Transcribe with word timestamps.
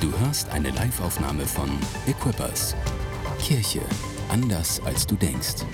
Du 0.00 0.12
hörst 0.20 0.48
eine 0.50 0.70
Liveaufnahme 0.70 1.44
von 1.44 1.68
Equippers. 2.06 2.76
Kirche 3.40 3.80
anders 4.28 4.80
als 4.84 5.04
du 5.04 5.16
denkst. 5.16 5.64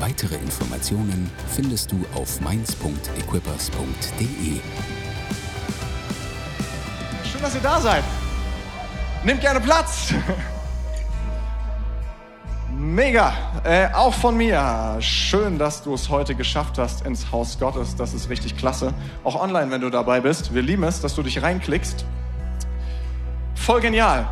Weitere 0.00 0.34
Informationen 0.34 1.30
findest 1.46 1.92
du 1.92 2.04
auf 2.12 2.40
mainz.equippers.de. 2.40 4.60
Schön, 7.30 7.40
dass 7.40 7.54
ihr 7.54 7.60
da 7.60 7.80
seid. 7.80 8.02
Nehmt 9.24 9.42
gerne 9.42 9.60
Platz. 9.60 10.12
Mega, 12.76 13.32
äh, 13.62 13.94
auch 13.94 14.14
von 14.14 14.36
mir. 14.36 14.96
Schön, 14.98 15.56
dass 15.56 15.84
du 15.84 15.94
es 15.94 16.08
heute 16.08 16.34
geschafft 16.34 16.78
hast 16.78 17.06
ins 17.06 17.30
Haus 17.30 17.60
Gottes. 17.60 17.94
Das 17.94 18.12
ist 18.12 18.28
richtig 18.28 18.56
klasse. 18.56 18.92
Auch 19.22 19.40
online, 19.40 19.70
wenn 19.70 19.82
du 19.82 19.90
dabei 19.90 20.20
bist. 20.20 20.52
Wir 20.52 20.62
lieben 20.62 20.82
es, 20.82 21.00
dass 21.00 21.14
du 21.14 21.22
dich 21.22 21.42
reinklickst. 21.42 22.04
Voll 23.70 23.80
genial. 23.80 24.26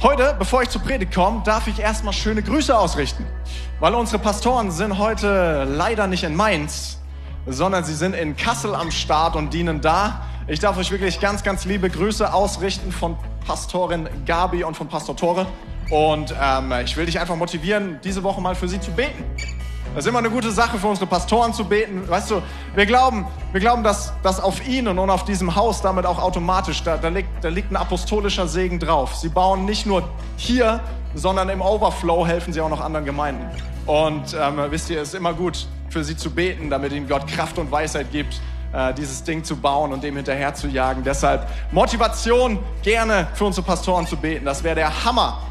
Heute, 0.00 0.34
bevor 0.38 0.62
ich 0.62 0.70
zur 0.70 0.80
Predigt 0.80 1.14
komme, 1.14 1.42
darf 1.44 1.66
ich 1.66 1.78
erstmal 1.78 2.14
schöne 2.14 2.42
Grüße 2.42 2.74
ausrichten. 2.74 3.26
Weil 3.80 3.94
unsere 3.94 4.18
Pastoren 4.18 4.70
sind 4.70 4.96
heute 4.96 5.64
leider 5.64 6.06
nicht 6.06 6.24
in 6.24 6.34
Mainz, 6.34 7.00
sondern 7.46 7.84
sie 7.84 7.92
sind 7.92 8.14
in 8.14 8.34
Kassel 8.34 8.74
am 8.74 8.90
Start 8.90 9.36
und 9.36 9.52
dienen 9.52 9.82
da. 9.82 10.22
Ich 10.46 10.58
darf 10.58 10.78
euch 10.78 10.90
wirklich 10.90 11.20
ganz, 11.20 11.42
ganz 11.42 11.66
liebe 11.66 11.90
Grüße 11.90 12.32
ausrichten 12.32 12.90
von 12.90 13.18
Pastorin 13.46 14.08
Gabi 14.24 14.64
und 14.64 14.74
von 14.74 14.88
Pastor 14.88 15.14
Tore. 15.14 15.44
Und 15.90 16.34
ähm, 16.40 16.72
ich 16.82 16.96
will 16.96 17.04
dich 17.04 17.20
einfach 17.20 17.36
motivieren, 17.36 18.00
diese 18.02 18.22
Woche 18.22 18.40
mal 18.40 18.54
für 18.54 18.68
sie 18.68 18.80
zu 18.80 18.90
beten. 18.90 19.22
Das 19.94 20.06
ist 20.06 20.08
immer 20.08 20.20
eine 20.20 20.30
gute 20.30 20.50
Sache 20.50 20.78
für 20.78 20.86
unsere 20.86 21.06
Pastoren 21.06 21.52
zu 21.52 21.66
beten. 21.66 22.08
Weißt 22.08 22.30
du, 22.30 22.40
wir 22.74 22.86
glauben, 22.86 23.26
wir 23.52 23.60
glauben, 23.60 23.82
dass, 23.82 24.14
dass 24.22 24.40
auf 24.40 24.66
ihnen 24.66 24.98
und 24.98 25.10
auf 25.10 25.26
diesem 25.26 25.54
Haus 25.54 25.82
damit 25.82 26.06
auch 26.06 26.18
automatisch, 26.18 26.82
da, 26.82 26.96
da, 26.96 27.08
liegt, 27.08 27.28
da 27.44 27.50
liegt 27.50 27.70
ein 27.70 27.76
apostolischer 27.76 28.48
Segen 28.48 28.78
drauf. 28.78 29.14
Sie 29.14 29.28
bauen 29.28 29.66
nicht 29.66 29.84
nur 29.84 30.08
hier, 30.36 30.80
sondern 31.14 31.50
im 31.50 31.60
Overflow 31.60 32.26
helfen 32.26 32.54
sie 32.54 32.62
auch 32.62 32.70
noch 32.70 32.80
anderen 32.80 33.04
Gemeinden. 33.04 33.46
Und 33.84 34.34
ähm, 34.34 34.58
wisst 34.70 34.88
ihr, 34.88 35.02
es 35.02 35.08
ist 35.08 35.14
immer 35.14 35.34
gut 35.34 35.66
für 35.90 36.02
sie 36.02 36.16
zu 36.16 36.30
beten, 36.30 36.70
damit 36.70 36.92
ihnen 36.92 37.06
Gott 37.06 37.26
Kraft 37.26 37.58
und 37.58 37.70
Weisheit 37.70 38.10
gibt, 38.12 38.40
äh, 38.72 38.94
dieses 38.94 39.24
Ding 39.24 39.44
zu 39.44 39.56
bauen 39.56 39.92
und 39.92 40.02
dem 40.02 40.16
hinterher 40.16 40.54
zu 40.54 40.68
jagen. 40.68 41.02
Deshalb 41.04 41.46
Motivation, 41.70 42.60
gerne 42.82 43.28
für 43.34 43.44
unsere 43.44 43.66
Pastoren 43.66 44.06
zu 44.06 44.16
beten. 44.16 44.46
Das 44.46 44.64
wäre 44.64 44.74
der 44.74 45.04
Hammer. 45.04 45.42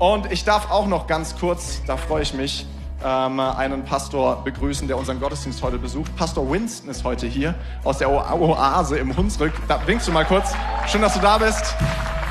Und 0.00 0.32
ich 0.32 0.42
darf 0.42 0.68
auch 0.72 0.88
noch 0.88 1.06
ganz 1.06 1.36
kurz, 1.38 1.80
da 1.86 1.96
freue 1.96 2.22
ich 2.22 2.34
mich, 2.34 2.66
ähm, 3.04 3.38
einen 3.38 3.84
Pastor 3.84 4.42
begrüßen, 4.42 4.88
der 4.88 4.96
unseren 4.96 5.20
Gottesdienst 5.20 5.62
heute 5.62 5.78
besucht. 5.78 6.16
Pastor 6.16 6.50
Winston 6.50 6.88
ist 6.88 7.04
heute 7.04 7.26
hier 7.26 7.54
aus 7.84 7.98
der 7.98 8.10
Oase 8.10 8.96
im 8.96 9.16
Hunsrück. 9.16 9.52
Da 9.68 9.86
winkst 9.86 10.08
du 10.08 10.12
mal 10.12 10.24
kurz. 10.24 10.54
Schön, 10.86 11.02
dass 11.02 11.14
du 11.14 11.20
da 11.20 11.38
bist. 11.38 11.74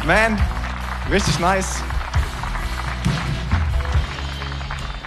Man, 0.05 0.39
richtig 1.11 1.39
nice. 1.39 1.83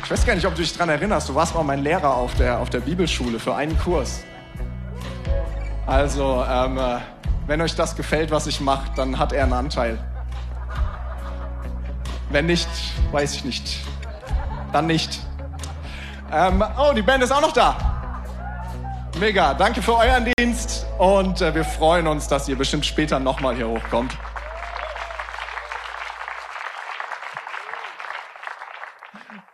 Ich 0.04 0.10
weiß 0.10 0.24
gar 0.24 0.36
nicht, 0.36 0.46
ob 0.46 0.54
du 0.54 0.62
dich 0.62 0.72
daran 0.72 0.90
erinnerst. 0.90 1.28
Du 1.28 1.34
warst 1.34 1.54
mal 1.54 1.64
mein 1.64 1.82
Lehrer 1.82 2.14
auf 2.14 2.32
der, 2.34 2.60
auf 2.60 2.70
der 2.70 2.78
Bibelschule 2.78 3.40
für 3.40 3.56
einen 3.56 3.76
Kurs. 3.76 4.22
Also, 5.84 6.44
ähm, 6.48 6.78
äh, 6.78 6.98
wenn 7.48 7.60
euch 7.60 7.74
das 7.74 7.96
gefällt, 7.96 8.30
was 8.30 8.46
ich 8.46 8.60
mache, 8.60 8.92
dann 8.94 9.18
hat 9.18 9.32
er 9.32 9.42
einen 9.42 9.52
Anteil. 9.52 9.98
Wenn 12.30 12.46
nicht, 12.46 12.68
weiß 13.10 13.34
ich 13.34 13.44
nicht. 13.44 13.80
Dann 14.72 14.86
nicht. 14.86 15.25
Ähm, 16.38 16.62
oh, 16.76 16.92
die 16.94 17.00
Band 17.00 17.24
ist 17.24 17.32
auch 17.32 17.40
noch 17.40 17.52
da. 17.52 17.74
Mega, 19.18 19.54
danke 19.54 19.80
für 19.80 19.96
euren 19.96 20.30
Dienst 20.36 20.84
und 20.98 21.40
äh, 21.40 21.54
wir 21.54 21.64
freuen 21.64 22.06
uns, 22.06 22.28
dass 22.28 22.46
ihr 22.46 22.58
bestimmt 22.58 22.84
später 22.84 23.18
nochmal 23.18 23.56
hier 23.56 23.66
hochkommt. 23.66 24.12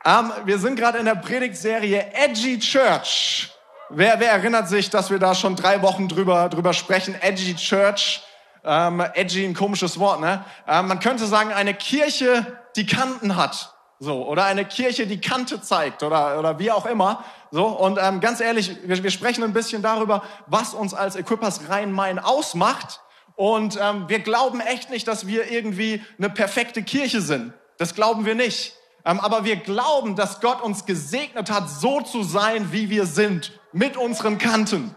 Ähm, 0.04 0.32
wir 0.44 0.58
sind 0.58 0.74
gerade 0.74 0.98
in 0.98 1.04
der 1.04 1.14
Predigtserie 1.14 2.04
Edgy 2.14 2.58
Church. 2.58 3.52
Wer, 3.88 4.18
wer 4.18 4.32
erinnert 4.32 4.68
sich, 4.68 4.90
dass 4.90 5.08
wir 5.08 5.20
da 5.20 5.36
schon 5.36 5.54
drei 5.54 5.82
Wochen 5.82 6.08
drüber, 6.08 6.48
drüber 6.48 6.72
sprechen? 6.72 7.14
Edgy 7.20 7.54
Church. 7.54 8.24
Ähm, 8.64 9.04
edgy, 9.14 9.44
ein 9.44 9.54
komisches 9.54 10.00
Wort, 10.00 10.20
ne? 10.20 10.44
Ähm, 10.66 10.88
man 10.88 10.98
könnte 10.98 11.26
sagen, 11.26 11.52
eine 11.52 11.74
Kirche, 11.74 12.58
die 12.74 12.86
Kanten 12.86 13.36
hat. 13.36 13.72
So, 14.04 14.26
oder 14.26 14.46
eine 14.46 14.64
Kirche, 14.64 15.06
die 15.06 15.20
Kante 15.20 15.60
zeigt 15.60 16.02
oder, 16.02 16.36
oder 16.36 16.58
wie 16.58 16.72
auch 16.72 16.86
immer. 16.86 17.22
So, 17.52 17.66
und 17.66 18.00
ähm, 18.02 18.18
ganz 18.18 18.40
ehrlich, 18.40 18.76
wir, 18.82 19.00
wir 19.00 19.12
sprechen 19.12 19.44
ein 19.44 19.52
bisschen 19.52 19.80
darüber, 19.80 20.24
was 20.48 20.74
uns 20.74 20.92
als 20.92 21.14
Equippers 21.14 21.68
Rhein-Main 21.68 22.18
ausmacht. 22.18 23.00
Und 23.36 23.78
ähm, 23.80 24.08
wir 24.08 24.18
glauben 24.18 24.58
echt 24.58 24.90
nicht, 24.90 25.06
dass 25.06 25.28
wir 25.28 25.52
irgendwie 25.52 26.02
eine 26.18 26.30
perfekte 26.30 26.82
Kirche 26.82 27.20
sind. 27.20 27.52
Das 27.78 27.94
glauben 27.94 28.24
wir 28.24 28.34
nicht. 28.34 28.74
Ähm, 29.04 29.20
aber 29.20 29.44
wir 29.44 29.54
glauben, 29.54 30.16
dass 30.16 30.40
Gott 30.40 30.62
uns 30.62 30.84
gesegnet 30.84 31.48
hat, 31.48 31.70
so 31.70 32.00
zu 32.00 32.24
sein, 32.24 32.72
wie 32.72 32.90
wir 32.90 33.06
sind, 33.06 33.52
mit 33.72 33.96
unseren 33.96 34.38
Kanten. 34.38 34.96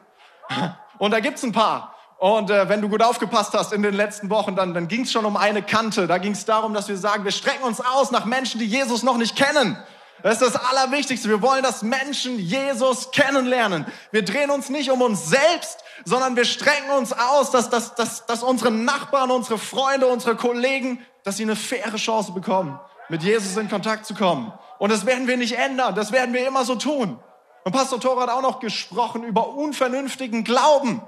Und 0.97 1.11
da 1.11 1.19
gibt's 1.19 1.43
ein 1.43 1.51
paar. 1.51 1.94
Und 2.25 2.49
äh, 2.49 2.67
wenn 2.69 2.81
du 2.81 2.89
gut 2.89 3.03
aufgepasst 3.03 3.53
hast 3.53 3.71
in 3.71 3.83
den 3.83 3.93
letzten 3.93 4.31
Wochen, 4.31 4.55
dann, 4.55 4.73
dann 4.73 4.87
ging 4.87 5.01
es 5.01 5.11
schon 5.11 5.25
um 5.25 5.37
eine 5.37 5.61
Kante. 5.61 6.07
Da 6.07 6.17
ging 6.17 6.31
es 6.31 6.43
darum, 6.43 6.73
dass 6.73 6.87
wir 6.87 6.97
sagen, 6.97 7.23
wir 7.23 7.31
strecken 7.31 7.63
uns 7.63 7.79
aus 7.81 8.09
nach 8.09 8.25
Menschen, 8.25 8.59
die 8.59 8.65
Jesus 8.65 9.03
noch 9.03 9.17
nicht 9.17 9.35
kennen. 9.35 9.77
Das 10.23 10.41
ist 10.41 10.55
das 10.55 10.65
Allerwichtigste. 10.71 11.29
Wir 11.29 11.43
wollen, 11.43 11.61
dass 11.61 11.83
Menschen 11.83 12.39
Jesus 12.39 13.11
kennenlernen. 13.11 13.85
Wir 14.09 14.25
drehen 14.25 14.49
uns 14.49 14.69
nicht 14.69 14.89
um 14.89 15.03
uns 15.03 15.29
selbst, 15.29 15.83
sondern 16.03 16.35
wir 16.35 16.45
strecken 16.45 16.89
uns 16.97 17.13
aus, 17.13 17.51
dass, 17.51 17.69
dass, 17.69 17.93
dass, 17.93 18.25
dass 18.25 18.41
unsere 18.41 18.71
Nachbarn, 18.71 19.29
unsere 19.29 19.59
Freunde, 19.59 20.07
unsere 20.07 20.35
Kollegen, 20.35 21.05
dass 21.23 21.37
sie 21.37 21.43
eine 21.43 21.55
faire 21.55 21.95
Chance 21.95 22.31
bekommen, 22.31 22.79
mit 23.07 23.21
Jesus 23.21 23.55
in 23.55 23.69
Kontakt 23.69 24.07
zu 24.07 24.15
kommen. 24.15 24.51
Und 24.79 24.91
das 24.91 25.05
werden 25.05 25.27
wir 25.27 25.37
nicht 25.37 25.59
ändern. 25.59 25.93
Das 25.93 26.11
werden 26.11 26.33
wir 26.33 26.47
immer 26.47 26.65
so 26.65 26.73
tun. 26.73 27.19
Und 27.65 27.71
Pastor 27.71 27.99
Thor 27.99 28.19
hat 28.19 28.29
auch 28.29 28.41
noch 28.41 28.59
gesprochen 28.59 29.23
über 29.23 29.49
unvernünftigen 29.49 30.43
Glauben. 30.43 31.03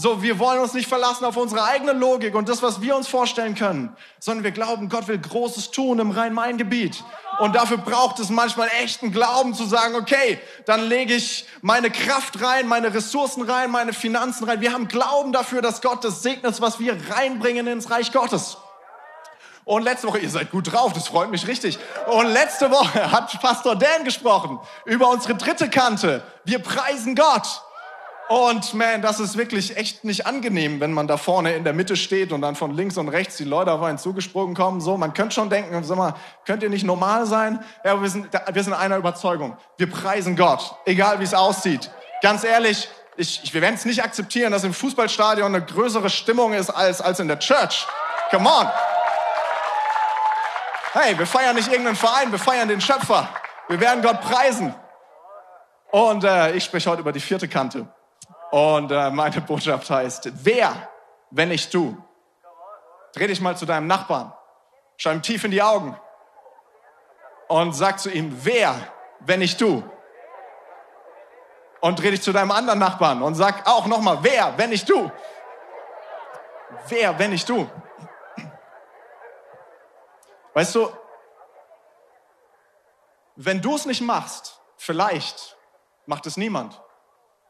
So, 0.00 0.22
wir 0.22 0.38
wollen 0.38 0.60
uns 0.60 0.74
nicht 0.74 0.88
verlassen 0.88 1.24
auf 1.24 1.36
unsere 1.36 1.64
eigene 1.64 1.90
Logik 1.90 2.36
und 2.36 2.48
das, 2.48 2.62
was 2.62 2.80
wir 2.80 2.94
uns 2.94 3.08
vorstellen 3.08 3.56
können, 3.56 3.96
sondern 4.20 4.44
wir 4.44 4.52
glauben, 4.52 4.88
Gott 4.88 5.08
will 5.08 5.18
Großes 5.18 5.72
tun 5.72 5.98
im 5.98 6.12
Rhein-Main-Gebiet. 6.12 7.02
Und 7.40 7.56
dafür 7.56 7.78
braucht 7.78 8.20
es 8.20 8.28
manchmal 8.28 8.68
echten 8.80 9.10
Glauben 9.10 9.54
zu 9.54 9.64
sagen, 9.64 9.96
okay, 9.96 10.38
dann 10.66 10.82
lege 10.82 11.14
ich 11.14 11.46
meine 11.62 11.90
Kraft 11.90 12.40
rein, 12.40 12.68
meine 12.68 12.94
Ressourcen 12.94 13.42
rein, 13.42 13.72
meine 13.72 13.92
Finanzen 13.92 14.44
rein. 14.44 14.60
Wir 14.60 14.72
haben 14.72 14.86
Glauben 14.86 15.32
dafür, 15.32 15.62
dass 15.62 15.82
Gott 15.82 16.04
das 16.04 16.22
segnet, 16.22 16.60
was 16.60 16.78
wir 16.78 16.96
reinbringen 17.10 17.66
ins 17.66 17.90
Reich 17.90 18.12
Gottes. 18.12 18.56
Und 19.64 19.82
letzte 19.82 20.06
Woche, 20.06 20.20
ihr 20.20 20.30
seid 20.30 20.52
gut 20.52 20.72
drauf, 20.72 20.92
das 20.92 21.08
freut 21.08 21.32
mich 21.32 21.48
richtig. 21.48 21.76
Und 22.06 22.26
letzte 22.26 22.70
Woche 22.70 23.10
hat 23.10 23.36
Pastor 23.40 23.74
Dan 23.74 24.04
gesprochen 24.04 24.60
über 24.84 25.08
unsere 25.10 25.34
dritte 25.34 25.68
Kante. 25.68 26.22
Wir 26.44 26.60
preisen 26.60 27.16
Gott. 27.16 27.62
Und 28.28 28.74
man, 28.74 29.00
das 29.00 29.20
ist 29.20 29.38
wirklich 29.38 29.78
echt 29.78 30.04
nicht 30.04 30.26
angenehm, 30.26 30.80
wenn 30.80 30.92
man 30.92 31.08
da 31.08 31.16
vorne 31.16 31.54
in 31.54 31.64
der 31.64 31.72
Mitte 31.72 31.96
steht 31.96 32.30
und 32.30 32.42
dann 32.42 32.56
von 32.56 32.74
links 32.74 32.98
und 32.98 33.08
rechts 33.08 33.38
die 33.38 33.44
Leute 33.44 33.72
auf 33.72 33.82
einen 33.82 33.96
zugesprungen 33.96 34.54
kommen. 34.54 34.82
So, 34.82 34.98
man 34.98 35.14
könnte 35.14 35.34
schon 35.34 35.48
denken, 35.48 35.82
sag 35.82 35.96
mal, 35.96 36.14
könnt 36.44 36.62
ihr 36.62 36.68
nicht 36.68 36.84
normal 36.84 37.24
sein? 37.24 37.64
Ja, 37.84 38.00
wir 38.02 38.10
sind, 38.10 38.28
wir 38.52 38.62
sind 38.62 38.74
einer 38.74 38.98
Überzeugung. 38.98 39.56
Wir 39.78 39.90
preisen 39.90 40.36
Gott, 40.36 40.74
egal 40.84 41.20
wie 41.20 41.24
es 41.24 41.32
aussieht. 41.32 41.90
Ganz 42.20 42.44
ehrlich, 42.44 42.88
ich, 43.16 43.40
ich, 43.44 43.54
wir 43.54 43.62
werden 43.62 43.76
es 43.76 43.86
nicht 43.86 44.04
akzeptieren, 44.04 44.52
dass 44.52 44.62
im 44.62 44.74
Fußballstadion 44.74 45.54
eine 45.54 45.64
größere 45.64 46.10
Stimmung 46.10 46.52
ist 46.52 46.68
als, 46.68 47.00
als 47.00 47.20
in 47.20 47.28
der 47.28 47.38
Church. 47.38 47.86
Come 48.30 48.46
on. 48.46 48.68
Hey, 50.92 51.18
wir 51.18 51.26
feiern 51.26 51.56
nicht 51.56 51.68
irgendeinen 51.68 51.96
Verein, 51.96 52.30
wir 52.30 52.38
feiern 52.38 52.68
den 52.68 52.82
Schöpfer. 52.82 53.26
Wir 53.68 53.80
werden 53.80 54.02
Gott 54.02 54.20
preisen. 54.20 54.74
Und 55.90 56.24
äh, 56.24 56.52
ich 56.52 56.64
spreche 56.64 56.90
heute 56.90 57.00
über 57.00 57.12
die 57.12 57.20
vierte 57.20 57.48
Kante. 57.48 57.88
Und 58.50 58.90
äh, 58.90 59.10
meine 59.10 59.40
Botschaft 59.40 59.90
heißt, 59.90 60.30
wer, 60.44 60.88
wenn 61.30 61.48
nicht 61.48 61.72
du? 61.72 61.96
Dreh 63.12 63.26
dich 63.26 63.40
mal 63.40 63.56
zu 63.56 63.66
deinem 63.66 63.86
Nachbarn, 63.86 64.32
schau 64.96 65.10
ihm 65.10 65.22
tief 65.22 65.44
in 65.44 65.50
die 65.50 65.62
Augen 65.62 65.98
und 67.48 67.72
sag 67.72 67.98
zu 67.98 68.10
ihm, 68.10 68.44
wer, 68.44 68.74
wenn 69.20 69.40
nicht 69.40 69.60
du? 69.60 69.82
Und 71.80 72.00
dreh 72.00 72.10
dich 72.10 72.22
zu 72.22 72.32
deinem 72.32 72.50
anderen 72.50 72.78
Nachbarn 72.78 73.22
und 73.22 73.34
sag 73.34 73.66
auch 73.66 73.86
nochmal, 73.86 74.18
wer, 74.22 74.56
wenn 74.56 74.70
nicht 74.70 74.88
du? 74.88 75.10
Wer, 76.88 77.18
wenn 77.18 77.30
nicht 77.30 77.48
du? 77.48 77.68
Weißt 80.54 80.74
du, 80.74 80.90
wenn 83.36 83.62
du 83.62 83.76
es 83.76 83.86
nicht 83.86 84.00
machst, 84.00 84.60
vielleicht 84.76 85.56
macht 86.06 86.26
es 86.26 86.36
niemand. 86.36 86.80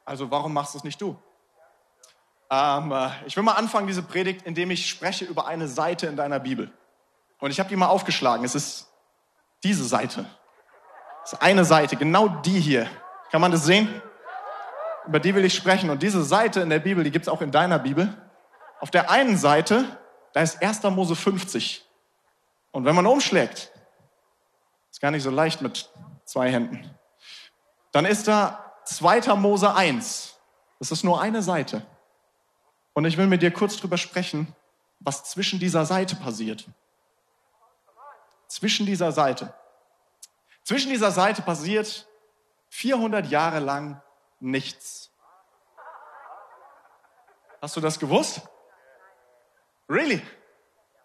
Also 0.08 0.30
warum 0.30 0.54
machst 0.54 0.72
du 0.72 0.78
es 0.78 0.84
nicht 0.84 1.00
du? 1.02 1.18
Ähm, 2.50 2.92
äh, 2.92 3.10
ich 3.26 3.36
will 3.36 3.42
mal 3.42 3.52
anfangen, 3.52 3.86
diese 3.86 4.02
Predigt, 4.02 4.46
indem 4.46 4.70
ich 4.70 4.88
spreche 4.88 5.26
über 5.26 5.46
eine 5.46 5.68
Seite 5.68 6.06
in 6.06 6.16
deiner 6.16 6.40
Bibel. 6.40 6.72
Und 7.40 7.50
ich 7.50 7.60
habe 7.60 7.68
die 7.68 7.76
mal 7.76 7.88
aufgeschlagen. 7.88 8.42
Es 8.42 8.54
ist 8.54 8.90
diese 9.62 9.84
Seite. 9.84 10.24
Es 11.24 11.34
ist 11.34 11.42
eine 11.42 11.66
Seite, 11.66 11.96
genau 11.96 12.26
die 12.28 12.58
hier. 12.58 12.88
Kann 13.30 13.42
man 13.42 13.52
das 13.52 13.66
sehen? 13.66 14.02
Über 15.06 15.20
die 15.20 15.34
will 15.34 15.44
ich 15.44 15.54
sprechen. 15.54 15.90
Und 15.90 16.02
diese 16.02 16.24
Seite 16.24 16.60
in 16.60 16.70
der 16.70 16.78
Bibel, 16.78 17.04
die 17.04 17.10
gibt 17.10 17.26
es 17.26 17.28
auch 17.28 17.42
in 17.42 17.50
deiner 17.50 17.78
Bibel. 17.78 18.16
auf 18.80 18.90
der 18.90 19.10
einen 19.10 19.36
Seite, 19.36 19.84
da 20.32 20.40
ist 20.40 20.62
1. 20.62 20.84
Mose 20.84 21.16
50. 21.16 21.84
Und 22.70 22.86
wenn 22.86 22.94
man 22.94 23.06
umschlägt, 23.06 23.72
ist 24.90 25.02
gar 25.02 25.10
nicht 25.10 25.22
so 25.22 25.30
leicht 25.30 25.60
mit 25.60 25.90
zwei 26.24 26.50
Händen, 26.50 26.88
dann 27.92 28.06
ist 28.06 28.26
da 28.26 28.67
2. 28.88 29.34
Mose 29.36 29.74
1. 29.74 30.36
Das 30.78 30.90
ist 30.90 31.04
nur 31.04 31.20
eine 31.20 31.42
Seite. 31.42 31.86
Und 32.94 33.04
ich 33.04 33.18
will 33.18 33.26
mit 33.26 33.42
dir 33.42 33.52
kurz 33.52 33.76
drüber 33.76 33.98
sprechen, 33.98 34.54
was 35.00 35.24
zwischen 35.24 35.58
dieser 35.58 35.84
Seite 35.84 36.16
passiert. 36.16 36.66
Zwischen 38.48 38.86
dieser 38.86 39.12
Seite. 39.12 39.54
Zwischen 40.64 40.90
dieser 40.90 41.10
Seite 41.10 41.42
passiert 41.42 42.08
400 42.70 43.26
Jahre 43.26 43.60
lang 43.60 44.02
nichts. 44.40 45.10
Hast 47.60 47.76
du 47.76 47.80
das 47.80 47.98
gewusst? 47.98 48.42
Really? 49.88 50.22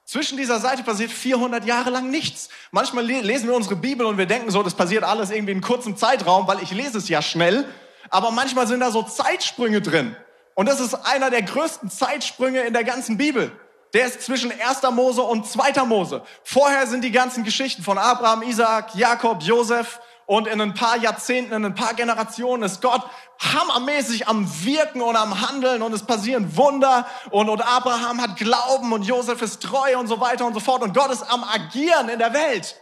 Zwischen 0.05 0.38
dieser 0.38 0.59
Seite 0.59 0.83
passiert 0.83 1.11
400 1.11 1.65
Jahre 1.65 1.89
lang 1.89 2.09
nichts. 2.09 2.50
Manchmal 2.71 3.05
lesen 3.05 3.47
wir 3.47 3.55
unsere 3.55 3.77
Bibel 3.77 4.05
und 4.05 4.17
wir 4.17 4.25
denken 4.25 4.51
so, 4.51 4.61
das 4.61 4.73
passiert 4.73 5.03
alles 5.03 5.31
irgendwie 5.31 5.53
in 5.53 5.61
kurzem 5.61 5.95
Zeitraum, 5.95 6.45
weil 6.47 6.61
ich 6.61 6.71
lese 6.71 6.97
es 6.97 7.07
ja 7.07 7.21
schnell. 7.21 7.65
Aber 8.09 8.31
manchmal 8.31 8.67
sind 8.67 8.81
da 8.81 8.91
so 8.91 9.01
Zeitsprünge 9.03 9.81
drin. 9.81 10.15
Und 10.55 10.67
das 10.67 10.81
ist 10.81 10.94
einer 10.94 11.29
der 11.29 11.41
größten 11.41 11.89
Zeitsprünge 11.89 12.61
in 12.61 12.73
der 12.73 12.83
ganzen 12.83 13.17
Bibel. 13.17 13.51
Der 13.94 14.07
ist 14.07 14.21
zwischen 14.23 14.51
1. 14.51 14.81
Mose 14.91 15.21
und 15.21 15.47
2. 15.47 15.83
Mose. 15.85 16.23
Vorher 16.44 16.85
sind 16.88 17.03
die 17.03 17.11
ganzen 17.11 17.44
Geschichten 17.44 17.81
von 17.81 17.97
Abraham, 17.97 18.44
Isaac, 18.44 18.95
Jakob, 18.95 19.41
Josef 19.44 20.00
und 20.25 20.48
in 20.48 20.62
ein 20.62 20.74
paar 20.74 20.98
Jahrzehnten, 20.98 21.54
in 21.54 21.66
ein 21.66 21.75
paar 21.75 21.94
Generationen 21.94 22.64
ist 22.64 22.81
Gott 22.81 23.02
hammermäßig 23.40 24.28
am 24.28 24.48
Wirken 24.64 25.02
und 25.02 25.16
am 25.16 25.48
Handeln 25.48 25.81
und 25.81 25.94
es 25.94 26.04
passieren 26.04 26.56
Wunder 26.56 27.06
und, 27.31 27.50
und 27.50 27.62
Abraham 27.62 28.22
hat 28.22 28.38
Glauben 28.38 28.94
und 28.94 29.04
Josef 29.04 29.42
ist 29.42 29.62
treu 29.62 29.98
und 29.98 30.08
so 30.08 30.22
weiter 30.22 30.46
und 30.46 30.54
so 30.54 30.60
fort 30.60 30.81
und 30.81 30.94
Gott 30.94 31.12
ist 31.12 31.24
am 31.24 31.44
Agieren 31.44 32.10
in 32.10 32.20
der 32.20 32.34
Welt. 32.34 32.80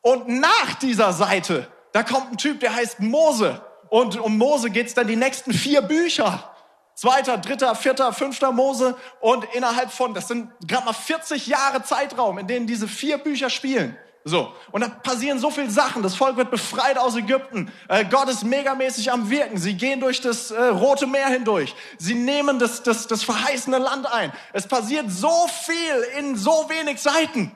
Und 0.00 0.28
nach 0.28 0.74
dieser 0.80 1.12
Seite, 1.12 1.70
da 1.92 2.02
kommt 2.02 2.32
ein 2.32 2.38
Typ, 2.38 2.60
der 2.60 2.74
heißt 2.74 3.00
Mose 3.00 3.60
und 3.90 4.18
um 4.18 4.38
Mose 4.38 4.70
geht's 4.70 4.94
dann 4.94 5.06
die 5.06 5.16
nächsten 5.16 5.52
vier 5.52 5.82
Bücher. 5.82 6.50
Zweiter, 6.94 7.36
dritter, 7.36 7.74
vierter, 7.74 8.10
fünfter 8.14 8.52
Mose 8.52 8.96
und 9.20 9.44
innerhalb 9.52 9.90
von, 9.90 10.14
das 10.14 10.28
sind 10.28 10.50
gerade 10.66 10.86
mal 10.86 10.94
40 10.94 11.46
Jahre 11.46 11.82
Zeitraum, 11.82 12.38
in 12.38 12.46
denen 12.46 12.66
diese 12.66 12.88
vier 12.88 13.18
Bücher 13.18 13.50
spielen. 13.50 13.98
So, 14.28 14.52
und 14.72 14.80
da 14.80 14.88
passieren 14.88 15.38
so 15.38 15.52
viele 15.52 15.70
Sachen. 15.70 16.02
Das 16.02 16.16
Volk 16.16 16.36
wird 16.36 16.50
befreit 16.50 16.98
aus 16.98 17.14
Ägypten. 17.14 17.72
Äh, 17.86 18.04
Gott 18.06 18.28
ist 18.28 18.42
megamäßig 18.42 19.12
am 19.12 19.30
Wirken. 19.30 19.56
Sie 19.56 19.74
gehen 19.74 20.00
durch 20.00 20.20
das 20.20 20.50
äh, 20.50 20.60
Rote 20.60 21.06
Meer 21.06 21.28
hindurch. 21.28 21.76
Sie 21.96 22.16
nehmen 22.16 22.58
das, 22.58 22.82
das, 22.82 23.06
das 23.06 23.22
verheißene 23.22 23.78
Land 23.78 24.12
ein. 24.12 24.32
Es 24.52 24.66
passiert 24.66 25.12
so 25.12 25.46
viel 25.46 26.02
in 26.18 26.34
so 26.34 26.50
wenig 26.68 27.00
Seiten. 27.00 27.54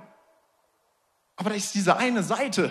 Aber 1.34 1.50
da 1.50 1.56
ist 1.56 1.74
diese 1.74 1.96
eine 1.96 2.22
Seite. 2.22 2.70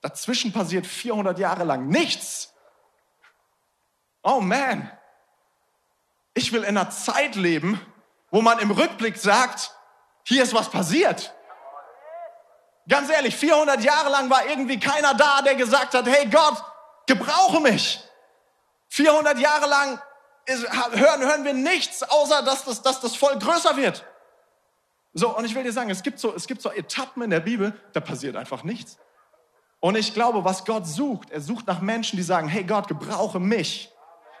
Dazwischen 0.00 0.52
passiert 0.52 0.86
400 0.86 1.36
Jahre 1.36 1.64
lang 1.64 1.88
nichts. 1.88 2.54
Oh 4.22 4.40
man, 4.40 4.88
ich 6.34 6.52
will 6.52 6.62
in 6.62 6.78
einer 6.78 6.90
Zeit 6.90 7.34
leben, 7.34 7.80
wo 8.30 8.40
man 8.40 8.60
im 8.60 8.70
Rückblick 8.70 9.16
sagt, 9.16 9.74
hier 10.22 10.44
ist 10.44 10.54
was 10.54 10.70
passiert. 10.70 11.34
Ganz 12.90 13.08
ehrlich, 13.08 13.36
400 13.36 13.84
Jahre 13.84 14.10
lang 14.10 14.28
war 14.28 14.44
irgendwie 14.46 14.80
keiner 14.80 15.14
da, 15.14 15.42
der 15.42 15.54
gesagt 15.54 15.94
hat, 15.94 16.08
hey 16.08 16.26
Gott, 16.26 16.62
gebrauche 17.06 17.60
mich. 17.60 18.00
400 18.88 19.38
Jahre 19.38 19.68
lang 19.68 20.02
hören, 20.46 21.20
hören 21.20 21.44
wir 21.44 21.54
nichts, 21.54 22.02
außer 22.02 22.42
dass 22.42 22.64
das, 22.64 22.82
dass 22.82 23.00
das 23.00 23.14
Volk 23.14 23.38
größer 23.38 23.76
wird. 23.76 24.04
So, 25.12 25.36
und 25.36 25.44
ich 25.44 25.54
will 25.54 25.62
dir 25.62 25.72
sagen, 25.72 25.88
es 25.90 26.02
gibt, 26.02 26.18
so, 26.18 26.34
es 26.34 26.48
gibt 26.48 26.62
so 26.62 26.72
Etappen 26.72 27.22
in 27.22 27.30
der 27.30 27.38
Bibel, 27.38 27.80
da 27.92 28.00
passiert 28.00 28.34
einfach 28.34 28.64
nichts. 28.64 28.98
Und 29.78 29.96
ich 29.96 30.12
glaube, 30.12 30.44
was 30.44 30.64
Gott 30.64 30.84
sucht, 30.84 31.30
er 31.30 31.40
sucht 31.40 31.68
nach 31.68 31.80
Menschen, 31.80 32.16
die 32.16 32.24
sagen, 32.24 32.48
hey 32.48 32.64
Gott, 32.64 32.88
gebrauche 32.88 33.38
mich. 33.38 33.92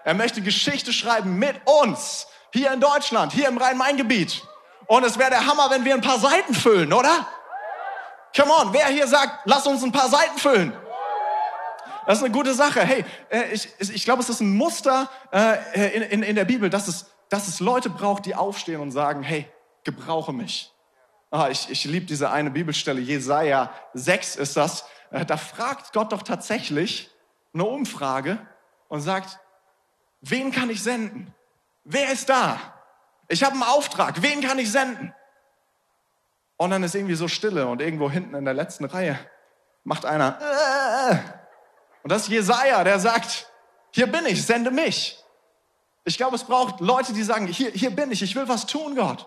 Er 0.02 0.14
möchte 0.14 0.42
Geschichte 0.42 0.92
schreiben 0.92 1.38
mit 1.38 1.54
uns, 1.66 2.26
hier 2.52 2.72
in 2.72 2.80
Deutschland, 2.80 3.32
hier 3.32 3.46
im 3.46 3.58
Rhein-Main-Gebiet. 3.58 4.42
Und 4.86 5.04
es 5.04 5.18
wäre 5.18 5.30
der 5.30 5.46
Hammer, 5.46 5.70
wenn 5.70 5.84
wir 5.84 5.94
ein 5.94 6.00
paar 6.00 6.18
Seiten 6.18 6.52
füllen, 6.52 6.92
oder? 6.92 7.28
Come 8.36 8.52
on, 8.52 8.72
wer 8.72 8.86
hier 8.86 9.06
sagt, 9.06 9.40
lass 9.44 9.66
uns 9.66 9.82
ein 9.82 9.92
paar 9.92 10.08
Seiten 10.08 10.38
füllen? 10.38 10.72
Das 12.06 12.18
ist 12.18 12.24
eine 12.24 12.32
gute 12.32 12.54
Sache. 12.54 12.80
Hey, 12.80 13.04
äh, 13.28 13.52
ich, 13.52 13.68
ich 13.78 14.04
glaube, 14.04 14.22
es 14.22 14.28
ist 14.28 14.40
ein 14.40 14.56
Muster 14.56 15.08
äh, 15.32 15.96
in, 15.96 16.02
in, 16.02 16.22
in 16.22 16.36
der 16.36 16.44
Bibel, 16.44 16.70
dass 16.70 16.88
es, 16.88 17.06
dass 17.28 17.48
es 17.48 17.60
Leute 17.60 17.90
braucht, 17.90 18.26
die 18.26 18.34
aufstehen 18.34 18.80
und 18.80 18.90
sagen, 18.90 19.22
hey, 19.22 19.48
gebrauche 19.84 20.32
mich. 20.32 20.72
Ah, 21.30 21.48
ich 21.48 21.70
ich 21.70 21.84
liebe 21.84 22.06
diese 22.06 22.30
eine 22.30 22.50
Bibelstelle, 22.50 23.00
Jesaja 23.00 23.72
6 23.94 24.36
ist 24.36 24.56
das. 24.56 24.84
Äh, 25.10 25.24
da 25.24 25.36
fragt 25.36 25.92
Gott 25.92 26.12
doch 26.12 26.22
tatsächlich 26.22 27.10
eine 27.52 27.64
Umfrage 27.64 28.38
und 28.88 29.00
sagt, 29.00 29.38
wen 30.20 30.50
kann 30.50 30.70
ich 30.70 30.82
senden? 30.82 31.32
Wer 31.84 32.12
ist 32.12 32.28
da? 32.28 32.58
Ich 33.28 33.44
habe 33.44 33.54
einen 33.54 33.62
Auftrag, 33.62 34.22
wen 34.22 34.40
kann 34.40 34.58
ich 34.58 34.70
senden? 34.70 35.14
Und 36.60 36.68
dann 36.68 36.82
ist 36.82 36.94
irgendwie 36.94 37.14
so 37.14 37.26
Stille 37.26 37.66
und 37.68 37.80
irgendwo 37.80 38.10
hinten 38.10 38.34
in 38.34 38.44
der 38.44 38.52
letzten 38.52 38.84
Reihe 38.84 39.18
macht 39.82 40.04
einer. 40.04 40.38
Äh. 40.42 41.14
Und 42.02 42.12
das 42.12 42.24
ist 42.24 42.28
Jesaja, 42.28 42.84
der 42.84 43.00
sagt, 43.00 43.50
hier 43.92 44.06
bin 44.06 44.26
ich, 44.26 44.44
sende 44.44 44.70
mich. 44.70 45.24
Ich 46.04 46.18
glaube, 46.18 46.36
es 46.36 46.44
braucht 46.44 46.80
Leute, 46.80 47.14
die 47.14 47.22
sagen, 47.22 47.46
hier, 47.46 47.70
hier 47.70 47.88
bin 47.88 48.12
ich, 48.12 48.20
ich 48.20 48.36
will 48.36 48.46
was 48.46 48.66
tun, 48.66 48.94
Gott. 48.94 49.26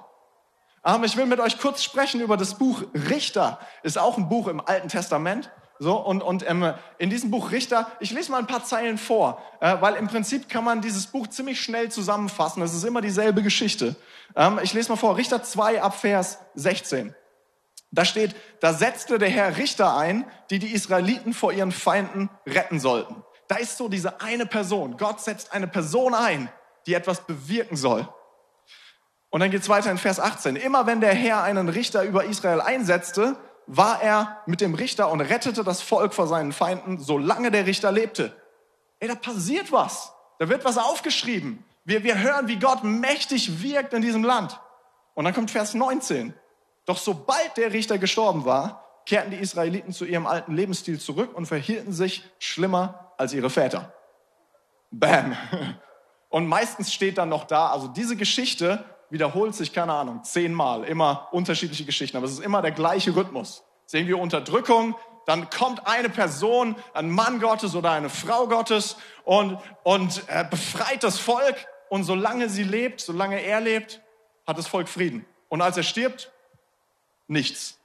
Aber 0.83 1.05
ich 1.05 1.17
will 1.17 1.25
mit 1.25 1.39
euch 1.39 1.57
kurz 1.57 1.81
sprechen 1.81 2.21
über 2.21 2.37
das 2.37 2.53
Buch 2.59 2.83
Richter. 2.93 3.59
Ist 3.81 3.97
auch 3.97 4.19
ein 4.19 4.29
Buch 4.29 4.47
im 4.47 4.61
Alten 4.63 4.89
Testament. 4.89 5.49
So, 5.79 5.95
und, 5.95 6.21
und 6.21 6.47
ähm, 6.47 6.75
in 6.99 7.09
diesem 7.09 7.31
Buch 7.31 7.49
Richter, 7.49 7.87
ich 7.99 8.11
lese 8.11 8.29
mal 8.29 8.37
ein 8.37 8.47
paar 8.47 8.63
Zeilen 8.63 8.99
vor, 8.99 9.41
äh, 9.59 9.75
weil 9.79 9.95
im 9.95 10.07
Prinzip 10.07 10.49
kann 10.49 10.63
man 10.63 10.81
dieses 10.81 11.07
Buch 11.07 11.25
ziemlich 11.25 11.59
schnell 11.59 11.89
zusammenfassen. 11.89 12.61
Es 12.61 12.75
ist 12.75 12.83
immer 12.83 13.01
dieselbe 13.01 13.41
Geschichte. 13.41 13.95
Ähm, 14.35 14.59
ich 14.61 14.73
lese 14.73 14.89
mal 14.89 14.97
vor, 14.97 15.17
Richter 15.17 15.41
2 15.41 15.81
ab 15.81 15.95
Vers 15.95 16.37
16. 16.53 17.15
Da 17.93 18.05
steht, 18.05 18.35
da 18.59 18.73
setzte 18.73 19.19
der 19.19 19.29
Herr 19.29 19.57
Richter 19.57 19.95
ein, 19.95 20.25
die 20.49 20.57
die 20.57 20.73
Israeliten 20.73 21.31
vor 21.33 21.53
ihren 21.53 21.71
Feinden 21.71 22.31
retten 22.47 22.79
sollten. 22.79 23.23
Da 23.47 23.57
ist 23.57 23.77
so 23.77 23.87
diese 23.87 24.19
eine 24.19 24.47
Person. 24.47 24.97
Gott 24.97 25.21
setzt 25.21 25.53
eine 25.53 25.67
Person 25.67 26.15
ein, 26.15 26.49
die 26.87 26.95
etwas 26.95 27.27
bewirken 27.27 27.77
soll. 27.77 28.07
Und 29.29 29.41
dann 29.41 29.51
geht's 29.51 29.69
weiter 29.69 29.91
in 29.91 29.99
Vers 29.99 30.19
18. 30.19 30.55
Immer 30.55 30.87
wenn 30.87 31.01
der 31.01 31.13
Herr 31.13 31.43
einen 31.43 31.69
Richter 31.69 32.03
über 32.03 32.25
Israel 32.25 32.61
einsetzte, 32.61 33.37
war 33.67 34.01
er 34.01 34.41
mit 34.47 34.59
dem 34.59 34.73
Richter 34.73 35.11
und 35.11 35.21
rettete 35.21 35.63
das 35.63 35.83
Volk 35.83 36.15
vor 36.15 36.27
seinen 36.27 36.51
Feinden, 36.51 36.99
solange 36.99 37.51
der 37.51 37.67
Richter 37.67 37.91
lebte. 37.91 38.35
Ey, 38.99 39.07
da 39.07 39.15
passiert 39.15 39.71
was. 39.71 40.11
Da 40.39 40.49
wird 40.49 40.65
was 40.65 40.79
aufgeschrieben. 40.79 41.63
Wir, 41.85 42.03
wir 42.03 42.19
hören, 42.19 42.47
wie 42.47 42.57
Gott 42.57 42.83
mächtig 42.83 43.61
wirkt 43.61 43.93
in 43.93 44.01
diesem 44.01 44.23
Land. 44.23 44.59
Und 45.13 45.25
dann 45.25 45.33
kommt 45.33 45.51
Vers 45.51 45.75
19. 45.75 46.33
Doch 46.85 46.97
sobald 46.97 47.55
der 47.57 47.73
Richter 47.73 47.97
gestorben 47.97 48.45
war, 48.45 48.83
kehrten 49.05 49.31
die 49.31 49.37
Israeliten 49.37 49.93
zu 49.93 50.05
ihrem 50.05 50.27
alten 50.27 50.55
Lebensstil 50.55 50.99
zurück 50.99 51.35
und 51.35 51.45
verhielten 51.45 51.93
sich 51.93 52.23
schlimmer 52.39 53.13
als 53.17 53.33
ihre 53.33 53.49
Väter. 53.49 53.93
Bam. 54.91 55.35
Und 56.29 56.47
meistens 56.47 56.91
steht 56.91 57.19
dann 57.19 57.29
noch 57.29 57.43
da, 57.43 57.69
also 57.69 57.87
diese 57.87 58.15
Geschichte 58.15 58.83
wiederholt 59.11 59.53
sich, 59.53 59.71
keine 59.71 59.93
Ahnung, 59.93 60.23
zehnmal, 60.23 60.83
immer 60.83 61.27
unterschiedliche 61.31 61.85
Geschichten, 61.85 62.17
aber 62.17 62.25
es 62.25 62.31
ist 62.31 62.39
immer 62.39 62.63
der 62.63 62.71
gleiche 62.71 63.15
Rhythmus. 63.15 63.63
Sehen 63.85 64.07
wir 64.07 64.17
Unterdrückung, 64.17 64.95
dann 65.27 65.51
kommt 65.51 65.85
eine 65.85 66.09
Person, 66.09 66.75
ein 66.95 67.11
Mann 67.11 67.39
Gottes 67.39 67.75
oder 67.75 67.91
eine 67.91 68.09
Frau 68.09 68.47
Gottes 68.47 68.97
und, 69.23 69.59
und 69.83 70.23
äh, 70.27 70.43
befreit 70.49 71.03
das 71.03 71.19
Volk 71.19 71.67
und 71.89 72.03
solange 72.03 72.49
sie 72.49 72.63
lebt, 72.63 72.99
solange 73.01 73.39
er 73.39 73.61
lebt, 73.61 74.01
hat 74.47 74.57
das 74.57 74.65
Volk 74.65 74.89
Frieden. 74.89 75.27
Und 75.49 75.61
als 75.61 75.77
er 75.77 75.83
stirbt, 75.83 76.32
nichts. 77.27 77.79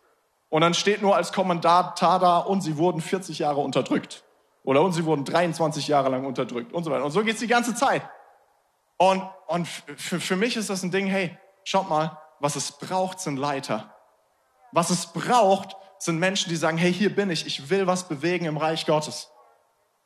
Und 0.49 0.63
dann 0.63 0.75
steht 0.75 1.03
nur 1.03 1.15
als 1.17 1.33
Kommentar 1.33 1.95
da, 1.99 2.39
und 2.39 2.63
sie 2.63 2.77
wurden 2.77 3.01
40 3.01 3.39
Jahre 3.39 3.61
unterdrückt. 3.61 4.25
Oder 4.65 4.83
und 4.83 4.93
sie 4.93 5.05
wurden 5.05 5.25
23 5.25 5.89
Jahre 5.89 6.09
lang 6.09 6.25
unterdrückt 6.25 6.73
und 6.73 6.85
so 6.85 6.91
weiter. 6.91 7.05
Und 7.05 7.11
so 7.11 7.23
geht's 7.23 7.41
die 7.41 7.47
ganze 7.47 7.75
Zeit. 7.75 8.03
Und, 8.97 9.23
und 9.47 9.67
für, 9.69 10.21
für 10.21 10.37
mich 10.37 10.57
ist 10.57 10.71
das 10.71 10.83
ein 10.83 10.91
Ding, 10.91 11.07
hey, 11.07 11.37
schaut 11.65 11.89
mal, 11.89 12.19
was 12.41 12.57
es 12.57 12.73
braucht, 12.73 13.21
sind 13.21 13.37
Leiter. 13.37 13.95
Was 14.73 14.91
es 14.91 15.07
braucht, 15.07 15.77
sind 15.99 16.19
Menschen, 16.19 16.49
die 16.49 16.57
sagen, 16.57 16.79
hey, 16.79 16.93
hier 16.93 17.15
bin 17.15 17.31
ich, 17.31 17.47
ich 17.47 17.71
will 17.71 17.87
was 17.87 18.09
bewegen 18.09 18.47
im 18.47 18.57
Reich 18.57 18.87
Gottes. 18.87 19.31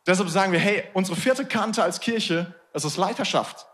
Deshalb 0.07 0.29
sagen 0.29 0.53
wir, 0.53 0.59
hey, 0.59 0.85
unsere 0.95 1.17
vierte 1.17 1.47
Kante 1.47 1.83
als 1.83 2.01
Kirche, 2.01 2.55
das 2.73 2.85
ist 2.85 2.97
Leiterschaft. 2.97 3.67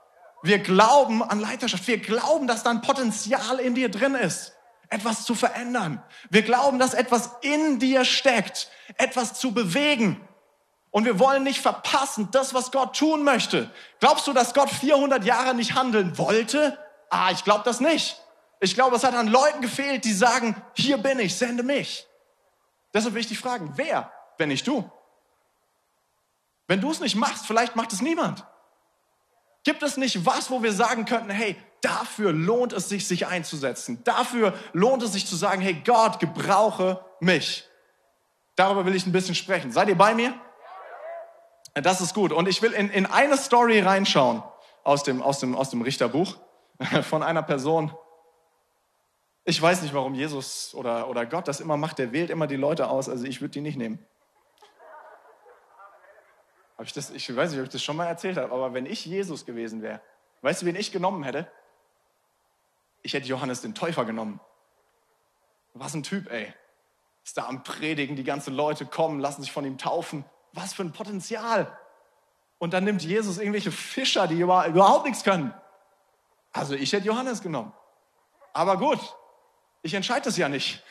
Wir 0.43 0.59
glauben 0.59 1.23
an 1.23 1.41
Leiterschaft. 1.41 1.87
Wir 1.89 1.99
glauben, 1.99 2.47
dass 2.47 2.63
da 2.63 2.71
ein 2.71 2.83
Potenzial 2.83 3.59
in 3.59 3.75
dir 3.75 3.91
drin 3.91 4.15
ist 4.15 4.53
etwas 4.91 5.25
zu 5.25 5.35
verändern. 5.35 6.03
Wir 6.31 6.43
glauben, 6.43 6.79
dass 6.79 6.95
etwas 6.95 7.31
in 7.43 7.79
dir 7.79 8.05
steckt, 8.05 8.71
etwas 8.97 9.35
zu 9.35 9.53
bewegen. 9.53 10.27
Und 10.91 11.05
wir 11.05 11.19
wollen 11.19 11.43
nicht 11.43 11.61
verpassen, 11.61 12.31
das, 12.31 12.55
was 12.55 12.71
Gott 12.71 12.97
tun 12.97 13.23
möchte. 13.23 13.71
Glaubst 14.01 14.27
du, 14.27 14.33
dass 14.33 14.55
Gott 14.55 14.71
400 14.71 15.25
Jahre 15.25 15.55
nicht 15.55 15.75
handeln 15.75 16.17
wollte? 16.17 16.79
Ah, 17.11 17.31
ich 17.31 17.45
glaube 17.45 17.65
das 17.65 17.81
nicht. 17.81 18.21
Ich 18.61 18.75
glaube, 18.75 18.97
es 18.97 19.05
hat 19.05 19.15
an 19.15 19.29
Leuten 19.29 19.61
gefehlt, 19.61 20.05
die 20.05 20.13
sagen, 20.13 20.61
hier 20.75 20.99
bin 20.99 21.19
ich, 21.19 21.37
sende 21.37 21.63
mich. 21.63 22.07
Deshalb 22.93 23.15
will 23.15 23.21
ich 23.21 23.29
dich 23.29 23.39
fragen, 23.39 23.73
wer, 23.77 24.11
wenn 24.39 24.49
nicht 24.49 24.67
du? 24.67 24.91
Wenn 26.67 26.81
du 26.81 26.91
es 26.91 27.01
nicht 27.01 27.17
machst, 27.17 27.47
vielleicht 27.47 27.77
macht 27.77 27.93
es 27.93 28.01
niemand. 28.01 28.45
Gibt 29.65 29.83
es 29.83 29.97
nicht 29.97 30.25
was, 30.25 30.51
wo 30.51 30.63
wir 30.63 30.73
sagen 30.73 31.05
könnten, 31.05 31.31
hey, 31.31 31.57
dafür 31.83 32.33
lohnt 32.33 32.73
es 32.73 32.89
sich, 32.89 33.07
sich 33.07 33.27
einzusetzen. 33.27 34.03
Dafür 34.05 34.55
lohnt 34.73 35.03
es 35.03 35.13
sich 35.13 35.27
zu 35.27 35.37
sagen, 35.37 35.61
hey 35.61 35.83
Gott, 35.85 36.21
gebrauche 36.21 37.05
mich. 37.21 37.69
Darüber 38.57 38.85
will 38.87 38.95
ich 38.95 39.07
ein 39.07 39.13
bisschen 39.13 39.35
sprechen. 39.35 39.71
Seid 39.71 39.89
ihr 39.89 39.97
bei 39.97 40.15
mir? 40.15 40.35
Das 41.75 42.01
ist 42.01 42.15
gut. 42.15 42.33
Und 42.33 42.49
ich 42.49 42.61
will 42.63 42.73
in, 42.73 42.91
in 42.91 43.07
eine 43.07 43.37
Story 43.37 43.81
reinschauen 43.81 44.43
aus 44.83 45.03
dem, 45.03 45.23
aus, 45.23 45.39
dem, 45.39 45.55
aus 45.55 45.71
dem 45.71 45.83
Richterbuch 45.83 46.37
von 47.03 47.23
einer 47.23 47.43
Person. 47.43 47.93
Ich 49.45 49.61
weiß 49.61 49.83
nicht, 49.83 49.95
warum 49.95 50.15
Jesus 50.15 50.75
oder, 50.75 51.09
oder 51.09 51.25
Gott 51.25 51.49
das 51.49 51.61
immer 51.61 51.77
macht. 51.77 51.99
Der 51.99 52.13
wählt 52.13 52.31
immer 52.31 52.47
die 52.47 52.57
Leute 52.57 52.89
aus. 52.89 53.09
Also 53.09 53.25
ich 53.25 53.41
würde 53.41 53.53
die 53.53 53.61
nicht 53.61 53.79
nehmen. 53.79 54.05
Ich, 56.83 56.93
das, 56.93 57.11
ich 57.11 57.35
weiß 57.35 57.51
nicht, 57.51 57.61
ob 57.61 57.67
ich 57.67 57.73
das 57.73 57.83
schon 57.83 57.97
mal 57.97 58.07
erzählt 58.07 58.37
habe, 58.37 58.53
aber 58.53 58.73
wenn 58.73 58.87
ich 58.87 59.05
Jesus 59.05 59.45
gewesen 59.45 59.83
wäre, 59.83 60.01
weißt 60.43 60.63
du, 60.63 60.67
wen 60.67 60.77
ich 60.77 60.93
genommen 60.93 61.25
hätte? 61.25 61.51
Ich 63.03 63.15
hätte 63.15 63.27
Johannes 63.27 63.61
den 63.61 63.75
Täufer 63.75 64.05
genommen. 64.05 64.41
Was 65.75 65.95
ein 65.95 66.03
Typ, 66.03 66.31
ey. 66.31 66.53
Ist 67.25 67.37
da 67.37 67.47
am 67.47 67.63
Predigen, 67.63 68.17
die 68.17 68.25
ganzen 68.25 68.55
Leute 68.55 68.87
kommen, 68.87 69.21
lassen 69.21 69.43
sich 69.43 69.53
von 69.53 69.65
ihm 69.65 69.79
taufen. 69.79 70.25
Was 70.53 70.73
für 70.73 70.83
ein 70.83 70.93
Potenzial. 70.93 71.79
Und 72.59 72.73
dann 72.73 72.85
nimmt 72.85 73.03
Jesus 73.03 73.39
irgendwelche 73.39 73.71
Fischer, 73.71 74.27
die 74.27 74.41
überhaupt 74.41 75.05
nichts 75.05 75.23
können. 75.23 75.55
Also 76.53 76.75
ich 76.75 76.93
hätte 76.93 77.07
Johannes 77.07 77.43
genommen. 77.43 77.73
Aber 78.53 78.79
gut, 78.79 78.99
ich 79.83 79.95
entscheide 79.95 80.23
das 80.23 80.37
ja 80.37 80.49
nicht. 80.49 80.83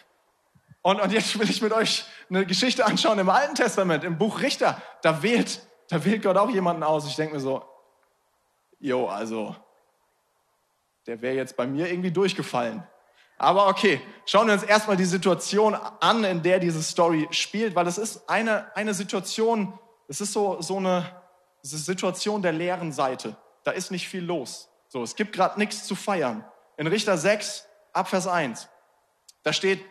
Und, 0.82 1.02
und 1.02 1.12
jetzt 1.12 1.38
will 1.38 1.50
ich 1.50 1.62
mit 1.62 1.74
euch 1.74 2.06
eine 2.30 2.46
Geschichte 2.46 2.86
anschauen 2.86 3.20
im 3.20 3.30
Alten 3.30 3.56
Testament, 3.56 4.04
im 4.04 4.18
Buch 4.18 4.42
Richter. 4.42 4.82
Da 5.02 5.22
wählt 5.24 5.68
da 5.88 6.04
wählt 6.04 6.24
Gott 6.24 6.38
auch 6.38 6.50
jemanden 6.50 6.84
aus. 6.84 7.08
Ich 7.08 7.16
denke 7.16 7.36
mir 7.36 7.40
so, 7.40 7.64
jo, 8.80 9.08
also, 9.08 9.56
der 11.08 11.22
wäre 11.22 11.36
jetzt 11.36 11.56
bei 11.56 11.66
mir 11.66 11.90
irgendwie 11.90 12.12
durchgefallen. 12.12 12.84
Aber 13.38 13.68
okay, 13.68 14.02
schauen 14.26 14.48
wir 14.48 14.54
uns 14.54 14.64
erstmal 14.64 14.98
die 14.98 15.06
Situation 15.06 15.76
an, 15.76 16.24
in 16.24 16.42
der 16.42 16.60
diese 16.60 16.82
Story 16.84 17.28
spielt, 17.32 17.76
weil 17.76 17.88
es 17.88 17.98
ist 17.98 18.30
eine, 18.30 18.76
eine 18.76 18.94
Situation, 18.94 19.78
es 20.08 20.22
ist 20.22 20.34
so, 20.34 20.62
so 20.62 20.78
eine, 20.78 20.98
eine 20.98 21.06
Situation 21.64 22.42
der 22.42 22.52
leeren 22.52 22.92
Seite. 22.92 23.38
Da 23.64 23.72
ist 23.72 23.92
nicht 23.92 24.08
viel 24.08 24.24
los. 24.24 24.70
So, 24.90 25.04
es 25.04 25.16
gibt 25.16 25.34
gerade 25.34 25.60
nichts 25.60 25.86
zu 25.86 25.96
feiern. 25.96 26.44
In 26.78 26.88
Richter 26.88 27.18
6, 27.18 27.66
Abvers 27.94 28.28
1, 28.28 28.68
da 29.44 29.54
steht, 29.54 29.84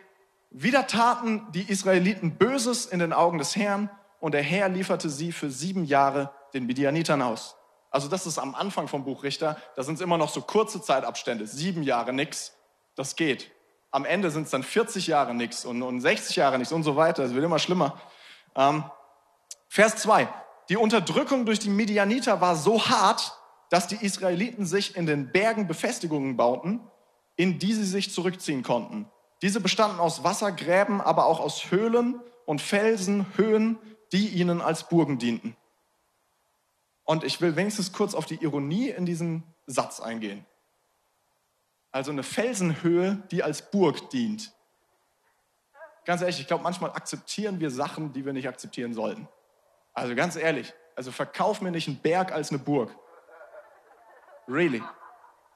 wieder 0.49 0.87
taten 0.87 1.47
die 1.51 1.69
Israeliten 1.69 2.37
Böses 2.37 2.85
in 2.85 2.99
den 2.99 3.11
Augen 3.11 3.37
des 3.37 3.55
Herrn 3.55 3.89
und 4.19 4.33
der 4.33 4.43
Herr 4.43 4.69
lieferte 4.69 5.09
sie 5.09 5.31
für 5.31 5.51
sieben 5.51 5.83
Jahre 5.83 6.31
den 6.53 6.65
Midianitern 6.65 7.21
aus. 7.21 7.56
Also 7.89 8.07
das 8.07 8.27
ist 8.27 8.37
am 8.37 8.55
Anfang 8.55 8.87
vom 8.87 9.03
Buch 9.03 9.23
Richter, 9.23 9.57
da 9.75 9.83
sind 9.83 9.95
es 9.95 10.01
immer 10.01 10.17
noch 10.17 10.29
so 10.29 10.41
kurze 10.41 10.81
Zeitabstände, 10.81 11.47
sieben 11.47 11.83
Jahre 11.83 12.13
nix, 12.13 12.53
das 12.95 13.15
geht. 13.15 13.51
Am 13.91 14.05
Ende 14.05 14.29
sind 14.29 14.43
es 14.43 14.51
dann 14.51 14.63
40 14.63 15.07
Jahre 15.07 15.33
nix 15.33 15.65
und, 15.65 15.81
und 15.81 16.01
60 16.01 16.35
Jahre 16.35 16.57
nix 16.57 16.71
und 16.71 16.83
so 16.83 16.95
weiter, 16.95 17.23
es 17.23 17.33
wird 17.33 17.45
immer 17.45 17.59
schlimmer. 17.59 17.99
Ähm, 18.55 18.83
Vers 19.69 19.97
2, 19.97 20.27
die 20.69 20.77
Unterdrückung 20.77 21.45
durch 21.45 21.59
die 21.59 21.69
Midianiter 21.69 22.41
war 22.41 22.55
so 22.55 22.87
hart, 22.87 23.37
dass 23.69 23.87
die 23.87 23.95
Israeliten 23.95 24.65
sich 24.65 24.95
in 24.95 25.05
den 25.05 25.31
Bergen 25.31 25.67
Befestigungen 25.67 26.37
bauten, 26.37 26.81
in 27.35 27.59
die 27.59 27.73
sie 27.73 27.85
sich 27.85 28.13
zurückziehen 28.13 28.63
konnten. 28.63 29.09
Diese 29.41 29.61
bestanden 29.61 29.99
aus 29.99 30.23
Wassergräben, 30.23 30.99
aber 30.99 31.25
auch 31.25 31.39
aus 31.39 31.69
Höhlen 31.71 32.19
und 32.45 32.61
Felsen, 32.61 33.25
Höhen, 33.35 33.77
die 34.11 34.29
ihnen 34.29 34.61
als 34.61 34.87
Burgen 34.89 35.19
dienten. 35.19 35.55
Und 37.07 37.23
ich 37.23 37.39
will 37.39 37.55
wenigstens 37.55 37.93
kurz 37.93 38.13
auf 38.13 38.25
die 38.25 38.35
Ironie 38.43 38.89
in 38.89 39.05
diesem 39.05 39.43
Satz 39.65 40.01
eingehen. 40.01 40.45
Also 41.93 42.11
eine 42.11 42.21
Felsenhöhe, 42.21 43.23
die 43.31 43.43
als 43.43 43.71
Burg 43.71 44.09
dient. 44.09 44.51
Ganz 46.03 46.19
ehrlich, 46.19 46.41
ich 46.41 46.47
glaube, 46.47 46.65
manchmal 46.65 46.91
akzeptieren 46.91 47.61
wir 47.61 47.71
Sachen, 47.71 48.11
die 48.11 48.25
wir 48.25 48.33
nicht 48.33 48.49
akzeptieren 48.49 48.93
sollten. 48.93 49.29
Also 49.93 50.15
ganz 50.15 50.35
ehrlich, 50.35 50.73
also 50.97 51.13
verkauf 51.13 51.61
mir 51.61 51.71
nicht 51.71 51.87
einen 51.87 52.01
Berg 52.01 52.33
als 52.33 52.49
eine 52.49 52.59
Burg. 52.59 52.93
Really. 54.49 54.83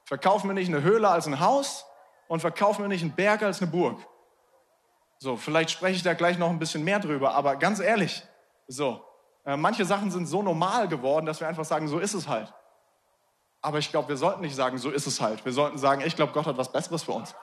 Verkauf 0.05 0.45
mir 0.45 0.53
nicht 0.53 0.69
eine 0.69 0.83
Höhle 0.83 1.09
als 1.09 1.27
ein 1.27 1.41
Haus 1.41 1.85
und 2.29 2.39
verkauf 2.39 2.79
mir 2.79 2.87
nicht 2.87 3.01
einen 3.01 3.13
Berg 3.13 3.43
als 3.43 3.61
eine 3.61 3.69
Burg. 3.69 3.99
So, 5.17 5.35
vielleicht 5.35 5.71
spreche 5.71 5.97
ich 5.97 6.03
da 6.03 6.13
gleich 6.13 6.37
noch 6.37 6.49
ein 6.49 6.59
bisschen 6.59 6.85
mehr 6.85 6.99
drüber, 6.99 7.35
aber 7.35 7.57
ganz 7.57 7.81
ehrlich, 7.81 8.23
so, 8.69 9.05
manche 9.45 9.85
Sachen 9.85 10.11
sind 10.11 10.27
so 10.27 10.41
normal 10.41 10.87
geworden, 10.87 11.25
dass 11.25 11.39
wir 11.39 11.47
einfach 11.47 11.65
sagen, 11.65 11.87
so 11.87 11.99
ist 11.99 12.13
es 12.13 12.27
halt. 12.27 12.53
Aber 13.61 13.77
ich 13.79 13.91
glaube, 13.91 14.09
wir 14.09 14.17
sollten 14.17 14.41
nicht 14.41 14.55
sagen, 14.55 14.77
so 14.77 14.89
ist 14.89 15.07
es 15.07 15.21
halt. 15.21 15.45
Wir 15.45 15.53
sollten 15.53 15.77
sagen, 15.77 16.01
ich 16.05 16.15
glaube, 16.15 16.33
Gott 16.33 16.45
hat 16.45 16.57
was 16.57 16.71
Besseres 16.71 17.03
für 17.03 17.11
uns. 17.11 17.35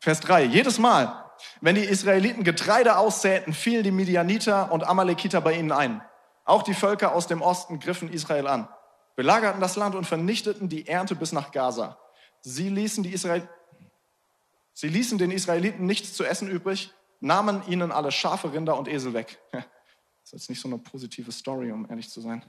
Vers 0.00 0.20
3. 0.20 0.44
Jedes 0.44 0.78
Mal, 0.78 1.24
wenn 1.60 1.74
die 1.74 1.84
Israeliten 1.84 2.44
Getreide 2.44 2.98
aussäten, 2.98 3.52
fielen 3.52 3.84
die 3.84 3.90
Midianiter 3.90 4.70
und 4.70 4.84
Amalekiter 4.84 5.40
bei 5.40 5.54
ihnen 5.54 5.72
ein. 5.72 6.02
Auch 6.44 6.62
die 6.62 6.74
Völker 6.74 7.14
aus 7.14 7.26
dem 7.26 7.42
Osten 7.42 7.80
griffen 7.80 8.10
Israel 8.10 8.46
an, 8.46 8.68
belagerten 9.16 9.60
das 9.60 9.76
Land 9.76 9.94
und 9.94 10.06
vernichteten 10.06 10.68
die 10.68 10.86
Ernte 10.86 11.14
bis 11.14 11.32
nach 11.32 11.50
Gaza. 11.50 11.98
Sie 12.40 12.68
ließen, 12.68 13.02
die 13.02 13.12
Israel 13.12 13.48
Sie 14.72 14.88
ließen 14.88 15.18
den 15.18 15.32
Israeliten 15.32 15.86
nichts 15.86 16.14
zu 16.14 16.24
essen 16.24 16.48
übrig, 16.48 16.94
nahmen 17.18 17.64
ihnen 17.66 17.90
alle 17.90 18.12
Schafe, 18.12 18.52
Rinder 18.52 18.78
und 18.78 18.86
Esel 18.86 19.12
weg. 19.12 19.42
Das 20.30 20.34
ist 20.34 20.42
jetzt 20.42 20.50
nicht 20.50 20.60
so 20.60 20.68
eine 20.68 20.76
positive 20.76 21.32
Story, 21.32 21.72
um 21.72 21.88
ehrlich 21.88 22.10
zu 22.10 22.20
sein. 22.20 22.44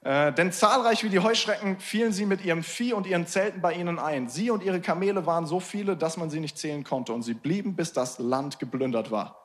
Äh, 0.00 0.32
denn 0.32 0.52
zahlreich 0.52 1.04
wie 1.04 1.10
die 1.10 1.18
Heuschrecken 1.18 1.78
fielen 1.78 2.14
sie 2.14 2.24
mit 2.24 2.42
ihrem 2.42 2.62
Vieh 2.62 2.94
und 2.94 3.06
ihren 3.06 3.26
Zelten 3.26 3.60
bei 3.60 3.74
ihnen 3.74 3.98
ein. 3.98 4.30
Sie 4.30 4.50
und 4.50 4.62
ihre 4.62 4.80
Kamele 4.80 5.26
waren 5.26 5.44
so 5.44 5.60
viele, 5.60 5.98
dass 5.98 6.16
man 6.16 6.30
sie 6.30 6.40
nicht 6.40 6.56
zählen 6.56 6.82
konnte. 6.82 7.12
Und 7.12 7.20
sie 7.20 7.34
blieben, 7.34 7.76
bis 7.76 7.92
das 7.92 8.18
Land 8.18 8.58
geplündert 8.58 9.10
war. 9.10 9.36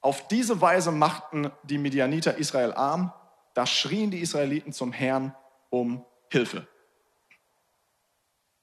Auf 0.00 0.28
diese 0.28 0.60
Weise 0.60 0.92
machten 0.92 1.50
die 1.64 1.78
Midianiter 1.78 2.36
Israel 2.36 2.72
arm. 2.74 3.12
Da 3.54 3.66
schrien 3.66 4.12
die 4.12 4.20
Israeliten 4.20 4.72
zum 4.72 4.92
Herrn 4.92 5.34
um 5.68 6.04
Hilfe. 6.30 6.68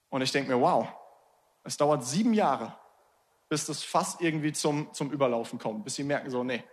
Und 0.08 0.22
ich 0.22 0.32
denke 0.32 0.54
mir, 0.56 0.60
wow, 0.62 0.88
es 1.64 1.76
dauert 1.76 2.02
sieben 2.02 2.32
Jahre, 2.32 2.78
bis 3.50 3.66
das 3.66 3.82
Fass 3.82 4.16
irgendwie 4.20 4.54
zum, 4.54 4.90
zum 4.94 5.10
Überlaufen 5.10 5.58
kommt, 5.58 5.84
bis 5.84 5.96
sie 5.96 6.04
merken 6.04 6.30
so, 6.30 6.42
nee, 6.44 6.64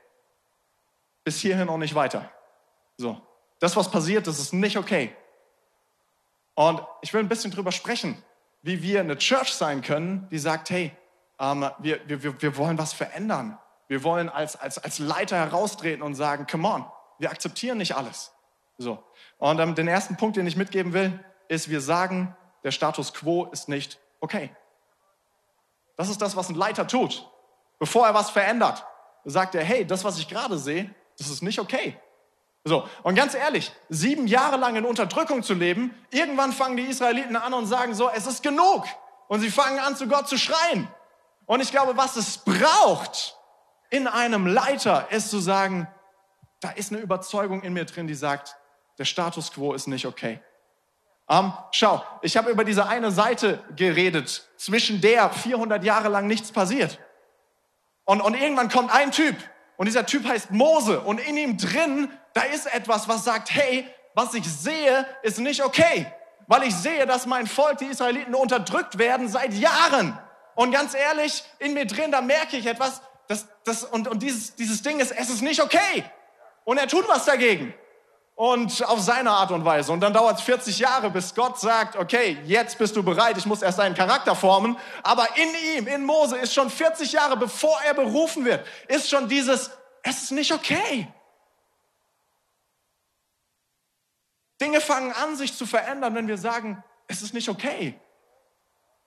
bis 1.23 1.39
hierhin 1.39 1.69
auch 1.69 1.77
nicht 1.77 1.95
weiter. 1.95 2.31
So, 2.97 3.21
das, 3.59 3.75
was 3.75 3.91
passiert, 3.91 4.27
das 4.27 4.39
ist 4.39 4.53
nicht 4.53 4.77
okay. 4.77 5.15
Und 6.55 6.81
ich 7.01 7.13
will 7.13 7.21
ein 7.21 7.29
bisschen 7.29 7.51
drüber 7.51 7.71
sprechen, 7.71 8.21
wie 8.61 8.81
wir 8.83 8.99
eine 8.99 9.17
Church 9.17 9.53
sein 9.53 9.81
können, 9.81 10.27
die 10.29 10.39
sagt, 10.39 10.69
hey, 10.69 10.91
ähm, 11.39 11.69
wir, 11.79 12.01
wir, 12.07 12.41
wir 12.41 12.57
wollen 12.57 12.77
was 12.77 12.93
verändern. 12.93 13.57
Wir 13.87 14.03
wollen 14.03 14.29
als, 14.29 14.55
als, 14.55 14.77
als 14.77 14.99
Leiter 14.99 15.37
heraustreten 15.37 16.03
und 16.03 16.15
sagen, 16.15 16.45
come 16.49 16.67
on, 16.67 16.85
wir 17.17 17.31
akzeptieren 17.31 17.77
nicht 17.77 17.95
alles. 17.95 18.33
So. 18.77 19.03
Und 19.37 19.59
ähm, 19.59 19.75
den 19.75 19.87
ersten 19.87 20.17
Punkt, 20.17 20.37
den 20.37 20.47
ich 20.47 20.55
mitgeben 20.55 20.93
will, 20.93 21.23
ist, 21.47 21.69
wir 21.69 21.81
sagen, 21.81 22.35
der 22.63 22.71
Status 22.71 23.13
quo 23.13 23.45
ist 23.45 23.69
nicht 23.69 23.99
okay. 24.19 24.55
Das 25.95 26.09
ist 26.09 26.21
das, 26.21 26.35
was 26.35 26.49
ein 26.49 26.55
Leiter 26.55 26.87
tut. 26.87 27.29
Bevor 27.79 28.05
er 28.05 28.13
was 28.13 28.29
verändert, 28.29 28.85
sagt 29.25 29.55
er, 29.55 29.63
hey, 29.63 29.85
das, 29.85 30.03
was 30.03 30.19
ich 30.19 30.27
gerade 30.27 30.57
sehe, 30.57 30.93
das 31.19 31.29
ist 31.29 31.43
nicht 31.43 31.59
okay. 31.59 31.97
So, 32.63 32.87
und 33.03 33.15
ganz 33.15 33.35
ehrlich, 33.35 33.71
sieben 33.89 34.27
Jahre 34.27 34.57
lang 34.57 34.75
in 34.75 34.85
Unterdrückung 34.85 35.43
zu 35.43 35.53
leben, 35.53 35.95
irgendwann 36.11 36.51
fangen 36.51 36.77
die 36.77 36.83
Israeliten 36.83 37.35
an 37.35 37.53
und 37.53 37.67
sagen 37.67 37.93
so, 37.93 38.09
es 38.09 38.27
ist 38.27 38.43
genug. 38.43 38.85
Und 39.27 39.41
sie 39.41 39.49
fangen 39.49 39.79
an, 39.79 39.95
zu 39.95 40.07
Gott 40.07 40.27
zu 40.27 40.37
schreien. 40.37 40.87
Und 41.45 41.61
ich 41.61 41.71
glaube, 41.71 41.97
was 41.97 42.15
es 42.15 42.39
braucht 42.39 43.37
in 43.89 44.07
einem 44.07 44.45
Leiter, 44.45 45.07
ist 45.11 45.29
zu 45.29 45.39
sagen, 45.39 45.87
da 46.61 46.71
ist 46.71 46.91
eine 46.91 47.01
Überzeugung 47.01 47.61
in 47.63 47.73
mir 47.73 47.85
drin, 47.85 48.07
die 48.07 48.15
sagt, 48.15 48.57
der 48.97 49.05
Status 49.05 49.51
quo 49.51 49.73
ist 49.73 49.87
nicht 49.87 50.05
okay. 50.05 50.41
Ähm, 51.29 51.53
schau, 51.71 52.03
ich 52.21 52.35
habe 52.37 52.49
über 52.49 52.63
diese 52.63 52.87
eine 52.87 53.11
Seite 53.11 53.63
geredet, 53.75 54.47
zwischen 54.57 54.99
der 54.99 55.29
400 55.29 55.83
Jahre 55.83 56.09
lang 56.09 56.27
nichts 56.27 56.51
passiert. 56.51 56.99
Und, 58.03 58.21
und 58.21 58.33
irgendwann 58.33 58.69
kommt 58.69 58.91
ein 58.91 59.11
Typ 59.11 59.35
und 59.79 59.85
dieser 59.85 60.05
Typ 60.05 60.27
heißt 60.27 60.51
Mose 60.51 60.99
und 60.99 61.21
in 61.21 61.37
ihm 61.37 61.57
drin, 61.57 62.11
da 62.33 62.41
ist 62.41 62.65
etwas, 62.65 63.07
was 63.07 63.23
sagt, 63.23 63.49
hey, 63.49 63.87
was 64.13 64.33
ich 64.33 64.43
sehe, 64.43 65.05
ist 65.23 65.39
nicht 65.39 65.63
okay. 65.63 66.05
Weil 66.47 66.63
ich 66.63 66.75
sehe, 66.75 67.05
dass 67.05 67.25
mein 67.25 67.47
Volk, 67.47 67.77
die 67.77 67.85
Israeliten, 67.85 68.35
unterdrückt 68.35 68.97
werden 68.97 69.29
seit 69.29 69.53
Jahren. 69.53 70.19
Und 70.55 70.73
ganz 70.73 70.93
ehrlich, 70.95 71.45
in 71.59 71.73
mir 71.73 71.85
drin, 71.85 72.11
da 72.11 72.19
merke 72.19 72.57
ich 72.57 72.65
etwas, 72.65 73.01
das, 73.29 73.47
das, 73.63 73.85
und, 73.85 74.09
und 74.09 74.21
dieses, 74.21 74.53
dieses 74.53 74.81
Ding 74.81 74.99
ist, 74.99 75.13
es 75.13 75.29
ist 75.29 75.41
nicht 75.41 75.63
okay. 75.63 76.03
Und 76.65 76.77
er 76.77 76.89
tut 76.89 77.07
was 77.07 77.23
dagegen. 77.23 77.73
Und 78.39 78.85
auf 78.87 79.01
seine 79.01 79.31
Art 79.31 79.51
und 79.51 79.65
Weise. 79.65 79.91
Und 79.91 79.99
dann 79.99 80.13
dauert 80.13 80.37
es 80.37 80.45
40 80.45 80.79
Jahre, 80.79 81.09
bis 81.09 81.35
Gott 81.35 81.59
sagt, 81.59 81.97
okay, 81.97 82.37
jetzt 82.45 82.77
bist 82.77 82.95
du 82.95 83.03
bereit, 83.03 83.37
ich 83.37 83.45
muss 83.45 83.61
erst 83.61 83.79
deinen 83.79 83.95
Charakter 83.95 84.33
formen. 84.33 84.77
Aber 85.03 85.27
in 85.35 85.49
ihm, 85.75 85.87
in 85.87 86.05
Mose, 86.05 86.37
ist 86.37 86.53
schon 86.53 86.69
40 86.69 87.11
Jahre, 87.11 87.35
bevor 87.35 87.77
er 87.85 87.93
berufen 87.93 88.45
wird, 88.45 88.65
ist 88.87 89.09
schon 89.09 89.27
dieses, 89.27 89.71
es 90.03 90.23
ist 90.23 90.31
nicht 90.31 90.53
okay. 90.53 91.09
Dinge 94.61 94.79
fangen 94.79 95.11
an, 95.11 95.35
sich 95.35 95.53
zu 95.53 95.65
verändern, 95.65 96.15
wenn 96.15 96.29
wir 96.29 96.37
sagen, 96.37 96.81
es 97.07 97.21
ist 97.21 97.33
nicht 97.33 97.49
okay. 97.49 97.99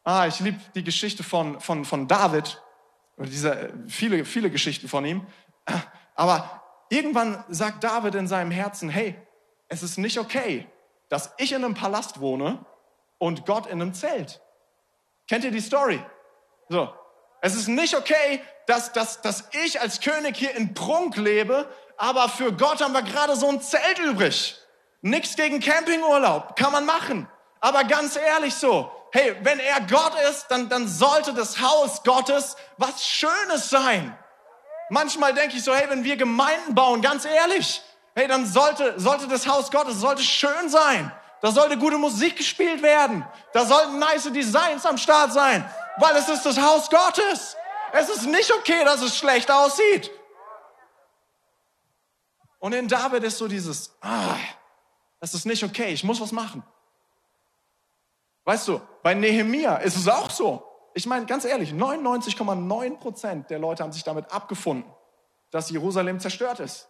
Ah, 0.05 0.27
ich 0.27 0.41
liebe 0.41 0.61
die 0.75 0.85
Geschichte 0.85 1.25
von, 1.25 1.59
von, 1.59 1.87
von 1.87 2.07
David, 2.07 2.63
oder 3.17 3.31
diese, 3.31 3.73
viele, 3.89 4.27
viele 4.27 4.51
Geschichten 4.51 4.89
von 4.89 5.07
ihm. 5.07 5.27
Aber 6.17 6.62
irgendwann 6.93 7.43
sagt 7.49 7.83
David 7.83 8.15
in 8.15 8.29
seinem 8.29 8.51
Herzen, 8.51 8.91
hey, 8.91 9.17
es 9.69 9.83
ist 9.83 9.97
nicht 9.97 10.19
okay, 10.19 10.69
dass 11.09 11.33
ich 11.39 11.53
in 11.53 11.65
einem 11.65 11.75
Palast 11.75 12.21
wohne 12.21 12.65
und 13.19 13.47
Gott 13.47 13.67
in 13.67 13.81
einem 13.81 13.95
Zelt. 13.95 14.41
Kennt 15.27 15.45
ihr 15.45 15.51
die 15.51 15.61
Story? 15.61 16.05
So. 16.69 16.93
Es 17.41 17.55
ist 17.55 17.67
nicht 17.67 17.97
okay, 17.97 18.43
dass, 18.67 18.93
dass, 18.93 19.23
dass 19.23 19.49
ich 19.65 19.81
als 19.81 20.01
König 20.01 20.37
hier 20.37 20.55
in 20.55 20.75
Prunk 20.75 21.17
lebe, 21.17 21.69
aber 21.97 22.29
für 22.29 22.53
Gott 22.53 22.83
haben 22.83 22.93
wir 22.93 23.03
gerade 23.03 23.37
so 23.37 23.49
ein 23.49 23.61
Zelt 23.61 23.99
übrig. 23.99 24.57
Nichts 25.01 25.35
gegen 25.35 25.61
Campingurlaub, 25.61 26.57
kann 26.57 26.73
man 26.73 26.85
machen. 26.85 27.27
Aber 27.61 27.85
ganz 27.85 28.17
ehrlich 28.17 28.55
so, 28.55 28.93
hey, 29.13 29.35
wenn 29.43 29.59
er 29.59 29.81
Gott 29.81 30.15
ist, 30.31 30.47
dann, 30.49 30.69
dann 30.69 30.87
sollte 30.87 31.33
das 31.33 31.61
Haus 31.61 32.03
Gottes 32.05 32.57
was 32.77 33.05
Schönes 33.05 33.71
sein. 33.71 34.17
Manchmal 34.93 35.33
denke 35.33 35.57
ich 35.57 35.65
so, 35.65 35.75
hey, 35.75 35.89
wenn 35.89 36.05
wir 36.05 36.19
Gemeinden 36.19 36.75
bauen, 36.75 37.01
ganz 37.01 37.25
ehrlich, 37.25 37.81
hey, 38.15 38.29
dann 38.29 38.45
sollte, 38.45 39.01
sollte 39.01 39.27
das 39.27 39.47
Haus 39.47 39.71
Gottes, 39.71 39.97
sollte 39.97 40.23
schön 40.23 40.69
sein. 40.69 41.11
Da 41.41 41.51
sollte 41.51 41.79
gute 41.79 41.97
Musik 41.97 42.37
gespielt 42.37 42.83
werden. 42.83 43.27
Da 43.55 43.65
sollten 43.65 43.99
nice 43.99 44.31
Designs 44.31 44.85
am 44.85 44.99
Start 44.99 45.33
sein, 45.33 45.67
weil 45.97 46.15
es 46.17 46.29
ist 46.29 46.45
das 46.45 46.61
Haus 46.61 46.91
Gottes. 46.91 47.57
Es 47.95 48.11
ist 48.11 48.27
nicht 48.27 48.53
okay, 48.53 48.85
dass 48.85 49.01
es 49.01 49.17
schlecht 49.17 49.51
aussieht. 49.51 50.11
Und 52.59 52.75
in 52.75 52.87
David 52.87 53.25
ist 53.25 53.39
so 53.39 53.49
dieses, 53.49 53.97
ah, 54.03 54.37
das 55.21 55.33
ist 55.33 55.47
nicht 55.47 55.65
okay, 55.65 55.95
ich 55.95 56.05
muss 56.05 56.21
was 56.21 56.33
machen. 56.33 56.63
Weißt 58.45 58.69
du, 58.69 58.79
bei 59.03 59.15
Nehemia 59.15 59.77
ist 59.77 59.97
es 59.97 60.07
auch 60.07 60.29
so. 60.29 60.72
Ich 60.95 61.07
meine, 61.07 61.27
ganz 61.27 61.45
ehrlich, 61.45 61.71
99,9 61.71 62.99
Prozent 62.99 63.51
der 63.51 63.59
Leute 63.59 63.83
haben 63.83 63.93
sich 63.93 64.05
damit 64.05 64.31
abgefunden, 64.33 64.91
dass 65.51 65.71
Jerusalem 65.71 66.21
zerstört 66.21 66.61
ist. 66.61 66.89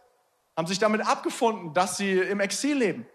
Haben 0.57 0.67
sich 0.67 0.79
damit 0.79 1.05
abgefunden, 1.05 1.73
dass 1.73 1.97
sie 1.97 2.11
im 2.17 2.39
Exil 2.39 2.77
leben. 2.77 3.07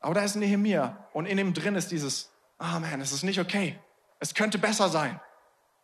Aber 0.00 0.14
da 0.14 0.22
ist 0.22 0.36
Nehemia 0.36 1.08
und 1.12 1.26
in 1.26 1.38
ihm 1.38 1.54
drin 1.54 1.74
ist 1.74 1.90
dieses, 1.90 2.30
ah 2.58 2.76
oh 2.76 2.80
man, 2.80 3.00
es 3.00 3.12
ist 3.12 3.24
nicht 3.24 3.40
okay. 3.40 3.78
Es 4.20 4.34
könnte 4.34 4.58
besser 4.58 4.88
sein. 4.88 5.20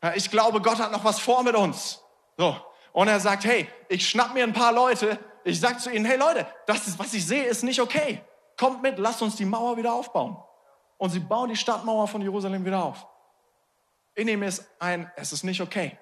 Ja, 0.03 0.15
ich 0.15 0.31
glaube, 0.31 0.61
Gott 0.61 0.79
hat 0.79 0.93
noch 0.93 1.05
was 1.05 1.19
vor 1.19 1.43
mit 1.43 1.57
uns. 1.57 2.01
So. 2.37 2.57
Und 2.93 3.09
er 3.09 3.19
sagt, 3.19 3.45
hey, 3.45 3.69
ich 3.89 4.09
schnapp 4.09 4.35
mir 4.35 4.45
ein 4.45 4.53
paar 4.53 4.73
Leute. 4.73 5.19
Ich 5.43 5.59
sag 5.59 5.81
zu 5.81 5.91
ihnen, 5.91 6.05
hey 6.05 6.17
Leute, 6.17 6.47
das 6.67 6.87
ist, 6.87 6.99
was 6.99 7.13
ich 7.15 7.27
sehe, 7.27 7.45
ist 7.45 7.65
nicht 7.65 7.81
okay. 7.81 8.23
Kommt 8.57 8.83
mit, 8.83 8.99
lasst 8.99 9.21
uns 9.23 9.37
die 9.37 9.45
Mauer 9.45 9.77
wieder 9.77 9.93
aufbauen. 9.93 10.37
Und 10.97 11.11
sie 11.11 11.21
bauen 11.21 11.49
die 11.49 11.57
Stadtmauer 11.57 12.07
von 12.07 12.23
Jerusalem 12.23 12.65
wieder 12.65 12.85
auf. 12.85 13.07
In 14.15 14.29
ihm 14.29 14.43
ist 14.43 14.65
ein, 14.79 15.11
es 15.17 15.33
ist 15.33 15.43
nicht 15.43 15.61
okay. 15.61 15.99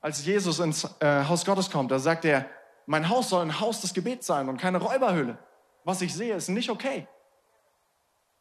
Als 0.00 0.24
Jesus 0.24 0.58
ins 0.58 0.84
äh, 1.00 1.24
Haus 1.24 1.44
Gottes 1.44 1.70
kommt, 1.70 1.90
da 1.90 1.98
sagt 1.98 2.24
er, 2.24 2.48
mein 2.86 3.08
Haus 3.08 3.28
soll 3.28 3.42
ein 3.42 3.60
Haus 3.60 3.80
des 3.80 3.94
Gebets 3.94 4.26
sein 4.26 4.48
und 4.48 4.58
keine 4.58 4.78
Räuberhöhle. 4.78 5.38
Was 5.84 6.02
ich 6.02 6.14
sehe, 6.14 6.34
ist 6.34 6.48
nicht 6.48 6.70
okay. 6.70 7.06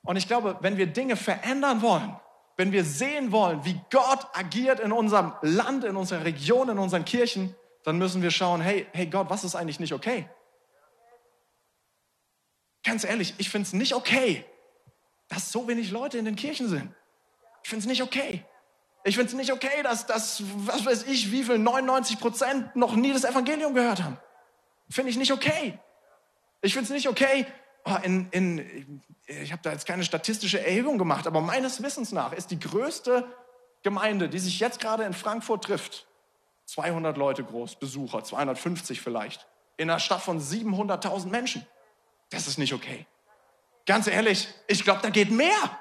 Und 0.03 0.15
ich 0.15 0.27
glaube, 0.27 0.57
wenn 0.61 0.77
wir 0.77 0.87
Dinge 0.87 1.15
verändern 1.15 1.81
wollen, 1.81 2.15
wenn 2.57 2.71
wir 2.71 2.83
sehen 2.83 3.31
wollen, 3.31 3.63
wie 3.65 3.79
Gott 3.91 4.27
agiert 4.33 4.79
in 4.79 4.91
unserem 4.91 5.33
Land, 5.41 5.83
in 5.83 5.95
unserer 5.95 6.25
Region, 6.25 6.69
in 6.69 6.79
unseren 6.79 7.05
Kirchen, 7.05 7.55
dann 7.83 7.97
müssen 7.97 8.21
wir 8.21 8.31
schauen, 8.31 8.61
hey, 8.61 8.87
hey 8.93 9.07
Gott, 9.07 9.29
was 9.29 9.43
ist 9.43 9.55
eigentlich 9.55 9.79
nicht 9.79 9.93
okay? 9.93 10.29
Ganz 12.83 13.03
ehrlich, 13.03 13.35
ich 13.37 13.49
finde 13.49 13.67
es 13.67 13.73
nicht 13.73 13.93
okay, 13.93 14.45
dass 15.29 15.51
so 15.51 15.67
wenig 15.67 15.91
Leute 15.91 16.17
in 16.17 16.25
den 16.25 16.35
Kirchen 16.35 16.67
sind. 16.67 16.93
Ich 17.63 17.69
finde 17.69 17.83
es 17.83 17.87
nicht 17.87 18.01
okay. 18.01 18.43
Ich 19.03 19.15
finde 19.15 19.31
es 19.31 19.37
nicht 19.37 19.51
okay, 19.51 19.81
dass, 19.83 20.05
dass, 20.05 20.43
was 20.65 20.85
weiß 20.85 21.03
ich, 21.03 21.31
wie 21.31 21.43
viel, 21.43 21.57
99 21.57 22.19
Prozent 22.19 22.75
noch 22.75 22.95
nie 22.95 23.13
das 23.13 23.23
Evangelium 23.23 23.73
gehört 23.73 24.03
haben. 24.03 24.17
Finde 24.89 25.09
ich 25.09 25.17
nicht 25.17 25.31
okay. 25.31 25.79
Ich 26.61 26.73
finde 26.73 26.85
es 26.85 26.91
nicht 26.91 27.09
okay, 27.09 27.47
oh, 27.85 27.97
in, 28.03 28.29
in, 28.29 29.01
ich 29.25 29.51
habe 29.51 29.61
da 29.63 29.71
jetzt 29.71 29.87
keine 29.87 30.03
statistische 30.03 30.63
Erhebung 30.63 30.97
gemacht, 30.97 31.25
aber 31.25 31.41
meines 31.41 31.81
Wissens 31.81 32.11
nach 32.11 32.33
ist 32.33 32.51
die 32.51 32.59
größte 32.59 33.25
Gemeinde, 33.83 34.29
die 34.29 34.39
sich 34.39 34.59
jetzt 34.59 34.79
gerade 34.79 35.03
in 35.03 35.13
Frankfurt 35.13 35.63
trifft, 35.63 36.07
200 36.65 37.17
Leute 37.17 37.43
groß, 37.43 37.75
Besucher, 37.77 38.23
250 38.23 39.01
vielleicht, 39.01 39.47
in 39.77 39.89
einer 39.89 39.99
Stadt 39.99 40.21
von 40.21 40.39
700.000 40.39 41.27
Menschen. 41.27 41.65
Das 42.29 42.47
ist 42.47 42.57
nicht 42.57 42.73
okay. 42.73 43.07
Ganz 43.87 44.07
ehrlich, 44.07 44.47
ich 44.67 44.83
glaube, 44.83 45.01
da 45.01 45.09
geht 45.09 45.31
mehr. 45.31 45.79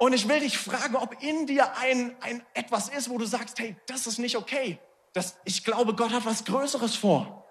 Und 0.00 0.14
ich 0.14 0.26
will 0.30 0.40
dich 0.40 0.56
fragen, 0.56 0.96
ob 0.96 1.22
in 1.22 1.46
dir 1.46 1.76
ein, 1.76 2.16
ein 2.22 2.42
etwas 2.54 2.88
ist, 2.88 3.10
wo 3.10 3.18
du 3.18 3.26
sagst, 3.26 3.58
hey, 3.58 3.76
das 3.86 4.06
ist 4.06 4.18
nicht 4.18 4.34
okay. 4.34 4.78
Das, 5.12 5.36
ich 5.44 5.62
glaube, 5.62 5.94
Gott 5.94 6.10
hat 6.10 6.24
was 6.24 6.46
Größeres 6.46 6.96
vor. 6.96 7.46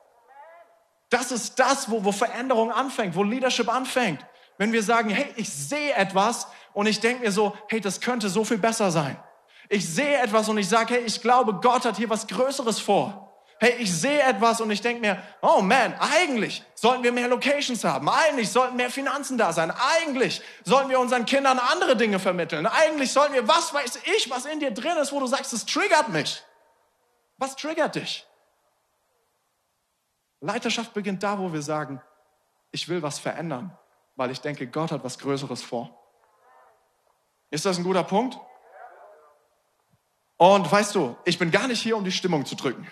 Das 1.11 1.31
ist 1.31 1.59
das, 1.59 1.91
wo, 1.91 2.03
wo 2.03 2.11
Veränderung 2.11 2.71
anfängt, 2.71 3.15
wo 3.15 3.21
Leadership 3.21 3.71
anfängt. 3.71 4.25
Wenn 4.57 4.73
wir 4.73 4.81
sagen, 4.81 5.11
hey, 5.11 5.31
ich 5.35 5.47
sehe 5.47 5.93
etwas 5.93 6.47
und 6.73 6.87
ich 6.87 6.99
denke 6.99 7.23
mir 7.23 7.31
so, 7.31 7.55
hey, 7.67 7.81
das 7.81 8.01
könnte 8.01 8.29
so 8.29 8.43
viel 8.43 8.57
besser 8.57 8.89
sein. 8.89 9.23
Ich 9.69 9.87
sehe 9.87 10.17
etwas 10.17 10.49
und 10.49 10.57
ich 10.57 10.67
sage, 10.67 10.95
hey, 10.95 11.03
ich 11.03 11.21
glaube, 11.21 11.53
Gott 11.53 11.85
hat 11.85 11.97
hier 11.97 12.09
was 12.09 12.25
Größeres 12.25 12.79
vor 12.79 13.28
hey, 13.59 13.75
ich 13.79 13.93
sehe 13.93 14.21
etwas 14.21 14.61
und 14.61 14.71
ich 14.71 14.81
denke 14.81 15.01
mir, 15.01 15.21
oh 15.41 15.61
man, 15.61 15.93
eigentlich 15.95 16.63
sollten 16.75 17.03
wir 17.03 17.11
mehr 17.11 17.27
Locations 17.27 17.83
haben. 17.83 18.07
Eigentlich 18.07 18.49
sollten 18.49 18.77
mehr 18.77 18.89
Finanzen 18.89 19.37
da 19.37 19.51
sein. 19.51 19.71
Eigentlich 19.71 20.41
sollten 20.63 20.89
wir 20.89 20.99
unseren 20.99 21.25
Kindern 21.25 21.59
andere 21.59 21.97
Dinge 21.97 22.19
vermitteln. 22.19 22.65
Eigentlich 22.65 23.11
sollten 23.11 23.33
wir, 23.33 23.47
was 23.47 23.73
weiß 23.73 23.99
ich, 24.15 24.29
was 24.29 24.45
in 24.45 24.61
dir 24.61 24.71
drin 24.71 24.97
ist, 24.97 25.11
wo 25.11 25.19
du 25.19 25.27
sagst, 25.27 25.51
es 25.51 25.65
triggert 25.65 26.07
mich. 26.09 26.41
Was 27.37 27.57
triggert 27.57 27.95
dich? 27.95 28.25
Leiterschaft 30.39 30.93
beginnt 30.93 31.21
da, 31.21 31.37
wo 31.37 31.51
wir 31.51 31.61
sagen, 31.61 32.01
ich 32.71 32.87
will 32.87 33.01
was 33.01 33.19
verändern, 33.19 33.77
weil 34.15 34.31
ich 34.31 34.39
denke, 34.39 34.67
Gott 34.67 34.93
hat 34.93 35.03
was 35.03 35.19
Größeres 35.19 35.61
vor. 35.61 35.93
Ist 37.49 37.65
das 37.65 37.77
ein 37.77 37.83
guter 37.83 38.03
Punkt? 38.03 38.39
Und 40.37 40.71
weißt 40.71 40.95
du, 40.95 41.17
ich 41.25 41.37
bin 41.37 41.51
gar 41.51 41.67
nicht 41.67 41.81
hier, 41.81 41.97
um 41.97 42.05
die 42.05 42.11
Stimmung 42.13 42.45
zu 42.45 42.55
drücken 42.55 42.89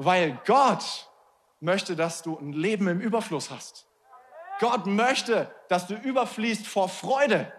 weil 0.00 0.38
Gott 0.46 1.08
möchte, 1.58 1.96
dass 1.96 2.22
du 2.22 2.38
ein 2.38 2.52
Leben 2.52 2.86
im 2.86 3.00
Überfluss 3.00 3.50
hast. 3.50 3.86
Gott 4.60 4.86
möchte, 4.86 5.52
dass 5.68 5.88
du 5.88 5.94
überfließt 5.94 6.68
vor 6.68 6.88
Freude. 6.88 7.52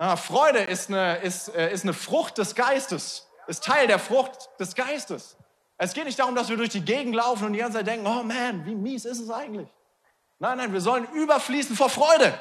Ja, 0.00 0.16
Freude 0.16 0.58
ist 0.58 0.88
eine, 0.88 1.18
ist, 1.18 1.54
äh, 1.54 1.72
ist 1.72 1.84
eine 1.84 1.92
Frucht 1.92 2.38
des 2.38 2.56
Geistes, 2.56 3.28
ist 3.46 3.62
Teil 3.62 3.86
der 3.86 4.00
Frucht 4.00 4.50
des 4.58 4.74
Geistes. 4.74 5.36
Es 5.78 5.94
geht 5.94 6.04
nicht 6.04 6.18
darum, 6.18 6.34
dass 6.34 6.48
wir 6.48 6.56
durch 6.56 6.70
die 6.70 6.84
Gegend 6.84 7.14
laufen 7.14 7.46
und 7.46 7.52
die 7.52 7.60
ganze 7.60 7.78
Zeit 7.78 7.86
denken, 7.86 8.08
oh 8.08 8.24
man, 8.24 8.66
wie 8.66 8.74
mies 8.74 9.04
ist 9.04 9.20
es 9.20 9.30
eigentlich? 9.30 9.68
Nein, 10.40 10.58
nein, 10.58 10.72
wir 10.72 10.80
sollen 10.80 11.06
überfließen 11.12 11.76
vor 11.76 11.90
Freude. 11.90 12.36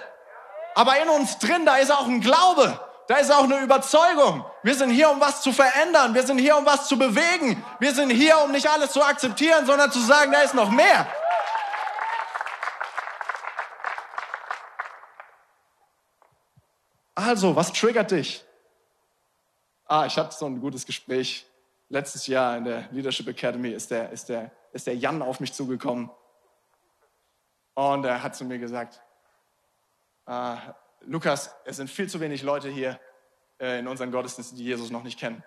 Aber 0.73 0.99
in 0.99 1.09
uns 1.09 1.37
drin, 1.37 1.63
da 1.63 1.75
ist 1.75 1.91
auch 1.91 2.07
ein 2.07 2.21
Glaube. 2.21 2.79
Da 3.07 3.17
ist 3.17 3.31
auch 3.31 3.43
eine 3.43 3.59
Überzeugung. 3.59 4.43
Wir 4.63 4.75
sind 4.75 4.91
hier, 4.91 5.09
um 5.09 5.19
was 5.19 5.41
zu 5.41 5.51
verändern. 5.51 6.13
Wir 6.13 6.23
sind 6.23 6.37
hier, 6.37 6.55
um 6.55 6.65
was 6.65 6.87
zu 6.87 6.97
bewegen. 6.97 7.63
Wir 7.79 7.93
sind 7.95 8.11
hier, 8.11 8.37
um 8.43 8.51
nicht 8.51 8.69
alles 8.69 8.91
zu 8.91 9.01
akzeptieren, 9.01 9.65
sondern 9.65 9.91
zu 9.91 9.99
sagen, 9.99 10.31
da 10.31 10.41
ist 10.41 10.53
noch 10.53 10.69
mehr. 10.69 11.07
Also, 17.15 17.55
was 17.55 17.73
triggert 17.73 18.11
dich? 18.11 18.45
Ah, 19.85 20.05
ich 20.05 20.17
hatte 20.17 20.35
so 20.35 20.45
ein 20.45 20.61
gutes 20.61 20.85
Gespräch. 20.85 21.45
Letztes 21.89 22.27
Jahr 22.27 22.55
in 22.57 22.65
der 22.65 22.87
Leadership 22.91 23.27
Academy 23.27 23.71
ist 23.71 23.91
der, 23.91 24.11
ist 24.11 24.29
der, 24.29 24.51
ist 24.71 24.87
der 24.87 24.95
Jan 24.95 25.21
auf 25.21 25.39
mich 25.39 25.53
zugekommen. 25.53 26.09
Und 27.73 28.05
er 28.05 28.21
hat 28.21 28.35
zu 28.35 28.45
mir 28.45 28.59
gesagt, 28.59 29.01
ah, 30.25 30.57
Lukas, 31.01 31.53
es 31.65 31.77
sind 31.77 31.89
viel 31.89 32.07
zu 32.07 32.19
wenig 32.19 32.43
Leute 32.43 32.69
hier 32.69 32.99
äh, 33.61 33.79
in 33.79 33.87
unseren 33.87 34.11
Gottesdiensten, 34.11 34.57
die 34.57 34.65
Jesus 34.65 34.89
noch 34.89 35.03
nicht 35.03 35.19
kennen. 35.19 35.43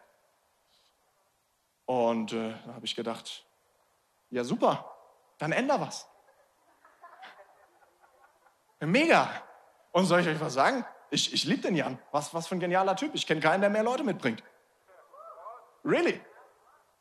Und 1.84 2.32
äh, 2.32 2.54
da 2.64 2.74
habe 2.74 2.86
ich 2.86 2.96
gedacht, 2.96 3.44
ja 4.30 4.44
super, 4.44 4.90
dann 5.38 5.52
änder 5.52 5.80
was. 5.80 6.08
Mega. 8.80 9.30
Und 9.92 10.06
soll 10.06 10.20
ich 10.20 10.28
euch 10.28 10.40
was 10.40 10.54
sagen? 10.54 10.84
Ich, 11.10 11.32
ich 11.32 11.44
liebe 11.44 11.62
den 11.62 11.76
Jan. 11.76 11.98
Was, 12.10 12.34
was 12.34 12.46
für 12.46 12.54
ein 12.54 12.60
genialer 12.60 12.96
Typ. 12.96 13.14
Ich 13.14 13.26
kenne 13.26 13.40
keinen, 13.40 13.60
der 13.60 13.70
mehr 13.70 13.82
Leute 13.82 14.04
mitbringt. 14.04 14.42
Really? 15.84 16.20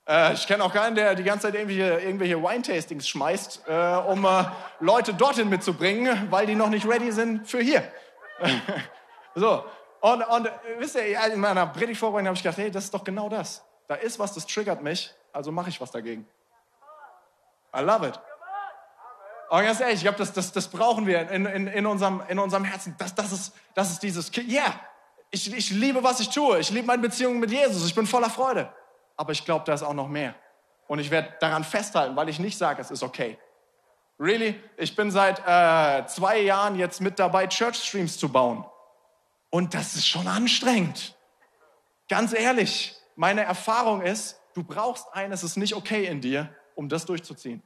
Äh, 0.07 0.33
ich 0.33 0.45
kenne 0.47 0.63
auch 0.63 0.73
keinen, 0.73 0.95
der 0.95 1.15
die 1.15 1.23
ganze 1.23 1.47
Zeit 1.47 1.55
irgendwelche, 1.55 1.99
irgendwelche 1.99 2.41
Wine-Tastings 2.41 3.07
schmeißt, 3.07 3.63
äh, 3.67 3.95
um 4.07 4.25
äh, 4.25 4.45
Leute 4.79 5.13
dorthin 5.13 5.49
mitzubringen, 5.49 6.31
weil 6.31 6.45
die 6.45 6.55
noch 6.55 6.69
nicht 6.69 6.87
ready 6.87 7.11
sind 7.11 7.47
für 7.47 7.59
hier. 7.59 7.89
so, 9.35 9.65
und, 10.03 10.21
und 10.21 10.51
wisst 10.79 10.95
ihr, 10.95 11.17
in 11.31 11.39
meiner 11.39 11.65
Predigtvorbereitung 11.65 12.27
habe 12.27 12.35
ich 12.35 12.43
gedacht, 12.43 12.57
hey, 12.57 12.69
das 12.69 12.83
ist 12.83 12.93
doch 12.93 13.05
genau 13.05 13.29
das. 13.29 13.63
Da 13.87 13.95
ist 13.95 14.19
was, 14.19 14.33
das 14.33 14.45
triggert 14.45 14.83
mich, 14.83 15.15
also 15.31 15.49
mache 15.49 15.69
ich 15.69 15.79
was 15.79 15.91
dagegen. 15.91 16.27
I 17.73 17.79
love 17.79 18.05
it. 18.05 18.19
Und 19.49 19.63
ganz 19.63 19.79
ehrlich, 19.79 19.95
ich 19.95 20.01
glaube, 20.01 20.17
das, 20.17 20.33
das, 20.33 20.51
das 20.51 20.67
brauchen 20.67 21.07
wir 21.07 21.29
in, 21.31 21.45
in, 21.45 21.67
in, 21.67 21.85
unserem, 21.85 22.21
in 22.27 22.37
unserem 22.37 22.65
Herzen. 22.65 22.95
Das, 22.97 23.15
das, 23.15 23.31
ist, 23.31 23.53
das 23.75 23.91
ist 23.91 24.03
dieses, 24.03 24.29
ja, 24.35 24.43
yeah, 24.43 24.79
ich, 25.31 25.53
ich 25.53 25.69
liebe, 25.69 26.03
was 26.03 26.19
ich 26.19 26.29
tue. 26.29 26.59
Ich 26.59 26.69
liebe 26.69 26.85
meine 26.85 27.01
Beziehung 27.01 27.39
mit 27.39 27.51
Jesus. 27.51 27.85
Ich 27.85 27.95
bin 27.95 28.05
voller 28.05 28.29
Freude. 28.29 28.73
Aber 29.15 29.31
ich 29.31 29.45
glaube, 29.45 29.63
da 29.63 29.73
ist 29.73 29.83
auch 29.83 29.93
noch 29.93 30.09
mehr. 30.09 30.35
Und 30.87 30.99
ich 30.99 31.11
werde 31.11 31.33
daran 31.39 31.63
festhalten, 31.63 32.17
weil 32.17 32.27
ich 32.27 32.39
nicht 32.39 32.57
sage, 32.57 32.81
es 32.81 32.91
ist 32.91 33.03
okay. 33.03 33.37
Really? 34.19 34.61
Ich 34.75 34.97
bin 34.97 35.11
seit 35.11 35.39
äh, 35.47 36.05
zwei 36.07 36.39
Jahren 36.39 36.75
jetzt 36.75 36.99
mit 36.99 37.19
dabei, 37.19 37.47
Church 37.47 37.77
Streams 37.77 38.17
zu 38.17 38.27
bauen. 38.27 38.65
Und 39.53 39.75
das 39.75 39.93
ist 39.93 40.07
schon 40.07 40.27
anstrengend. 40.27 41.15
Ganz 42.09 42.33
ehrlich, 42.33 42.95
meine 43.15 43.43
Erfahrung 43.43 44.01
ist, 44.01 44.41
du 44.55 44.63
brauchst 44.63 45.05
einen, 45.13 45.31
es 45.31 45.43
ist 45.43 45.57
nicht 45.57 45.75
okay 45.75 46.07
in 46.07 46.21
dir, 46.21 46.49
um 46.73 46.89
das 46.89 47.05
durchzuziehen. 47.05 47.61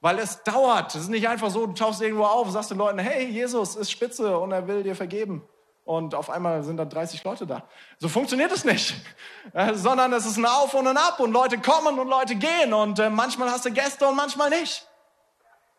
Weil 0.00 0.18
es 0.18 0.42
dauert. 0.42 0.94
Es 0.94 1.02
ist 1.02 1.10
nicht 1.10 1.28
einfach 1.28 1.50
so, 1.50 1.66
du 1.66 1.74
tauchst 1.74 2.00
irgendwo 2.00 2.24
auf, 2.24 2.50
sagst 2.50 2.70
den 2.70 2.78
Leuten, 2.78 2.98
hey, 2.98 3.26
Jesus 3.26 3.76
ist 3.76 3.90
spitze 3.90 4.38
und 4.38 4.52
er 4.52 4.68
will 4.68 4.82
dir 4.82 4.96
vergeben. 4.96 5.46
Und 5.84 6.14
auf 6.14 6.30
einmal 6.30 6.62
sind 6.62 6.78
dann 6.78 6.88
30 6.88 7.22
Leute 7.24 7.46
da. 7.46 7.68
So 7.98 8.08
funktioniert 8.08 8.52
es 8.52 8.64
nicht. 8.64 8.94
Äh, 9.52 9.74
sondern 9.74 10.14
es 10.14 10.24
ist 10.24 10.38
ein 10.38 10.46
Auf 10.46 10.72
und 10.72 10.86
ein 10.86 10.96
Ab 10.96 11.20
und 11.20 11.30
Leute 11.30 11.58
kommen 11.58 11.98
und 11.98 12.08
Leute 12.08 12.36
gehen 12.36 12.72
und 12.72 12.98
äh, 12.98 13.10
manchmal 13.10 13.50
hast 13.50 13.66
du 13.66 13.70
Gäste 13.70 14.08
und 14.08 14.16
manchmal 14.16 14.48
nicht. 14.48 14.88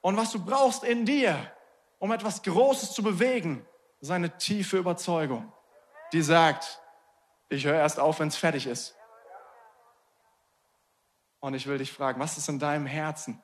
Und 0.01 0.15
was 0.15 0.32
du 0.32 0.45
brauchst 0.45 0.84
in 0.84 1.06
dir, 1.06 1.36
um 1.97 2.12
etwas 2.12 2.43
Großes 2.43 2.93
zu 2.93 3.01
bewegen, 3.01 3.65
seine 4.00 4.38
tiefe 4.38 4.78
Überzeugung, 4.78 5.52
die 6.14 6.22
sagt, 6.22 6.80
ich 7.50 7.66
höre 7.66 7.76
erst 7.76 8.00
auf, 8.00 8.20
wenn 8.20 8.28
es 8.28 8.38
fertig 8.38 8.68
ist. 8.68 8.96
Und 11.40 11.54
ich 11.54 11.68
will 11.68 11.78
dich 11.78 11.92
fragen, 11.92 12.20
was 12.20 12.38
ist 12.38 12.50
in 12.50 12.60
deinem 12.60 12.86
Herzen? 12.86 13.42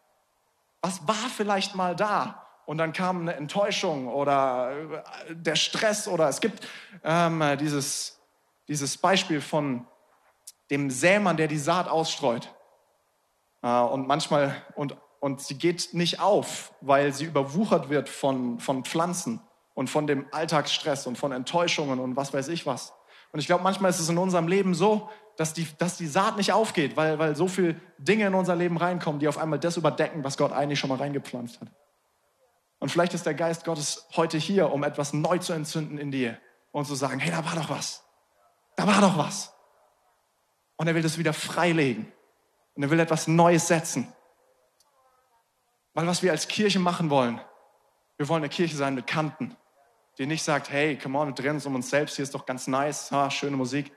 Was 0.82 1.08
war 1.08 1.16
vielleicht 1.16 1.76
mal 1.76 1.96
da? 1.96 2.48
Und 2.66 2.78
dann 2.78 2.94
kam 2.94 3.22
eine 3.22 3.36
Enttäuschung 3.36 4.08
oder 4.08 5.04
äh, 5.28 5.36
der 5.36 5.56
Stress 5.56 6.08
oder 6.08 6.30
es 6.30 6.40
gibt 6.42 6.68
ähm, 7.04 7.44
dieses, 7.60 8.20
dieses 8.68 8.98
Beispiel 8.98 9.42
von 9.42 9.88
dem 10.70 10.90
Sämann, 10.90 11.38
der 11.38 11.48
die 11.48 11.58
Saat 11.58 11.88
ausstreut. 11.88 12.54
Äh, 13.62 13.68
und 13.68 14.08
manchmal, 14.08 14.56
und, 14.76 14.98
und 15.20 15.42
sie 15.42 15.58
geht 15.58 15.94
nicht 15.94 16.20
auf, 16.20 16.74
weil 16.82 17.14
sie 17.14 17.26
überwuchert 17.26 17.90
wird 17.90 18.08
von, 18.08 18.60
von 18.60 18.86
Pflanzen 18.86 19.42
und 19.74 19.90
von 19.90 20.08
dem 20.08 20.26
Alltagsstress 20.32 21.08
und 21.08 21.18
von 21.18 21.32
Enttäuschungen 21.32 22.00
und 22.00 22.16
was 22.16 22.34
weiß 22.34 22.48
ich 22.50 22.66
was. 22.66 22.94
Und 23.32 23.40
ich 23.40 23.48
glaube, 23.48 23.64
manchmal 23.64 23.90
ist 23.90 24.00
es 24.00 24.10
in 24.10 24.18
unserem 24.18 24.48
Leben 24.48 24.76
so, 24.76 25.10
dass 25.38 25.54
die, 25.54 25.68
dass 25.80 25.98
die 25.98 26.06
Saat 26.06 26.38
nicht 26.38 26.54
aufgeht, 26.54 26.96
weil, 26.96 27.18
weil 27.18 27.36
so 27.36 27.48
viele 27.48 27.76
Dinge 27.98 28.28
in 28.28 28.36
unser 28.36 28.56
Leben 28.56 28.78
reinkommen, 28.78 29.20
die 29.20 29.28
auf 29.28 29.40
einmal 29.40 29.58
das 29.58 29.78
überdecken, 29.78 30.24
was 30.24 30.38
Gott 30.38 30.52
eigentlich 30.52 30.80
schon 30.80 30.90
mal 30.90 31.00
reingepflanzt 31.00 31.60
hat. 31.60 31.70
Und 32.80 32.90
vielleicht 32.90 33.16
ist 33.16 33.26
der 33.26 33.34
Geist 33.34 33.66
Gottes 33.66 34.08
heute 34.16 34.38
hier, 34.38 34.72
um 34.72 34.84
etwas 34.84 35.14
neu 35.14 35.40
zu 35.40 35.54
entzünden 35.54 35.98
in 35.98 36.12
dir 36.12 36.38
und 36.72 36.86
zu 36.86 36.94
sagen, 36.94 37.20
hey, 37.20 37.32
da 37.32 37.44
war 37.44 37.56
doch 37.56 37.70
was. 37.70 38.04
Da 38.76 38.86
war 38.86 39.02
doch 39.02 39.18
was. 39.18 39.54
Und 40.76 40.88
er 40.88 40.94
will 40.94 41.02
das 41.02 41.18
wieder 41.18 41.34
freilegen. 41.34 42.12
Und 42.76 42.84
er 42.84 42.90
will 42.92 43.00
etwas 43.00 43.28
Neues 43.28 43.68
setzen. 43.68 44.14
Weil 45.94 46.06
was 46.06 46.22
wir 46.22 46.32
als 46.32 46.48
Kirche 46.48 46.80
machen 46.80 47.10
wollen, 47.10 47.40
wir 48.18 48.28
wollen 48.28 48.44
eine 48.44 48.50
Kirche 48.50 48.76
sein 48.76 48.96
mit 48.96 49.08
Kanten 49.08 49.56
die 50.18 50.26
nicht 50.26 50.44
sagt, 50.44 50.70
hey, 50.70 50.98
come 50.98 51.18
on, 51.18 51.30
wir 51.30 51.34
drehen 51.34 51.56
uns 51.56 51.66
um 51.66 51.76
uns 51.76 51.90
selbst, 51.90 52.16
hier 52.16 52.24
ist 52.24 52.34
doch 52.34 52.46
ganz 52.46 52.68
nice, 52.68 53.12
ha, 53.12 53.30
schöne 53.32 53.58
Musik. 53.58 53.92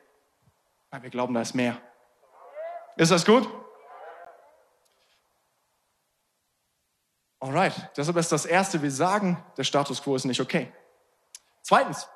Nein, 0.90 1.02
wir 1.02 1.11
glauben, 1.11 1.35
da 1.35 1.42
ist 1.42 1.55
mehr. 1.55 1.81
Ist 2.96 3.11
das 3.11 3.24
gut? 3.26 3.48
Alright, 7.38 7.90
deshalb 7.96 8.16
ist 8.16 8.33
das 8.33 8.46
Erste, 8.46 8.81
wir 8.83 8.90
sagen, 8.90 9.44
der 9.57 9.64
Status 9.64 10.02
quo 10.02 10.16
ist 10.16 10.24
nicht 10.24 10.40
okay. 10.40 10.72
Zweitens, 11.62 12.09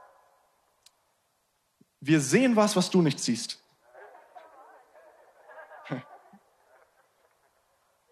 wir 2.00 2.20
sehen 2.20 2.56
was, 2.56 2.74
was 2.76 2.90
du 2.90 3.02
nicht 3.02 3.20
siehst. 3.20 3.62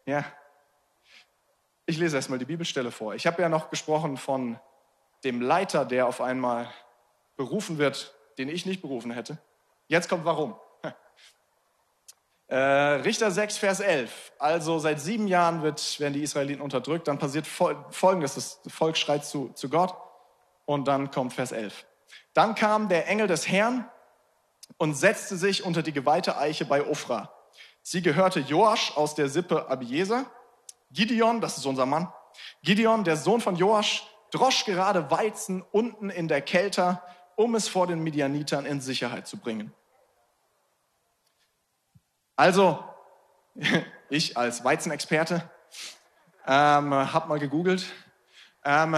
Ja. 0.05 0.25
Ich 1.85 1.99
lese 1.99 2.17
erstmal 2.17 2.39
die 2.39 2.45
Bibelstelle 2.45 2.91
vor. 2.91 3.15
Ich 3.15 3.27
habe 3.27 3.41
ja 3.43 3.49
noch 3.49 3.71
gesprochen 3.71 4.17
von 4.17 4.59
dem 5.25 5.41
Leiter, 5.41 5.85
der 5.85 6.07
auf 6.07 6.21
einmal 6.21 6.69
berufen 7.37 7.79
wird, 7.79 8.15
den 8.39 8.49
ich 8.49 8.67
nicht 8.67 8.83
berufen 8.83 9.11
hätte. 9.11 9.39
Jetzt 9.87 10.09
kommt 10.09 10.25
warum. 10.25 10.55
Äh, 12.51 12.57
Richter 12.57 13.31
6, 13.31 13.59
Vers 13.59 13.81
11. 13.81 14.33
Also 14.39 14.79
seit 14.79 15.03
sieben 15.03 15.29
Jahren 15.29 15.63
wird, 15.63 16.01
werden 16.01 16.15
die 16.15 16.23
Israeliten 16.23 16.63
unterdrückt. 16.63 17.07
Dann 17.07 17.19
passiert 17.19 17.47
Folgendes. 17.47 18.37
Das 18.37 18.61
Volk 18.69 18.97
schreit 18.97 19.27
zu, 19.27 19.51
zu 19.51 19.69
Gott. 19.69 19.95
Und 20.65 20.89
dann 20.89 21.11
kommt 21.11 21.35
Vers 21.35 21.53
11. 21.53 21.85
Dann 22.33 22.55
kam 22.55 22.89
der 22.89 23.07
Engel 23.07 23.27
des 23.27 23.47
Herrn 23.49 23.87
und 24.79 24.95
setzte 24.95 25.37
sich 25.37 25.63
unter 25.63 25.83
die 25.83 25.93
geweihte 25.93 26.39
Eiche 26.39 26.65
bei 26.65 26.87
Ophra. 26.87 27.31
Sie 27.83 28.01
gehörte 28.01 28.41
Joasch 28.41 28.97
aus 28.97 29.15
der 29.15 29.29
Sippe 29.29 29.69
Abieser. 29.69 30.25
Gideon, 30.91 31.43
das 31.43 31.59
ist 31.59 31.67
unser 31.67 31.85
Mann. 31.85 32.11
Gideon, 32.63 33.05
der 33.05 33.17
Sohn 33.17 33.41
von 33.41 33.57
Joasch, 33.57 34.07
drosch 34.31 34.65
gerade 34.65 35.11
Weizen 35.11 35.63
unten 35.73 36.11
in 36.11 36.29
der 36.29 36.41
Kälte, 36.41 37.01
um 37.37 37.55
es 37.55 37.69
vor 37.69 37.87
den 37.87 38.01
Midianitern 38.01 38.67
in 38.67 38.81
Sicherheit 38.81 39.27
zu 39.27 39.37
bringen. 39.37 39.73
Also, 42.37 42.83
ich 44.09 44.37
als 44.37 44.65
Weizenexperte 44.65 45.49
ähm, 46.47 46.93
habe 46.93 47.29
mal 47.29 47.39
gegoogelt. 47.39 47.87
Ähm, 48.65 48.97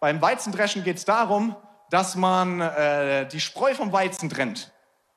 beim 0.00 0.20
Weizendreschen 0.20 0.82
geht 0.82 0.96
es 0.96 1.04
darum, 1.04 1.56
dass 1.90 2.16
man 2.16 2.60
äh, 2.60 3.26
die 3.28 3.40
Spreu 3.40 3.74
vom 3.74 3.92
Weizen 3.92 4.30
trennt. 4.30 4.72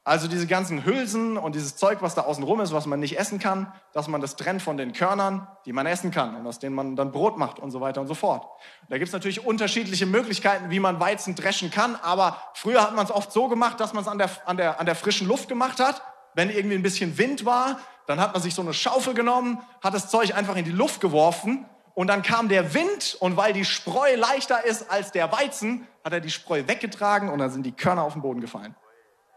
Also 0.06 0.28
diese 0.28 0.48
ganzen 0.48 0.84
Hülsen 0.84 1.38
und 1.38 1.56
dieses 1.56 1.78
Zeug, 1.78 2.02
was 2.02 2.14
da 2.14 2.24
außen 2.24 2.44
rum 2.44 2.60
ist, 2.60 2.74
was 2.74 2.86
man 2.86 3.00
nicht 3.00 3.18
essen 3.18 3.40
kann, 3.40 3.72
dass 3.94 4.10
man 4.10 4.20
das 4.20 4.36
trennt 4.36 4.62
von 4.62 4.76
den 4.76 4.92
Körnern, 4.92 5.48
die 5.66 5.72
man 5.72 5.86
essen 5.86 6.12
kann 6.12 6.36
und 6.36 6.46
aus 6.46 6.60
denen 6.60 6.76
man 6.76 6.98
dann 6.98 7.14
Brot 7.14 7.38
macht 7.38 7.58
und 7.58 7.72
so 7.72 7.80
weiter 7.80 8.02
und 8.02 8.08
so 8.08 8.14
fort. 8.14 8.46
Da 8.90 8.98
gibt 8.98 9.08
es 9.08 9.14
natürlich 9.14 9.46
unterschiedliche 9.46 10.06
Möglichkeiten, 10.06 10.70
wie 10.70 10.82
man 10.82 11.00
Weizen 11.00 11.36
dreschen 11.36 11.72
kann, 11.72 11.96
aber 11.96 12.38
früher 12.54 12.82
hat 12.82 12.94
man 12.96 13.06
es 13.06 13.12
oft 13.12 13.32
so 13.32 13.48
gemacht, 13.48 13.80
dass 13.80 13.94
man 13.94 14.04
es 14.04 14.10
an 14.10 14.18
der, 14.18 14.30
an, 14.46 14.58
der, 14.58 14.78
an 14.82 14.86
der 14.86 14.96
frischen 14.96 15.26
Luft 15.26 15.48
gemacht 15.48 15.80
hat. 15.80 16.02
Wenn 16.34 16.50
irgendwie 16.50 16.76
ein 16.76 16.84
bisschen 16.84 17.18
Wind 17.18 17.46
war, 17.46 17.80
dann 18.06 18.20
hat 18.20 18.34
man 18.34 18.42
sich 18.42 18.56
so 18.56 18.62
eine 18.62 18.74
Schaufel 18.74 19.14
genommen, 19.14 19.62
hat 19.82 19.94
das 19.94 20.10
Zeug 20.10 20.36
einfach 20.36 20.58
in 20.58 20.66
die 20.66 20.72
Luft 20.72 21.00
geworfen 21.00 21.66
und 21.94 22.08
dann 22.08 22.24
kam 22.24 22.50
der 22.50 22.74
Wind 22.74 23.16
und 23.22 23.38
weil 23.38 23.54
die 23.54 23.64
Spreu 23.64 24.16
leichter 24.16 24.66
ist 24.66 24.92
als 24.92 25.14
der 25.14 25.32
Weizen, 25.32 25.88
hat 26.04 26.12
er 26.12 26.20
die 26.20 26.32
Spreu 26.32 26.64
weggetragen 26.68 27.30
und 27.30 27.40
dann 27.40 27.52
sind 27.52 27.66
die 27.66 27.72
Körner 27.72 28.04
auf 28.04 28.14
den 28.14 28.22
Boden 28.22 28.42
gefallen. 28.42 28.76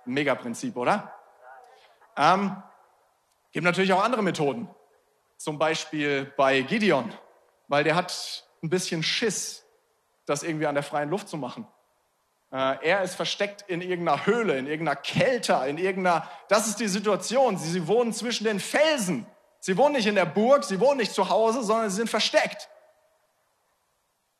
Mega-Prinzip, 0.06 0.76
oder? 0.76 1.12
Ähm, 2.16 2.62
gibt 3.52 3.64
natürlich 3.64 3.92
auch 3.92 4.02
andere 4.02 4.22
Methoden. 4.22 4.68
Zum 5.36 5.58
Beispiel 5.58 6.32
bei 6.36 6.62
Gideon, 6.62 7.12
weil 7.68 7.84
der 7.84 7.94
hat 7.94 8.44
ein 8.62 8.70
bisschen 8.70 9.02
Schiss, 9.02 9.64
das 10.24 10.42
irgendwie 10.42 10.66
an 10.66 10.74
der 10.74 10.84
freien 10.84 11.10
Luft 11.10 11.28
zu 11.28 11.36
machen. 11.36 11.66
Äh, 12.52 12.88
er 12.88 13.02
ist 13.02 13.14
versteckt 13.16 13.64
in 13.68 13.82
irgendeiner 13.82 14.24
Höhle, 14.24 14.56
in 14.56 14.66
irgendeiner 14.66 14.96
Kälte, 14.96 15.62
in 15.66 15.78
irgendeiner, 15.78 16.28
das 16.48 16.68
ist 16.68 16.80
die 16.80 16.88
Situation. 16.88 17.58
Sie, 17.58 17.70
sie 17.70 17.86
wohnen 17.86 18.12
zwischen 18.12 18.44
den 18.44 18.60
Felsen. 18.60 19.26
Sie 19.60 19.76
wohnen 19.76 19.96
nicht 19.96 20.06
in 20.06 20.14
der 20.14 20.26
Burg, 20.26 20.64
sie 20.64 20.80
wohnen 20.80 20.98
nicht 20.98 21.12
zu 21.12 21.28
Hause, 21.28 21.62
sondern 21.62 21.90
sie 21.90 21.96
sind 21.96 22.10
versteckt. 22.10 22.68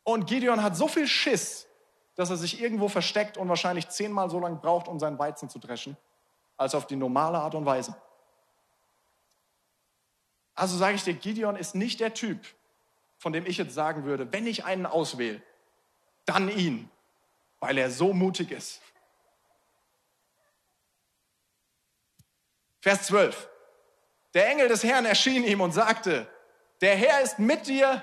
Und 0.04 0.26
Gideon 0.26 0.62
hat 0.62 0.76
so 0.76 0.86
viel 0.86 1.08
Schiss, 1.08 1.65
dass 2.16 2.30
er 2.30 2.36
sich 2.36 2.60
irgendwo 2.60 2.88
versteckt 2.88 3.36
und 3.36 3.48
wahrscheinlich 3.48 3.88
zehnmal 3.88 4.28
so 4.30 4.40
lange 4.40 4.56
braucht, 4.56 4.88
um 4.88 4.98
seinen 4.98 5.18
Weizen 5.18 5.48
zu 5.48 5.58
dreschen, 5.58 5.96
als 6.56 6.74
auf 6.74 6.86
die 6.86 6.96
normale 6.96 7.38
Art 7.38 7.54
und 7.54 7.66
Weise. 7.66 7.94
Also 10.54 10.78
sage 10.78 10.96
ich 10.96 11.04
dir, 11.04 11.14
Gideon 11.14 11.56
ist 11.56 11.74
nicht 11.74 12.00
der 12.00 12.14
Typ, 12.14 12.46
von 13.18 13.32
dem 13.32 13.46
ich 13.46 13.58
jetzt 13.58 13.74
sagen 13.74 14.04
würde, 14.04 14.32
wenn 14.32 14.46
ich 14.46 14.64
einen 14.64 14.86
auswähle, 14.86 15.42
dann 16.24 16.48
ihn, 16.48 16.90
weil 17.60 17.76
er 17.76 17.90
so 17.90 18.14
mutig 18.14 18.50
ist. 18.50 18.80
Vers 22.80 23.06
12. 23.06 23.48
Der 24.32 24.48
Engel 24.48 24.68
des 24.68 24.84
Herrn 24.84 25.04
erschien 25.04 25.44
ihm 25.44 25.60
und 25.60 25.72
sagte, 25.72 26.26
der 26.80 26.96
Herr 26.96 27.20
ist 27.20 27.38
mit 27.38 27.66
dir, 27.66 28.02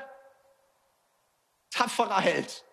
tapferer 1.72 2.20
Held. 2.20 2.64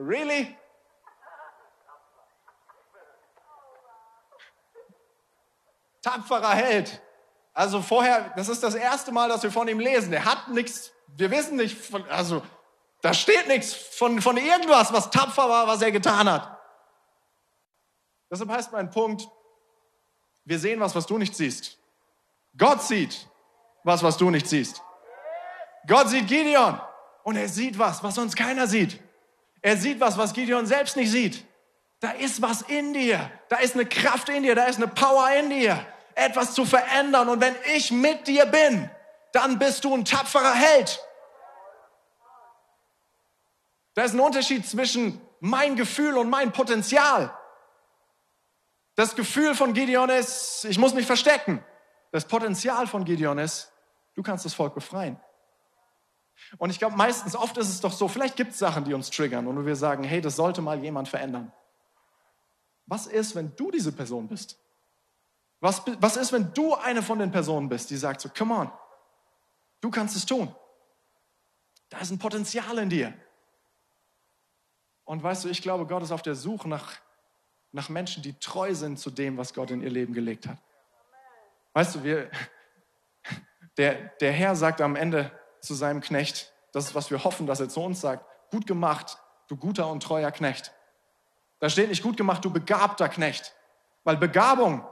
Really? 0.00 0.56
tapferer 6.02 6.54
Held. 6.54 7.02
Also 7.52 7.82
vorher, 7.82 8.32
das 8.36 8.48
ist 8.48 8.62
das 8.62 8.74
erste 8.74 9.12
Mal, 9.12 9.28
dass 9.28 9.42
wir 9.42 9.52
von 9.52 9.68
ihm 9.68 9.80
lesen. 9.80 10.12
Er 10.12 10.24
hat 10.24 10.48
nichts, 10.48 10.92
wir 11.08 11.30
wissen 11.30 11.56
nicht, 11.56 11.76
von, 11.76 12.08
also 12.08 12.42
da 13.02 13.12
steht 13.12 13.48
nichts 13.48 13.74
von, 13.74 14.20
von 14.22 14.36
irgendwas, 14.36 14.92
was 14.92 15.10
tapfer 15.10 15.48
war, 15.48 15.66
was 15.66 15.82
er 15.82 15.92
getan 15.92 16.30
hat. 16.30 16.58
Deshalb 18.30 18.50
heißt 18.50 18.72
mein 18.72 18.90
Punkt, 18.90 19.28
wir 20.44 20.58
sehen 20.58 20.80
was, 20.80 20.94
was 20.94 21.06
du 21.06 21.18
nicht 21.18 21.34
siehst. 21.34 21.78
Gott 22.56 22.82
sieht 22.82 23.28
was, 23.82 24.02
was 24.02 24.16
du 24.16 24.30
nicht 24.30 24.46
siehst. 24.46 24.82
Gott 25.86 26.08
sieht 26.08 26.28
Gideon 26.28 26.80
und 27.24 27.36
er 27.36 27.48
sieht 27.48 27.78
was, 27.78 28.02
was 28.02 28.14
sonst 28.14 28.36
keiner 28.36 28.66
sieht. 28.66 29.00
Er 29.62 29.76
sieht 29.76 30.00
was, 30.00 30.16
was 30.16 30.32
Gideon 30.32 30.66
selbst 30.66 30.96
nicht 30.96 31.10
sieht. 31.10 31.44
Da 32.00 32.12
ist 32.12 32.40
was 32.40 32.62
in 32.62 32.94
dir. 32.94 33.30
Da 33.48 33.56
ist 33.56 33.74
eine 33.74 33.86
Kraft 33.86 34.28
in 34.28 34.42
dir. 34.42 34.54
Da 34.54 34.64
ist 34.64 34.76
eine 34.76 34.88
Power 34.88 35.28
in 35.38 35.50
dir. 35.50 35.86
Etwas 36.14 36.54
zu 36.54 36.64
verändern. 36.64 37.28
Und 37.28 37.40
wenn 37.40 37.54
ich 37.74 37.90
mit 37.90 38.26
dir 38.26 38.46
bin, 38.46 38.90
dann 39.32 39.58
bist 39.58 39.84
du 39.84 39.94
ein 39.94 40.04
tapferer 40.04 40.54
Held. 40.54 41.00
Da 43.94 44.02
ist 44.02 44.14
ein 44.14 44.20
Unterschied 44.20 44.66
zwischen 44.66 45.20
mein 45.40 45.76
Gefühl 45.76 46.16
und 46.16 46.30
mein 46.30 46.52
Potenzial. 46.52 47.36
Das 48.94 49.14
Gefühl 49.14 49.54
von 49.54 49.72
Gideon 49.72 50.10
ist, 50.10 50.64
ich 50.64 50.78
muss 50.78 50.94
mich 50.94 51.06
verstecken. 51.06 51.64
Das 52.12 52.24
Potenzial 52.24 52.86
von 52.86 53.04
Gideon 53.04 53.38
ist, 53.38 53.72
du 54.14 54.22
kannst 54.22 54.44
das 54.44 54.54
Volk 54.54 54.74
befreien. 54.74 55.20
Und 56.58 56.70
ich 56.70 56.78
glaube, 56.78 56.96
meistens, 56.96 57.36
oft 57.36 57.56
ist 57.58 57.68
es 57.68 57.80
doch 57.80 57.92
so, 57.92 58.08
vielleicht 58.08 58.36
gibt 58.36 58.52
es 58.52 58.58
Sachen, 58.58 58.84
die 58.84 58.94
uns 58.94 59.10
triggern 59.10 59.46
und 59.46 59.66
wir 59.66 59.76
sagen, 59.76 60.04
hey, 60.04 60.20
das 60.20 60.36
sollte 60.36 60.62
mal 60.62 60.82
jemand 60.82 61.08
verändern. 61.08 61.52
Was 62.86 63.06
ist, 63.06 63.34
wenn 63.34 63.54
du 63.56 63.70
diese 63.70 63.92
Person 63.92 64.26
bist? 64.26 64.58
Was, 65.60 65.82
was 66.00 66.16
ist, 66.16 66.32
wenn 66.32 66.52
du 66.54 66.74
eine 66.74 67.02
von 67.02 67.18
den 67.18 67.30
Personen 67.30 67.68
bist, 67.68 67.90
die 67.90 67.96
sagt 67.96 68.20
so, 68.20 68.28
come 68.30 68.54
on, 68.54 68.72
du 69.80 69.90
kannst 69.90 70.16
es 70.16 70.26
tun. 70.26 70.54
Da 71.90 71.98
ist 71.98 72.10
ein 72.10 72.18
Potenzial 72.18 72.78
in 72.78 72.88
dir. 72.88 73.14
Und 75.04 75.22
weißt 75.22 75.44
du, 75.44 75.48
ich 75.48 75.60
glaube, 75.60 75.86
Gott 75.86 76.02
ist 76.02 76.12
auf 76.12 76.22
der 76.22 76.34
Suche 76.34 76.68
nach, 76.68 76.94
nach 77.72 77.88
Menschen, 77.88 78.22
die 78.22 78.38
treu 78.38 78.74
sind 78.74 78.98
zu 78.98 79.10
dem, 79.10 79.36
was 79.36 79.54
Gott 79.54 79.70
in 79.70 79.82
ihr 79.82 79.90
Leben 79.90 80.14
gelegt 80.14 80.46
hat. 80.46 80.58
Weißt 81.72 81.96
du, 81.96 82.04
wir, 82.04 82.30
der, 83.76 84.08
der 84.20 84.32
Herr 84.32 84.56
sagt 84.56 84.80
am 84.80 84.96
Ende, 84.96 85.30
zu 85.60 85.74
seinem 85.74 86.00
Knecht. 86.00 86.52
Das 86.72 86.86
ist, 86.86 86.94
was 86.94 87.10
wir 87.10 87.24
hoffen, 87.24 87.46
dass 87.46 87.60
er 87.60 87.68
zu 87.68 87.80
uns 87.80 88.00
sagt. 88.00 88.24
Gut 88.50 88.66
gemacht, 88.66 89.18
du 89.48 89.56
guter 89.56 89.88
und 89.88 90.02
treuer 90.02 90.30
Knecht. 90.30 90.72
Da 91.58 91.68
steht 91.68 91.88
nicht 91.88 92.02
gut 92.02 92.16
gemacht, 92.16 92.44
du 92.44 92.50
begabter 92.50 93.08
Knecht. 93.08 93.54
Weil 94.04 94.16
Begabung, 94.16 94.84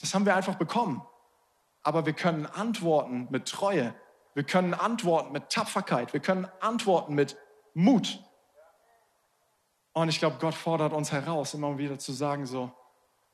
das 0.00 0.14
haben 0.14 0.24
wir 0.24 0.36
einfach 0.36 0.54
bekommen. 0.54 1.04
Aber 1.82 2.06
wir 2.06 2.12
können 2.12 2.46
antworten 2.46 3.28
mit 3.30 3.48
Treue. 3.48 3.94
Wir 4.34 4.44
können 4.44 4.74
antworten 4.74 5.32
mit 5.32 5.50
Tapferkeit. 5.50 6.12
Wir 6.12 6.20
können 6.20 6.46
antworten 6.60 7.14
mit 7.14 7.36
Mut. 7.74 8.22
Und 9.92 10.08
ich 10.08 10.18
glaube, 10.18 10.36
Gott 10.38 10.54
fordert 10.54 10.92
uns 10.92 11.10
heraus, 11.10 11.54
immer 11.54 11.76
wieder 11.78 11.98
zu 11.98 12.12
sagen 12.12 12.46
so, 12.46 12.70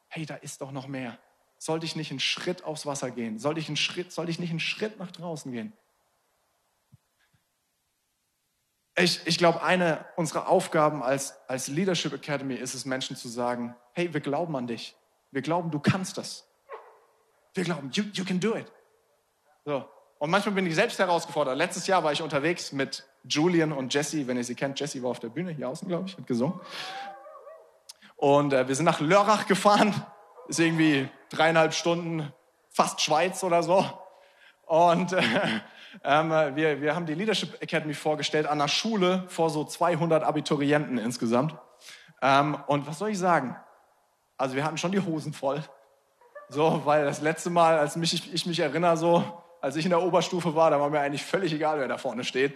hey, 0.08 0.24
da 0.24 0.36
ist 0.36 0.60
doch 0.60 0.72
noch 0.72 0.86
mehr. 0.86 1.18
Sollte 1.58 1.86
ich 1.86 1.96
nicht 1.96 2.10
einen 2.10 2.20
Schritt 2.20 2.64
aufs 2.64 2.86
Wasser 2.86 3.10
gehen? 3.10 3.38
Sollte 3.38 3.60
ich, 3.60 3.68
einen 3.68 3.76
Schritt, 3.76 4.12
sollte 4.12 4.30
ich 4.30 4.38
nicht 4.38 4.50
einen 4.50 4.60
Schritt 4.60 4.98
nach 4.98 5.10
draußen 5.10 5.50
gehen? 5.52 5.72
Ich, 8.98 9.26
ich 9.26 9.36
glaube, 9.36 9.62
eine 9.62 10.06
unserer 10.16 10.48
Aufgaben 10.48 11.02
als, 11.02 11.34
als 11.48 11.68
Leadership 11.68 12.12
Academy 12.12 12.54
ist 12.54 12.74
es, 12.74 12.86
Menschen 12.86 13.14
zu 13.16 13.28
sagen, 13.28 13.76
hey, 13.92 14.12
wir 14.12 14.20
glauben 14.20 14.56
an 14.56 14.66
dich. 14.66 14.96
Wir 15.30 15.42
glauben, 15.42 15.70
du 15.70 15.78
kannst 15.78 16.16
das. 16.16 16.46
Wir 17.52 17.64
glauben, 17.64 17.90
you, 17.92 18.04
you 18.12 18.24
can 18.24 18.40
do 18.40 18.56
it. 18.56 18.72
So. 19.64 19.86
Und 20.18 20.30
manchmal 20.30 20.54
bin 20.54 20.66
ich 20.66 20.74
selbst 20.74 20.98
herausgefordert. 20.98 21.58
Letztes 21.58 21.86
Jahr 21.86 22.02
war 22.04 22.12
ich 22.12 22.22
unterwegs 22.22 22.72
mit 22.72 23.06
Julian 23.24 23.72
und 23.72 23.92
Jesse, 23.92 24.26
wenn 24.26 24.38
ihr 24.38 24.44
sie 24.44 24.54
kennt. 24.54 24.80
Jesse 24.80 25.02
war 25.02 25.10
auf 25.10 25.20
der 25.20 25.28
Bühne 25.28 25.52
hier 25.52 25.68
außen, 25.68 25.88
glaube 25.88 26.08
ich, 26.08 26.16
hat 26.16 26.26
gesungen. 26.26 26.58
Und 28.16 28.54
äh, 28.54 28.66
wir 28.66 28.74
sind 28.74 28.86
nach 28.86 29.00
Lörrach 29.00 29.46
gefahren 29.46 29.94
ist 30.48 30.58
irgendwie 30.60 31.08
dreieinhalb 31.30 31.74
Stunden, 31.74 32.32
fast 32.70 33.00
Schweiz 33.00 33.42
oder 33.42 33.62
so. 33.62 33.84
Und 34.66 35.12
äh, 35.12 35.22
ähm, 36.04 36.30
wir, 36.56 36.80
wir 36.80 36.94
haben 36.94 37.06
die 37.06 37.14
Leadership 37.14 37.60
Academy 37.62 37.94
vorgestellt 37.94 38.46
an 38.46 38.60
einer 38.60 38.68
Schule 38.68 39.24
vor 39.28 39.50
so 39.50 39.64
200 39.64 40.22
Abiturienten 40.22 40.98
insgesamt. 40.98 41.54
Ähm, 42.22 42.56
und 42.66 42.86
was 42.86 42.98
soll 42.98 43.10
ich 43.10 43.18
sagen? 43.18 43.56
Also 44.36 44.54
wir 44.54 44.64
hatten 44.64 44.78
schon 44.78 44.92
die 44.92 45.00
Hosen 45.00 45.32
voll. 45.32 45.62
So, 46.48 46.82
weil 46.84 47.04
das 47.04 47.20
letzte 47.20 47.50
Mal, 47.50 47.78
als 47.78 47.96
mich, 47.96 48.14
ich, 48.14 48.32
ich 48.32 48.46
mich 48.46 48.60
erinnere, 48.60 48.96
so, 48.96 49.42
als 49.60 49.76
ich 49.76 49.84
in 49.84 49.90
der 49.90 50.02
Oberstufe 50.02 50.54
war, 50.54 50.70
da 50.70 50.78
war 50.80 50.90
mir 50.90 51.00
eigentlich 51.00 51.24
völlig 51.24 51.52
egal, 51.52 51.78
wer 51.78 51.88
da 51.88 51.98
vorne 51.98 52.22
steht. 52.22 52.54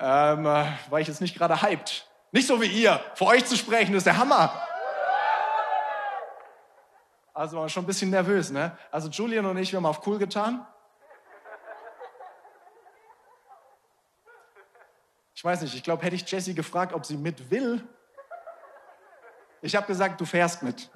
Ähm, 0.00 0.44
äh, 0.46 0.64
war 0.90 1.00
ich 1.00 1.06
jetzt 1.06 1.20
nicht 1.20 1.36
gerade 1.36 1.62
hyped. 1.62 2.08
Nicht 2.32 2.48
so 2.48 2.60
wie 2.60 2.66
ihr. 2.66 3.00
Vor 3.14 3.28
euch 3.28 3.44
zu 3.44 3.56
sprechen, 3.56 3.94
ist 3.94 4.06
der 4.06 4.16
Hammer. 4.16 4.52
Also 7.34 7.58
war 7.58 7.68
schon 7.68 7.84
ein 7.84 7.86
bisschen 7.86 8.10
nervös, 8.10 8.50
ne? 8.50 8.76
Also 8.90 9.08
Julian 9.08 9.46
und 9.46 9.56
ich, 9.56 9.72
wir 9.72 9.78
haben 9.78 9.86
auf 9.86 10.06
cool 10.06 10.18
getan. 10.18 10.66
Ich 15.34 15.44
weiß 15.44 15.62
nicht, 15.62 15.74
ich 15.74 15.82
glaube, 15.82 16.04
hätte 16.04 16.14
ich 16.14 16.30
Jessie 16.30 16.54
gefragt, 16.54 16.92
ob 16.92 17.04
sie 17.06 17.16
mit 17.16 17.50
will. 17.50 17.82
Ich 19.62 19.74
habe 19.74 19.86
gesagt, 19.86 20.20
du 20.20 20.24
fährst 20.24 20.62
mit. 20.62 20.90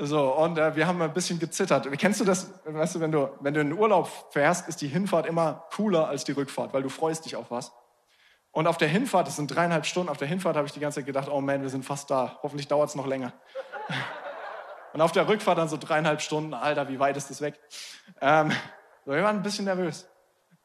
So, 0.00 0.32
und 0.36 0.58
äh, 0.58 0.76
wir 0.76 0.86
haben 0.86 1.02
ein 1.02 1.12
bisschen 1.12 1.40
gezittert. 1.40 1.88
Kennst 1.98 2.20
du 2.20 2.24
das, 2.24 2.52
weißt 2.64 2.94
du, 2.94 3.00
wenn 3.00 3.10
du, 3.10 3.36
wenn 3.40 3.52
du 3.52 3.60
in 3.60 3.70
den 3.70 3.78
Urlaub 3.78 4.08
fährst, 4.30 4.68
ist 4.68 4.80
die 4.80 4.86
Hinfahrt 4.86 5.26
immer 5.26 5.66
cooler 5.74 6.06
als 6.06 6.22
die 6.22 6.32
Rückfahrt, 6.32 6.72
weil 6.72 6.84
du 6.84 6.88
freust 6.88 7.24
dich 7.24 7.34
auf 7.34 7.50
was. 7.50 7.72
Und 8.58 8.66
auf 8.66 8.76
der 8.76 8.88
Hinfahrt, 8.88 9.28
das 9.28 9.36
sind 9.36 9.54
dreieinhalb 9.54 9.86
Stunden, 9.86 10.08
auf 10.08 10.16
der 10.16 10.26
Hinfahrt 10.26 10.56
habe 10.56 10.66
ich 10.66 10.72
die 10.72 10.80
ganze 10.80 10.98
Zeit 10.98 11.06
gedacht, 11.06 11.28
oh 11.30 11.40
man, 11.40 11.62
wir 11.62 11.68
sind 11.68 11.84
fast 11.84 12.10
da. 12.10 12.40
Hoffentlich 12.42 12.66
dauert 12.66 12.88
es 12.88 12.96
noch 12.96 13.06
länger. 13.06 13.32
Und 14.92 15.00
auf 15.00 15.12
der 15.12 15.28
Rückfahrt 15.28 15.58
dann 15.58 15.68
so 15.68 15.76
dreieinhalb 15.76 16.20
Stunden, 16.20 16.52
Alter, 16.54 16.88
wie 16.88 16.98
weit 16.98 17.16
ist 17.16 17.30
das 17.30 17.40
weg? 17.40 17.54
Ähm, 18.20 18.50
so, 19.06 19.12
wir 19.12 19.22
waren 19.22 19.36
ein 19.36 19.42
bisschen 19.44 19.66
nervös. 19.66 20.08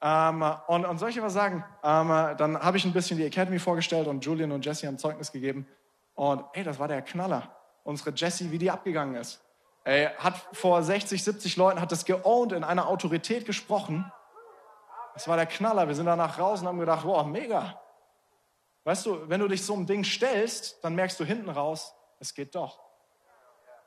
Ähm, 0.02 0.44
und, 0.66 0.86
und 0.86 0.98
soll 0.98 1.12
ich 1.12 1.22
was 1.22 1.34
sagen? 1.34 1.64
Ähm, 1.84 2.36
dann 2.36 2.60
habe 2.60 2.78
ich 2.78 2.86
ein 2.86 2.94
bisschen 2.94 3.20
die 3.20 3.26
Academy 3.26 3.60
vorgestellt 3.60 4.08
und 4.08 4.26
Julian 4.26 4.52
und 4.52 4.66
Jesse 4.66 4.88
haben 4.88 4.98
Zeugnis 4.98 5.32
gegeben. 5.32 5.68
Und 6.16 6.44
ey, 6.54 6.64
das 6.64 6.80
war 6.80 6.88
der 6.88 7.04
Knaller. 7.04 7.56
Unsere 7.84 8.10
Jesse, 8.10 8.50
wie 8.50 8.58
die 8.58 8.72
abgegangen 8.72 9.14
ist. 9.18 9.40
Ey, 9.84 10.10
hat 10.18 10.34
vor 10.52 10.82
60, 10.82 11.24
70 11.24 11.58
Leuten, 11.58 11.80
hat 11.80 11.92
das 11.92 12.06
geowned, 12.06 12.54
in 12.54 12.64
einer 12.64 12.88
Autorität 12.88 13.46
gesprochen. 13.46 14.12
Das 15.14 15.28
war 15.28 15.36
der 15.36 15.46
Knaller. 15.46 15.88
Wir 15.88 15.94
sind 15.94 16.08
danach 16.08 16.40
raus 16.40 16.62
und 16.62 16.68
haben 16.68 16.80
gedacht, 16.80 17.06
wow, 17.06 17.24
mega. 17.28 17.80
Weißt 18.84 19.06
du, 19.06 19.30
wenn 19.30 19.40
du 19.40 19.48
dich 19.48 19.66
so 19.66 19.74
einem 19.74 19.86
Ding 19.86 20.04
stellst, 20.04 20.84
dann 20.84 20.96
merkst 20.96 21.20
du 21.20 21.24
hinten 21.24 21.50
raus, 21.50 21.94
es 22.20 22.34
geht 22.34 22.54
doch. 22.56 22.80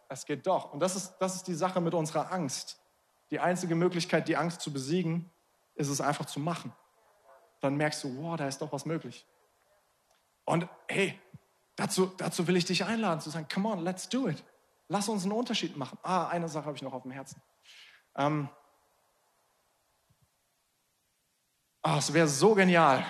Es 0.08 0.24
geht 0.24 0.46
doch. 0.46 0.72
Und 0.72 0.80
das 0.80 0.96
ist, 0.96 1.16
das 1.18 1.34
ist 1.34 1.48
die 1.48 1.54
Sache 1.54 1.80
mit 1.80 1.94
unserer 1.94 2.32
Angst. 2.32 2.80
Die 3.30 3.40
einzige 3.40 3.74
Möglichkeit, 3.74 4.28
die 4.28 4.36
Angst 4.36 4.60
zu 4.60 4.72
besiegen, 4.72 5.30
ist 5.74 5.88
es 5.88 6.00
einfach 6.00 6.26
zu 6.26 6.40
machen. 6.40 6.72
Dann 7.60 7.76
merkst 7.76 8.04
du, 8.04 8.22
wow, 8.22 8.36
da 8.36 8.46
ist 8.46 8.62
doch 8.62 8.72
was 8.72 8.86
möglich. 8.86 9.26
Und 10.44 10.68
hey, 10.88 11.20
dazu, 11.74 12.06
dazu 12.16 12.46
will 12.46 12.56
ich 12.56 12.64
dich 12.64 12.84
einladen, 12.84 13.20
zu 13.20 13.30
sagen, 13.30 13.48
come 13.52 13.68
on, 13.68 13.80
let's 13.80 14.08
do 14.08 14.28
it. 14.28 14.42
Lass 14.88 15.08
uns 15.08 15.24
einen 15.24 15.32
Unterschied 15.32 15.76
machen. 15.76 15.98
Ah, 16.02 16.28
eine 16.28 16.48
Sache 16.48 16.66
habe 16.66 16.76
ich 16.76 16.82
noch 16.82 16.92
auf 16.92 17.02
dem 17.02 17.10
Herzen. 17.10 17.42
Ähm, 18.14 18.48
oh, 21.82 21.96
es 21.98 22.12
wäre 22.12 22.28
so 22.28 22.54
genial, 22.54 23.04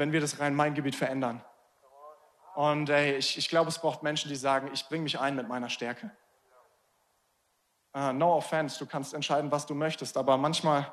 wenn 0.00 0.12
wir 0.12 0.20
das 0.22 0.40
Rhein-Main-Gebiet 0.40 0.96
verändern. 0.96 1.44
Und 2.54 2.88
ey, 2.88 3.16
ich, 3.16 3.36
ich 3.36 3.50
glaube, 3.50 3.68
es 3.68 3.78
braucht 3.78 4.02
Menschen, 4.02 4.30
die 4.30 4.34
sagen, 4.34 4.70
ich 4.72 4.88
bringe 4.88 5.02
mich 5.02 5.20
ein 5.20 5.36
mit 5.36 5.46
meiner 5.46 5.68
Stärke. 5.68 6.10
Uh, 7.94 8.10
no 8.12 8.34
offense, 8.34 8.78
du 8.78 8.86
kannst 8.86 9.12
entscheiden, 9.12 9.52
was 9.52 9.66
du 9.66 9.74
möchtest, 9.74 10.16
aber 10.16 10.38
manchmal, 10.38 10.90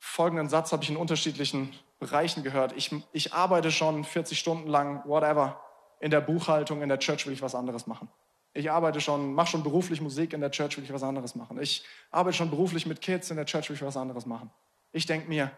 folgenden 0.00 0.48
Satz 0.48 0.72
habe 0.72 0.82
ich 0.82 0.90
in 0.90 0.96
unterschiedlichen 0.96 1.78
Bereichen 2.00 2.42
gehört. 2.42 2.72
Ich, 2.72 2.90
ich 3.12 3.32
arbeite 3.32 3.70
schon 3.70 4.02
40 4.02 4.36
Stunden 4.36 4.68
lang, 4.68 5.06
whatever, 5.06 5.60
in 6.00 6.10
der 6.10 6.22
Buchhaltung, 6.22 6.82
in 6.82 6.88
der 6.88 6.98
Church 6.98 7.24
will 7.24 7.34
ich 7.34 7.42
was 7.42 7.54
anderes 7.54 7.86
machen. 7.86 8.08
Ich 8.52 8.68
arbeite 8.68 9.00
schon, 9.00 9.32
mache 9.32 9.52
schon 9.52 9.62
beruflich 9.62 10.00
Musik, 10.00 10.32
in 10.32 10.40
der 10.40 10.50
Church 10.50 10.76
will 10.76 10.84
ich 10.84 10.92
was 10.92 11.04
anderes 11.04 11.36
machen. 11.36 11.60
Ich 11.60 11.84
arbeite 12.10 12.36
schon 12.36 12.50
beruflich 12.50 12.84
mit 12.84 13.00
Kids, 13.00 13.30
in 13.30 13.36
der 13.36 13.46
Church 13.46 13.68
will 13.68 13.76
ich 13.76 13.82
was 13.82 13.96
anderes 13.96 14.26
machen. 14.26 14.50
Ich 14.90 15.06
denke 15.06 15.28
mir, 15.28 15.52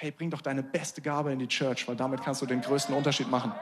hey, 0.00 0.10
bring 0.10 0.30
doch 0.30 0.40
deine 0.40 0.62
beste 0.62 1.02
Gabe 1.02 1.30
in 1.30 1.38
die 1.38 1.46
Church, 1.46 1.86
weil 1.86 1.94
damit 1.94 2.22
kannst 2.22 2.40
du 2.40 2.46
den 2.46 2.62
größten 2.62 2.94
Unterschied 2.94 3.28
machen. 3.30 3.52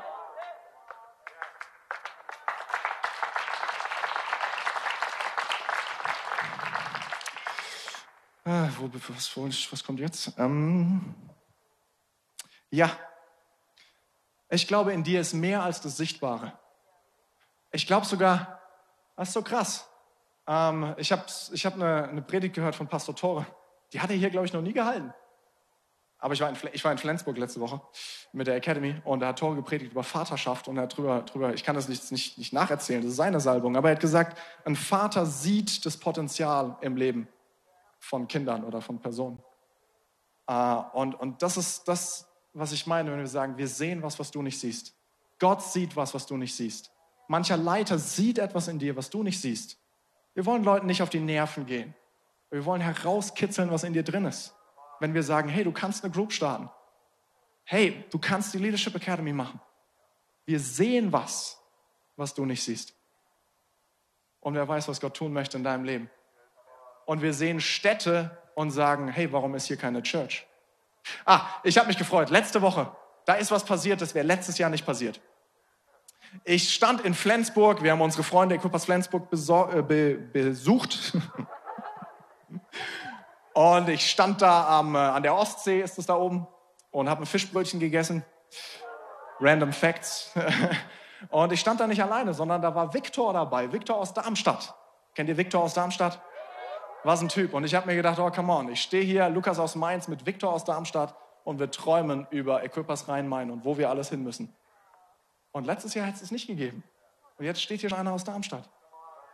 Ah, 8.44 8.68
was, 9.09 9.37
was, 9.72 9.85
kommt 9.85 9.98
jetzt? 9.98 10.33
Ähm, 10.38 11.12
ja, 12.70 12.96
ich 14.48 14.68
glaube, 14.68 14.92
in 14.92 15.03
dir 15.03 15.20
ist 15.20 15.35
mehr 15.35 15.64
als 15.64 15.81
das 15.81 15.96
Sichtbare. 15.96 16.57
Ich 17.72 17.85
glaube 17.85 18.07
sogar, 18.07 18.61
Das 19.16 19.29
ist 19.29 19.35
so 19.35 19.42
krass. 19.42 19.88
Ähm, 20.46 20.94
ich 20.98 21.11
habe 21.11 21.24
ich 21.53 21.66
hab 21.66 21.74
eine, 21.74 22.09
eine 22.09 22.22
Predigt 22.22 22.55
gehört 22.55 22.77
von 22.77 22.87
Pastor 22.87 23.16
Tore. 23.16 23.44
Die 23.92 24.01
hat 24.01 24.11
er 24.11 24.16
hier, 24.16 24.31
glaube 24.31 24.46
ich, 24.46 24.53
noch 24.53 24.62
nie 24.62 24.72
gehalten. 24.72 25.12
Aber 26.19 26.35
ich 26.35 26.41
war, 26.41 26.49
in, 26.49 26.57
ich 26.73 26.85
war 26.85 26.91
in 26.91 26.99
Flensburg 26.99 27.39
letzte 27.39 27.61
Woche 27.61 27.81
mit 28.33 28.47
der 28.47 28.57
Academy 28.57 29.01
und 29.05 29.21
da 29.21 29.29
hat 29.29 29.39
Tore 29.39 29.55
gepredigt 29.55 29.93
über 29.93 30.03
Vaterschaft 30.03 30.67
und 30.67 30.77
er 30.77 30.85
hat 30.85 30.97
drüber, 30.97 31.23
drüber 31.23 31.55
ich 31.55 31.63
kann 31.63 31.77
das 31.77 31.89
nicht, 31.89 32.11
nicht, 32.11 32.39
nicht 32.39 32.53
nacherzählen, 32.53 33.03
das 33.03 33.13
ist 33.13 33.17
seine 33.17 33.41
Salbung, 33.41 33.77
aber 33.77 33.91
er 33.91 33.95
hat 33.95 34.01
gesagt, 34.01 34.37
ein 34.65 34.75
Vater 34.75 35.27
sieht 35.27 35.87
das 35.87 35.97
Potenzial 35.97 36.77
im 36.81 36.97
Leben 36.97 37.29
von 38.01 38.27
Kindern 38.27 38.65
oder 38.65 38.81
von 38.81 39.01
Personen. 39.01 39.39
Uh, 40.51 40.83
und, 40.95 41.15
und 41.15 41.43
das 41.43 41.59
ist 41.59 41.87
das, 41.87 42.27
was 42.55 42.73
ich 42.73 42.87
meine, 42.87 43.13
wenn 43.13 43.19
wir 43.19 43.27
sagen, 43.27 43.59
wir 43.59 43.69
sehen 43.69 44.03
was, 44.03 44.19
was 44.19 44.31
du 44.31 44.41
nicht 44.41 44.59
siehst. 44.59 44.95
Gott 45.39 45.63
sieht 45.63 45.95
was, 45.95 46.15
was 46.15 46.27
du 46.27 46.37
nicht 46.37 46.55
siehst. 46.55 46.91
Mancher 47.29 47.59
Leiter 47.59 47.99
sieht 47.99 48.39
etwas 48.39 48.67
in 48.69 48.79
dir, 48.79 48.97
was 48.97 49.11
du 49.11 49.23
nicht 49.23 49.41
siehst. 49.41 49.79
Wir 50.35 50.47
wollen 50.47 50.65
Leuten 50.65 50.87
nicht 50.87 51.03
auf 51.03 51.11
die 51.11 51.21
Nerven 51.21 51.67
gehen. 51.67 51.95
Wir 52.51 52.65
wollen 52.65 52.81
herauskitzeln, 52.81 53.71
was 53.71 53.85
in 53.85 53.93
dir 53.93 54.03
drin 54.03 54.25
ist. 54.25 54.55
Wenn 55.01 55.15
wir 55.15 55.23
sagen, 55.23 55.49
hey, 55.49 55.65
du 55.65 55.73
kannst 55.73 56.05
eine 56.05 56.13
Group 56.13 56.33
starten. 56.33 56.71
Hey, 57.65 58.05
du 58.11 58.19
kannst 58.19 58.55
die 58.55 58.59
Leadership 58.59 58.95
Academy 58.95 59.33
machen. 59.33 59.61
Wir 60.47 60.59
sehen 60.61 61.13
was, 61.13 61.59
was 62.17 62.35
du 62.35 62.45
nicht 62.45 62.63
siehst. 62.63 62.95
Und 64.41 64.55
wer 64.55 64.67
weiß, 64.67 64.89
was 64.89 65.01
Gott 65.01 65.15
tun 65.15 65.33
möchte 65.33 65.57
in 65.57 65.65
deinem 65.65 65.85
Leben. 65.85 66.11
Und 67.05 67.23
wir 67.23 67.35
sehen 67.35 67.61
Städte 67.61 68.37
und 68.55 68.71
sagen, 68.71 69.09
hey, 69.09 69.33
warum 69.33 69.55
ist 69.55 69.67
hier 69.67 69.77
keine 69.77 70.03
Church? 70.03 70.47
Ah, 71.25 71.47
ich 71.63 71.79
habe 71.79 71.89
mich 71.89 71.99
gefreut. 71.99 72.31
Letzte 72.31 72.63
Woche, 72.63 72.91
da 73.25 73.35
ist 73.35 73.51
was 73.51 73.65
passiert, 73.65 74.01
das 74.01 74.15
wäre 74.15 74.27
letztes 74.27 74.59
Jahr 74.59 74.71
nicht 74.71 74.87
passiert. 74.87 75.21
Ich 76.45 76.75
stand 76.75 77.03
in 77.03 77.15
Flensburg, 77.15 77.83
wir 77.83 77.93
haben 77.93 78.01
unsere 78.01 78.23
Freunde 78.23 78.55
Equippers 78.55 78.85
Flensburg 78.85 79.29
äh, 79.33 79.83
be 79.83 80.15
besucht. 80.15 81.13
und 83.59 83.88
ich 83.88 84.09
stand 84.09 84.40
da 84.40 84.79
am, 84.79 84.94
äh, 84.94 84.99
an 84.99 85.25
der 85.25 85.35
Ostsee, 85.35 85.81
ist 85.81 85.99
es 85.99 86.07
da 86.07 86.14
oben, 86.14 86.47
und 86.92 87.11
habe 87.11 87.25
ein 87.25 87.27
Fischbrötchen 87.27 87.81
gegessen. 87.81 88.25
Random 89.40 89.73
Facts. 89.73 90.33
und 91.31 91.53
ich 91.53 91.59
stand 91.59 91.81
da 91.81 91.88
nicht 91.88 92.01
alleine, 92.01 92.35
sondern 92.35 92.62
da 92.62 92.77
war 92.77 92.94
Viktor 92.94 93.33
dabei, 93.33 93.73
Viktor 93.73 93.97
aus 93.97 94.14
Darmstadt. 94.14 94.77
Kennt 95.16 95.29
ihr 95.29 95.37
Viktor 95.37 95.61
aus 95.61 95.75
Darmstadt? 95.75 96.21
Was 97.03 97.21
ein 97.21 97.29
Typ. 97.29 97.53
Und 97.53 97.64
ich 97.64 97.75
habe 97.75 97.88
mir 97.88 97.97
gedacht, 97.97 98.21
oh, 98.21 98.31
come 98.31 98.53
on, 98.53 98.68
ich 98.68 98.81
stehe 98.81 99.03
hier, 99.03 99.29
Lukas 99.29 99.59
aus 99.59 99.75
Mainz 99.75 100.07
mit 100.07 100.25
Viktor 100.25 100.53
aus 100.53 100.62
Darmstadt 100.62 101.16
und 101.42 101.59
wir 101.59 101.68
träumen 101.73 102.29
über 102.31 102.62
Equippers 102.62 103.09
Rhein-Main 103.09 103.51
und 103.51 103.64
wo 103.64 103.77
wir 103.77 103.90
alles 103.90 104.09
hin 104.09 104.23
müssen. 104.23 104.55
Und 105.51 105.66
letztes 105.66 105.94
Jahr 105.94 106.07
hat 106.07 106.14
es 106.14 106.23
es 106.23 106.31
nicht 106.31 106.47
gegeben. 106.47 106.85
Und 107.38 107.44
jetzt 107.44 107.61
steht 107.61 107.81
hier 107.81 107.92
einer 107.92 108.12
aus 108.12 108.23
Darmstadt. 108.23 108.71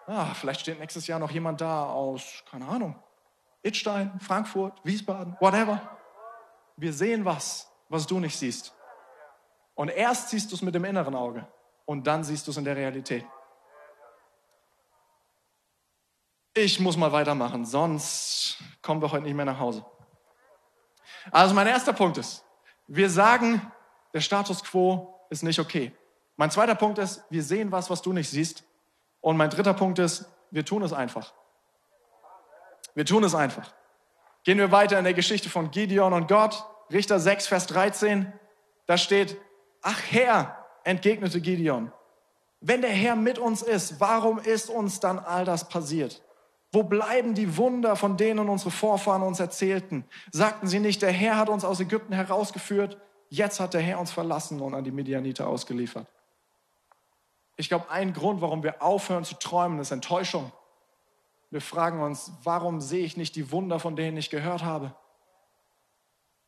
Ah, 0.06 0.32
vielleicht 0.32 0.60
steht 0.60 0.80
nächstes 0.80 1.06
Jahr 1.08 1.18
noch 1.18 1.30
jemand 1.30 1.60
da 1.60 1.84
aus, 1.90 2.42
keine 2.50 2.66
Ahnung, 2.66 2.96
Itstein, 3.64 4.20
Frankfurt, 4.20 4.78
Wiesbaden, 4.84 5.36
whatever. 5.40 5.80
Wir 6.76 6.92
sehen 6.92 7.24
was, 7.24 7.70
was 7.88 8.06
du 8.06 8.20
nicht 8.20 8.38
siehst. 8.38 8.74
Und 9.74 9.88
erst 9.88 10.28
siehst 10.30 10.50
du 10.52 10.54
es 10.54 10.62
mit 10.62 10.74
dem 10.74 10.84
inneren 10.84 11.14
Auge 11.14 11.48
und 11.86 12.06
dann 12.06 12.22
siehst 12.22 12.46
du 12.46 12.50
es 12.50 12.56
in 12.56 12.64
der 12.64 12.76
Realität. 12.76 13.24
Ich 16.56 16.78
muss 16.78 16.96
mal 16.96 17.10
weitermachen, 17.10 17.64
sonst 17.64 18.58
kommen 18.80 19.02
wir 19.02 19.10
heute 19.10 19.24
nicht 19.24 19.34
mehr 19.34 19.44
nach 19.44 19.58
Hause. 19.58 19.84
Also 21.32 21.54
mein 21.54 21.66
erster 21.66 21.92
Punkt 21.92 22.18
ist, 22.18 22.44
wir 22.86 23.10
sagen, 23.10 23.72
der 24.12 24.20
Status 24.20 24.62
quo 24.62 25.26
ist 25.30 25.42
nicht 25.42 25.58
okay. 25.58 25.92
Mein 26.36 26.50
zweiter 26.50 26.74
Punkt 26.74 26.98
ist, 26.98 27.24
wir 27.30 27.42
sehen 27.42 27.72
was, 27.72 27.90
was 27.90 28.02
du 28.02 28.12
nicht 28.12 28.28
siehst. 28.28 28.62
Und 29.20 29.36
mein 29.36 29.50
dritter 29.50 29.74
Punkt 29.74 29.98
ist, 29.98 30.26
wir 30.50 30.64
tun 30.64 30.82
es 30.82 30.92
einfach. 30.92 31.32
Wir 32.94 33.04
tun 33.04 33.24
es 33.24 33.34
einfach. 33.34 33.72
Gehen 34.44 34.58
wir 34.58 34.70
weiter 34.70 34.98
in 34.98 35.04
der 35.04 35.14
Geschichte 35.14 35.48
von 35.48 35.70
Gideon 35.70 36.12
und 36.12 36.28
Gott. 36.28 36.64
Richter 36.92 37.18
6, 37.18 37.46
Vers 37.46 37.66
13. 37.66 38.32
Da 38.86 38.98
steht, 38.98 39.40
ach 39.82 40.00
Herr, 40.10 40.64
entgegnete 40.84 41.40
Gideon, 41.40 41.90
wenn 42.60 42.80
der 42.80 42.90
Herr 42.90 43.16
mit 43.16 43.38
uns 43.38 43.62
ist, 43.62 44.00
warum 44.00 44.38
ist 44.38 44.70
uns 44.70 45.00
dann 45.00 45.18
all 45.18 45.44
das 45.44 45.68
passiert? 45.68 46.22
Wo 46.72 46.82
bleiben 46.82 47.34
die 47.34 47.56
Wunder, 47.56 47.94
von 47.94 48.16
denen 48.16 48.48
unsere 48.48 48.70
Vorfahren 48.70 49.22
uns 49.22 49.38
erzählten? 49.38 50.06
Sagten 50.32 50.66
sie 50.66 50.80
nicht, 50.80 51.02
der 51.02 51.12
Herr 51.12 51.36
hat 51.36 51.48
uns 51.48 51.64
aus 51.64 51.80
Ägypten 51.80 52.14
herausgeführt, 52.14 52.98
jetzt 53.28 53.60
hat 53.60 53.74
der 53.74 53.80
Herr 53.80 54.00
uns 54.00 54.12
verlassen 54.12 54.60
und 54.60 54.74
an 54.74 54.82
die 54.82 54.90
Midianiter 54.90 55.46
ausgeliefert. 55.46 56.06
Ich 57.56 57.68
glaube, 57.68 57.90
ein 57.90 58.12
Grund, 58.12 58.40
warum 58.40 58.62
wir 58.62 58.82
aufhören 58.82 59.24
zu 59.24 59.34
träumen, 59.34 59.78
ist 59.78 59.90
Enttäuschung. 59.90 60.50
Wir 61.54 61.60
fragen 61.60 62.02
uns, 62.02 62.32
warum 62.42 62.80
sehe 62.80 63.04
ich 63.04 63.16
nicht 63.16 63.36
die 63.36 63.52
Wunder, 63.52 63.78
von 63.78 63.94
denen 63.94 64.16
ich 64.16 64.28
gehört 64.28 64.64
habe? 64.64 64.92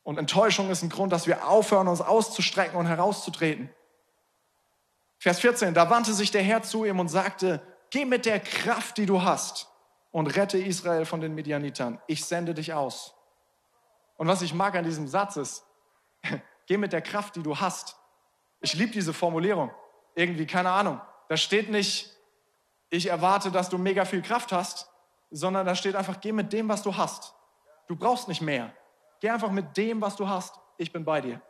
Und 0.03 0.19
Enttäuschung 0.19 0.69
ist 0.69 0.83
ein 0.83 0.89
Grund, 0.89 1.13
dass 1.13 1.29
wir 1.29 1.47
aufhören, 1.47 1.87
uns 1.87 2.01
auszustrecken 2.01 2.77
und 2.77 2.87
herauszutreten. 2.87 3.71
Vers 5.19 5.39
14, 5.39 5.75
da 5.75 5.91
wandte 5.91 6.13
sich 6.13 6.33
der 6.33 6.43
Herr 6.43 6.65
zu 6.65 6.85
ihm 6.85 6.99
und 6.99 7.07
sagte, 7.07 7.63
geh 7.91 8.05
mit 8.05 8.27
der 8.27 8.41
Kraft, 8.41 8.99
die 8.99 9.07
du 9.07 9.23
hast, 9.23 9.69
und 10.11 10.27
rette 10.27 10.59
Israel 10.59 11.05
von 11.05 11.21
den 11.21 11.37
Midianitern. 11.37 12.01
Ich 12.09 12.25
sende 12.25 12.53
dich 12.53 12.75
aus. 12.75 13.15
Und 14.17 14.27
was 14.27 14.43
ich 14.43 14.55
mag 14.55 14.75
an 14.75 14.83
diesem 14.83 15.07
Satz 15.07 15.37
ist, 15.37 15.65
geh 16.67 16.79
mit 16.79 16.93
der 16.93 17.01
Kraft, 17.01 17.37
die 17.37 17.45
du 17.45 17.61
hast. 17.61 17.95
Ich 18.61 18.75
liebe 18.75 18.91
diese 18.91 19.15
Formulierung 19.15 19.71
irgendwie, 20.17 20.49
keine 20.49 20.71
Ahnung. 20.73 21.01
Da 21.29 21.37
steht 21.37 21.71
nicht, 21.71 22.11
ich 22.91 23.09
erwarte, 23.09 23.53
dass 23.53 23.69
du 23.69 23.79
mega 23.79 24.05
viel 24.05 24.23
Kraft 24.23 24.51
hast, 24.51 24.91
sondern 25.31 25.67
da 25.67 25.75
steht 25.75 25.97
einfach, 25.97 26.21
geh 26.21 26.33
mit 26.33 26.53
dem, 26.53 26.69
was 26.69 26.83
du 26.83 26.97
hast. 26.97 27.35
Du 27.89 27.97
brauchst 27.97 28.29
nicht 28.29 28.43
mehr. 28.43 28.73
Geh 29.21 29.31
einfach 29.31 29.51
mit 29.51 29.77
dem, 29.77 30.01
was 30.01 30.17
du 30.17 30.29
hast. 30.29 30.59
Ich 30.77 30.93
bin 30.93 31.05
bei 31.05 31.21
dir. 31.21 31.41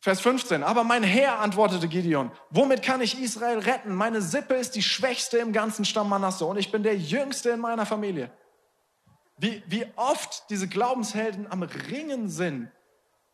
Vers 0.00 0.20
15. 0.20 0.62
Aber 0.62 0.84
mein 0.84 1.02
Herr, 1.02 1.40
antwortete 1.40 1.88
Gideon, 1.88 2.30
womit 2.50 2.82
kann 2.82 3.00
ich 3.00 3.20
Israel 3.20 3.58
retten? 3.58 3.94
Meine 3.94 4.22
Sippe 4.22 4.54
ist 4.54 4.76
die 4.76 4.82
schwächste 4.82 5.38
im 5.38 5.52
ganzen 5.52 5.84
Stamm 5.84 6.08
Manasse 6.08 6.44
und 6.44 6.58
ich 6.58 6.70
bin 6.70 6.82
der 6.82 6.96
jüngste 6.96 7.50
in 7.50 7.60
meiner 7.60 7.86
Familie. 7.86 8.30
Wie, 9.38 9.62
wie 9.66 9.84
oft 9.96 10.48
diese 10.48 10.68
Glaubenshelden 10.68 11.50
am 11.50 11.62
Ringen 11.62 12.28
sind 12.28 12.70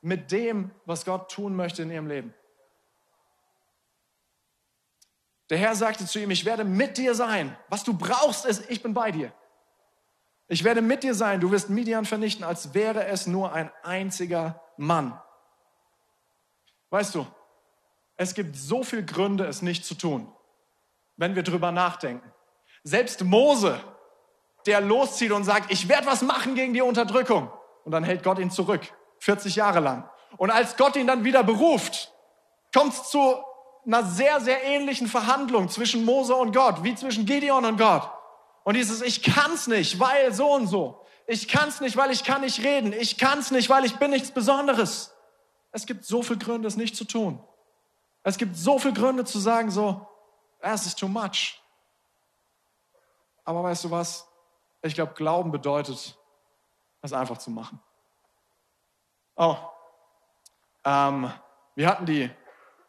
mit 0.00 0.32
dem, 0.32 0.70
was 0.84 1.04
Gott 1.04 1.30
tun 1.30 1.54
möchte 1.54 1.82
in 1.82 1.90
ihrem 1.90 2.06
Leben. 2.06 2.34
Der 5.52 5.58
Herr 5.58 5.74
sagte 5.76 6.06
zu 6.06 6.18
ihm, 6.18 6.30
ich 6.30 6.46
werde 6.46 6.64
mit 6.64 6.96
dir 6.96 7.14
sein. 7.14 7.54
Was 7.68 7.84
du 7.84 7.92
brauchst 7.92 8.46
ist, 8.46 8.70
ich 8.70 8.82
bin 8.82 8.94
bei 8.94 9.10
dir. 9.10 9.34
Ich 10.48 10.64
werde 10.64 10.80
mit 10.80 11.02
dir 11.02 11.14
sein. 11.14 11.40
Du 11.40 11.50
wirst 11.50 11.68
Midian 11.68 12.06
vernichten, 12.06 12.42
als 12.42 12.72
wäre 12.72 13.04
es 13.04 13.26
nur 13.26 13.52
ein 13.52 13.70
einziger 13.82 14.62
Mann. 14.78 15.20
Weißt 16.88 17.14
du, 17.14 17.26
es 18.16 18.32
gibt 18.32 18.56
so 18.56 18.82
viele 18.82 19.04
Gründe, 19.04 19.44
es 19.44 19.60
nicht 19.60 19.84
zu 19.84 19.94
tun, 19.94 20.32
wenn 21.18 21.34
wir 21.34 21.42
drüber 21.42 21.70
nachdenken. 21.70 22.32
Selbst 22.82 23.22
Mose, 23.22 23.78
der 24.64 24.80
loszieht 24.80 25.32
und 25.32 25.44
sagt, 25.44 25.70
ich 25.70 25.86
werde 25.86 26.06
was 26.06 26.22
machen 26.22 26.54
gegen 26.54 26.72
die 26.72 26.80
Unterdrückung. 26.80 27.52
Und 27.84 27.92
dann 27.92 28.04
hält 28.04 28.22
Gott 28.22 28.38
ihn 28.38 28.50
zurück, 28.50 28.80
40 29.18 29.56
Jahre 29.56 29.80
lang. 29.80 30.08
Und 30.38 30.50
als 30.50 30.78
Gott 30.78 30.96
ihn 30.96 31.06
dann 31.06 31.24
wieder 31.24 31.44
beruft, 31.44 32.10
kommt 32.72 32.94
es 32.94 33.10
zu 33.10 33.36
einer 33.86 34.04
sehr, 34.04 34.40
sehr 34.40 34.62
ähnlichen 34.64 35.08
Verhandlung 35.08 35.68
zwischen 35.68 36.04
Mose 36.04 36.34
und 36.34 36.54
Gott, 36.54 36.84
wie 36.84 36.94
zwischen 36.94 37.26
Gideon 37.26 37.64
und 37.64 37.78
Gott. 37.78 38.08
Und 38.64 38.74
dieses, 38.74 39.02
ich 39.02 39.22
kann's 39.22 39.66
nicht, 39.66 39.98
weil 39.98 40.32
so 40.32 40.52
und 40.52 40.66
so. 40.68 41.04
Ich 41.26 41.48
kann's 41.48 41.80
nicht, 41.80 41.96
weil 41.96 42.10
ich 42.10 42.24
kann 42.24 42.42
nicht 42.42 42.62
reden. 42.62 42.92
Ich 42.92 43.18
kann's 43.18 43.50
nicht, 43.50 43.70
weil 43.70 43.84
ich 43.84 43.96
bin 43.96 44.10
nichts 44.10 44.30
Besonderes. 44.30 45.14
Es 45.72 45.86
gibt 45.86 46.04
so 46.04 46.22
viele 46.22 46.38
Gründe, 46.38 46.68
es 46.68 46.76
nicht 46.76 46.96
zu 46.96 47.04
tun. 47.04 47.42
Es 48.22 48.38
gibt 48.38 48.56
so 48.56 48.78
viele 48.78 48.94
Gründe 48.94 49.24
zu 49.24 49.38
sagen, 49.38 49.70
so, 49.70 50.06
es 50.60 50.86
ist 50.86 50.98
too 50.98 51.08
much. 51.08 51.60
Aber 53.44 53.64
weißt 53.64 53.84
du 53.84 53.90
was? 53.90 54.28
Ich 54.82 54.94
glaube, 54.94 55.14
Glauben 55.14 55.50
bedeutet, 55.50 56.16
es 57.02 57.12
einfach 57.12 57.38
zu 57.38 57.50
machen. 57.50 57.80
Oh, 59.34 59.56
ähm, 60.84 61.32
wir 61.74 61.88
hatten 61.88 62.06
die 62.06 62.30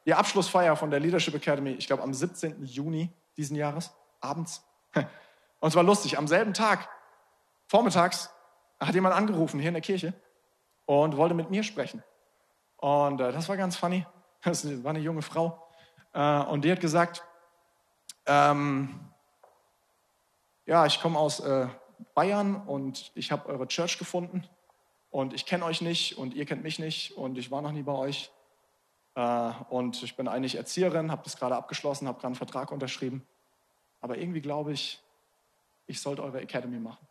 die 0.06 0.14
Abschlussfeier 0.14 0.76
von 0.76 0.92
der 0.92 1.00
Leadership 1.00 1.36
Academy, 1.36 1.72
ich 1.72 1.88
glaube 1.88 2.04
am 2.04 2.14
17. 2.14 2.64
Juni 2.64 3.12
diesen 3.38 3.56
Jahres, 3.56 3.92
abends. 4.20 4.66
Und 4.94 5.70
es 5.70 5.76
war 5.76 5.84
lustig, 5.84 6.18
am 6.18 6.28
selben 6.28 6.54
Tag, 6.54 6.90
vormittags, 7.68 8.30
hat 8.80 8.94
jemand 8.96 9.16
angerufen 9.16 9.60
hier 9.60 9.70
in 9.70 9.76
der 9.76 9.82
Kirche 9.82 10.14
und 10.86 11.16
wollte 11.16 11.36
mit 11.36 11.50
mir 11.50 11.64
sprechen. 11.64 12.04
Und 12.78 13.22
äh, 13.22 13.32
das 13.32 13.48
war 13.48 13.58
ganz 13.58 13.76
funny. 13.76 14.06
Das 14.44 14.66
war 14.84 14.90
eine 14.90 15.00
junge 15.00 15.22
Frau. 15.22 15.66
Äh, 16.12 16.40
und 16.42 16.66
die 16.66 16.72
hat 16.74 16.82
gesagt, 16.82 17.24
ähm, 18.26 19.00
ja, 20.66 20.86
ich 20.86 21.02
komme 21.02 21.18
aus 21.18 21.40
äh, 21.40 21.68
Bayern 22.14 22.58
und 22.68 23.14
ich 23.16 23.32
habe 23.32 23.48
eure 23.48 23.68
Church 23.68 23.98
gefunden 23.98 24.46
und 25.12 25.34
ich 25.34 25.46
kenne 25.46 25.64
euch 25.64 25.80
nicht 25.80 26.18
und 26.18 26.34
ihr 26.34 26.46
kennt 26.46 26.62
mich 26.62 26.78
nicht 26.78 27.16
und 27.18 27.38
ich 27.38 27.52
war 27.52 27.62
noch 27.62 27.72
nie 27.72 27.84
bei 27.84 27.94
euch 27.94 28.32
und 29.16 30.02
ich 30.02 30.16
bin 30.16 30.28
eigentlich 30.28 30.56
Erzieherin, 30.56 31.12
habe 31.12 31.24
das 31.24 31.38
gerade 31.38 31.56
abgeschlossen, 31.56 32.08
habe 32.08 32.18
gerade 32.18 32.28
einen 32.28 32.36
Vertrag 32.36 32.72
unterschrieben. 32.72 33.26
Aber 34.02 34.18
irgendwie 34.18 34.42
glaube 34.42 34.74
ich, 34.74 35.02
ich 35.86 36.02
sollte 36.02 36.24
eure 36.24 36.42
Academy 36.42 36.80
machen. 36.80 37.08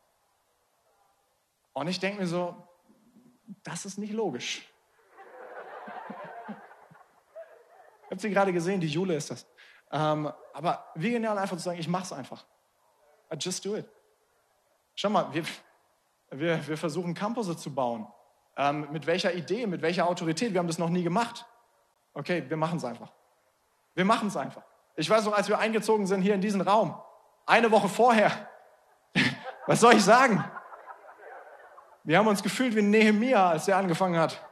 Und 1.73 1.89
ich 1.89 2.01
denke 2.01 2.21
mir 2.21 2.27
so, 2.27 2.57
das 3.63 3.85
ist 3.85 3.99
nicht 3.99 4.13
logisch. 4.13 4.67
Habt 8.11 8.21
sie 8.21 8.31
gerade 8.31 8.53
gesehen, 8.53 8.81
die 8.81 8.89
Jule 8.89 9.15
ist 9.15 9.31
das. 9.31 9.47
Ähm, 9.91 10.31
aber 10.53 10.87
wie 10.95 11.11
genial 11.11 11.39
einfach 11.39 11.57
zu 11.57 11.63
sagen, 11.63 11.79
ich 11.79 11.89
mach's 11.89 12.13
einfach. 12.13 12.45
I 13.33 13.37
just 13.39 13.65
do 13.65 13.77
it. 13.77 13.89
Schau 14.95 15.09
mal, 15.09 15.33
wir, 15.33 15.45
wir, 16.31 16.67
wir 16.67 16.77
versuchen 16.77 17.15
Campusse 17.15 17.57
zu 17.57 17.75
bauen. 17.75 18.07
Ähm, 18.57 18.89
mit 18.91 19.07
welcher 19.07 19.33
Idee, 19.33 19.67
mit 19.67 19.81
welcher 19.81 20.07
Autorität? 20.09 20.53
Wir 20.53 20.59
haben 20.59 20.67
das 20.67 20.79
noch 20.79 20.91
nie 20.91 21.03
gemacht. 21.03 21.47
Okay, 22.15 22.45
wir 22.49 22.57
machen 22.57 22.79
es 22.79 22.85
einfach. 22.85 23.11
Wir 23.95 24.05
machen 24.05 24.29
es 24.29 24.37
einfach. 24.37 24.63
Ich 24.97 25.09
weiß 25.09 25.25
noch, 25.25 25.33
als 25.33 25.49
wir 25.49 25.59
eingezogen 25.59 26.07
sind 26.07 26.23
hier 26.23 26.35
in 26.35 26.41
diesen 26.41 26.61
Raum, 26.61 27.01
eine 27.47 27.71
Woche 27.71 27.89
vorher, 27.89 28.49
was 29.67 29.81
soll 29.81 29.95
ich 29.95 30.05
sagen? 30.05 30.45
Wir 32.05 32.19
haben 32.19 32.27
uns 32.27 32.43
gefühlt 32.43 32.75
wie 32.75 32.83
Nehemia, 32.83 33.51
als 33.51 33.69
er 33.69 33.77
angefangen 33.77 34.19
hat, 34.19 34.45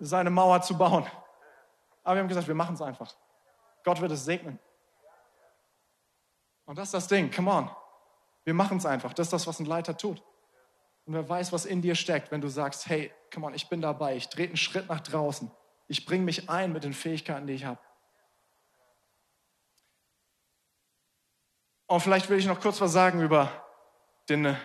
seine 0.00 0.30
Mauer 0.30 0.60
zu 0.62 0.76
bauen. 0.76 1.06
Aber 2.02 2.16
wir 2.16 2.20
haben 2.20 2.28
gesagt, 2.28 2.46
wir 2.46 2.54
machen 2.54 2.74
es 2.74 2.82
einfach. 2.82 3.14
Gott 3.82 4.00
wird 4.00 4.12
es 4.12 4.24
segnen. 4.24 4.58
Und 6.66 6.78
das 6.78 6.88
ist 6.88 6.94
das 6.94 7.08
Ding, 7.08 7.30
come 7.30 7.50
on. 7.50 7.70
Wir 8.44 8.54
machen 8.54 8.78
es 8.78 8.86
einfach. 8.86 9.14
Das 9.14 9.28
ist 9.28 9.32
das, 9.32 9.46
was 9.46 9.60
ein 9.60 9.66
Leiter 9.66 9.96
tut. 9.96 10.22
Und 11.06 11.14
wer 11.14 11.28
weiß, 11.28 11.52
was 11.52 11.66
in 11.66 11.82
dir 11.82 11.94
steckt, 11.94 12.30
wenn 12.30 12.40
du 12.40 12.48
sagst, 12.48 12.88
hey, 12.88 13.12
come 13.32 13.46
on, 13.46 13.54
ich 13.54 13.68
bin 13.68 13.80
dabei, 13.80 14.16
ich 14.16 14.28
drehe 14.28 14.46
einen 14.46 14.56
Schritt 14.56 14.88
nach 14.88 15.00
draußen. 15.00 15.50
Ich 15.86 16.06
bringe 16.06 16.24
mich 16.24 16.48
ein 16.48 16.72
mit 16.72 16.84
den 16.84 16.94
Fähigkeiten, 16.94 17.46
die 17.46 17.54
ich 17.54 17.64
habe. 17.64 17.80
Und 21.86 22.00
vielleicht 22.00 22.28
will 22.30 22.38
ich 22.38 22.46
noch 22.46 22.60
kurz 22.60 22.80
was 22.80 22.92
sagen 22.92 23.20
über 23.20 23.50
den, 24.28 24.56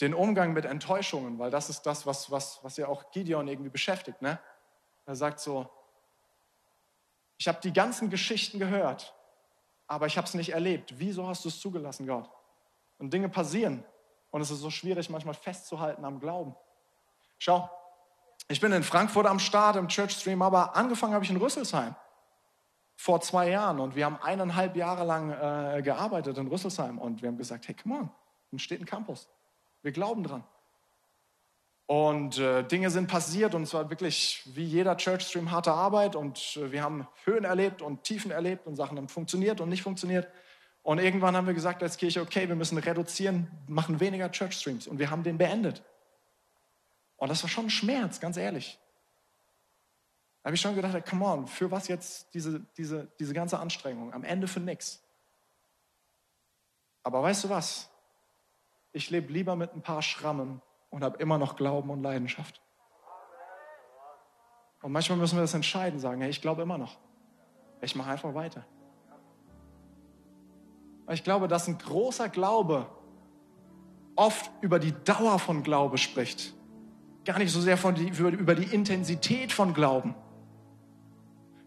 den 0.00 0.14
Umgang 0.14 0.52
mit 0.52 0.64
Enttäuschungen, 0.64 1.38
weil 1.38 1.50
das 1.50 1.70
ist 1.70 1.82
das, 1.82 2.06
was, 2.06 2.30
was, 2.30 2.62
was 2.62 2.76
ja 2.76 2.88
auch 2.88 3.10
Gideon 3.12 3.46
irgendwie 3.46 3.70
beschäftigt. 3.70 4.20
Ne? 4.20 4.40
Er 5.04 5.14
sagt 5.14 5.40
so, 5.40 5.70
ich 7.38 7.46
habe 7.46 7.60
die 7.60 7.72
ganzen 7.72 8.10
Geschichten 8.10 8.58
gehört, 8.58 9.14
aber 9.86 10.06
ich 10.06 10.16
habe 10.16 10.26
es 10.26 10.34
nicht 10.34 10.52
erlebt. 10.52 10.94
Wieso 10.98 11.28
hast 11.28 11.44
du 11.44 11.48
es 11.48 11.60
zugelassen, 11.60 12.06
Gott? 12.06 12.28
Und 12.98 13.12
Dinge 13.12 13.28
passieren. 13.28 13.84
Und 14.30 14.40
es 14.40 14.50
ist 14.50 14.60
so 14.60 14.70
schwierig, 14.70 15.08
manchmal 15.08 15.34
festzuhalten 15.34 16.04
am 16.04 16.18
Glauben. 16.18 16.56
Schau, 17.38 17.70
ich 18.48 18.60
bin 18.60 18.72
in 18.72 18.82
Frankfurt 18.82 19.26
am 19.26 19.38
Start 19.38 19.76
im 19.76 19.88
Church 19.88 20.12
Stream, 20.12 20.42
aber 20.42 20.76
angefangen 20.76 21.14
habe 21.14 21.24
ich 21.24 21.30
in 21.30 21.36
Rüsselsheim 21.36 21.94
vor 22.96 23.20
zwei 23.20 23.50
Jahren 23.50 23.78
und 23.80 23.94
wir 23.94 24.06
haben 24.06 24.18
eineinhalb 24.22 24.76
Jahre 24.76 25.04
lang 25.04 25.30
äh, 25.30 25.82
gearbeitet 25.82 26.38
in 26.38 26.46
Rüsselsheim 26.46 26.98
und 26.98 27.22
wir 27.22 27.28
haben 27.28 27.36
gesagt, 27.36 27.68
hey, 27.68 27.74
come 27.74 27.94
on, 27.94 28.10
entsteht 28.52 28.80
ein 28.80 28.86
Campus. 28.86 29.28
Wir 29.82 29.92
glauben 29.92 30.22
dran. 30.24 30.44
Und 31.86 32.38
äh, 32.38 32.64
Dinge 32.64 32.90
sind 32.90 33.06
passiert 33.06 33.54
und 33.54 33.62
es 33.62 33.72
war 33.72 33.90
wirklich 33.90 34.42
wie 34.46 34.64
jeder 34.64 34.96
Churchstream 34.96 35.52
harte 35.52 35.70
Arbeit 35.70 36.16
und 36.16 36.56
äh, 36.56 36.72
wir 36.72 36.82
haben 36.82 37.06
Höhen 37.24 37.44
erlebt 37.44 37.80
und 37.80 38.02
Tiefen 38.02 38.32
erlebt 38.32 38.66
und 38.66 38.74
Sachen 38.74 38.96
haben 38.96 39.08
funktioniert 39.08 39.60
und 39.60 39.68
nicht 39.68 39.82
funktioniert. 39.82 40.26
Und 40.82 40.98
irgendwann 40.98 41.36
haben 41.36 41.46
wir 41.46 41.54
gesagt 41.54 41.82
als 41.82 41.96
Kirche, 41.96 42.22
okay, 42.22 42.48
wir 42.48 42.56
müssen 42.56 42.78
reduzieren, 42.78 43.50
machen 43.68 44.00
weniger 44.00 44.30
Churchstreams 44.30 44.88
und 44.88 44.98
wir 44.98 45.10
haben 45.10 45.22
den 45.22 45.38
beendet. 45.38 45.82
Und 47.16 47.28
das 47.28 47.42
war 47.42 47.50
schon 47.50 47.66
ein 47.66 47.70
Schmerz, 47.70 48.20
ganz 48.20 48.36
ehrlich. 48.36 48.78
Da 50.42 50.48
habe 50.48 50.54
ich 50.54 50.60
schon 50.60 50.74
gedacht, 50.74 51.04
come 51.08 51.24
on, 51.24 51.46
für 51.46 51.70
was 51.70 51.88
jetzt 51.88 52.32
diese, 52.34 52.60
diese, 52.76 53.08
diese 53.18 53.34
ganze 53.34 53.58
Anstrengung? 53.58 54.12
Am 54.12 54.22
Ende 54.22 54.48
für 54.48 54.60
nichts. 54.60 55.02
Aber 57.02 57.22
weißt 57.22 57.44
du 57.44 57.48
was? 57.48 57.90
Ich 58.92 59.10
lebe 59.10 59.32
lieber 59.32 59.56
mit 59.56 59.74
ein 59.74 59.82
paar 59.82 60.02
Schrammen 60.02 60.60
und 60.90 61.04
habe 61.04 61.18
immer 61.18 61.38
noch 61.38 61.56
Glauben 61.56 61.90
und 61.90 62.02
Leidenschaft. 62.02 62.60
Und 64.82 64.92
manchmal 64.92 65.18
müssen 65.18 65.36
wir 65.36 65.42
das 65.42 65.54
entscheiden, 65.54 65.98
sagen, 65.98 66.20
hey, 66.20 66.30
ich 66.30 66.40
glaube 66.40 66.62
immer 66.62 66.78
noch. 66.78 66.98
Ich 67.80 67.94
mache 67.94 68.10
einfach 68.10 68.34
weiter. 68.34 68.64
Ich 71.10 71.22
glaube, 71.22 71.48
dass 71.48 71.68
ein 71.68 71.78
großer 71.78 72.28
Glaube 72.28 72.88
oft 74.16 74.50
über 74.60 74.78
die 74.78 74.92
Dauer 75.04 75.38
von 75.38 75.62
Glaube 75.62 75.98
spricht. 75.98 76.55
Gar 77.26 77.38
nicht 77.38 77.52
so 77.52 77.60
sehr 77.60 77.76
von 77.76 77.94
die, 77.94 78.08
über 78.08 78.54
die 78.54 78.74
Intensität 78.74 79.52
von 79.52 79.74
Glauben. 79.74 80.14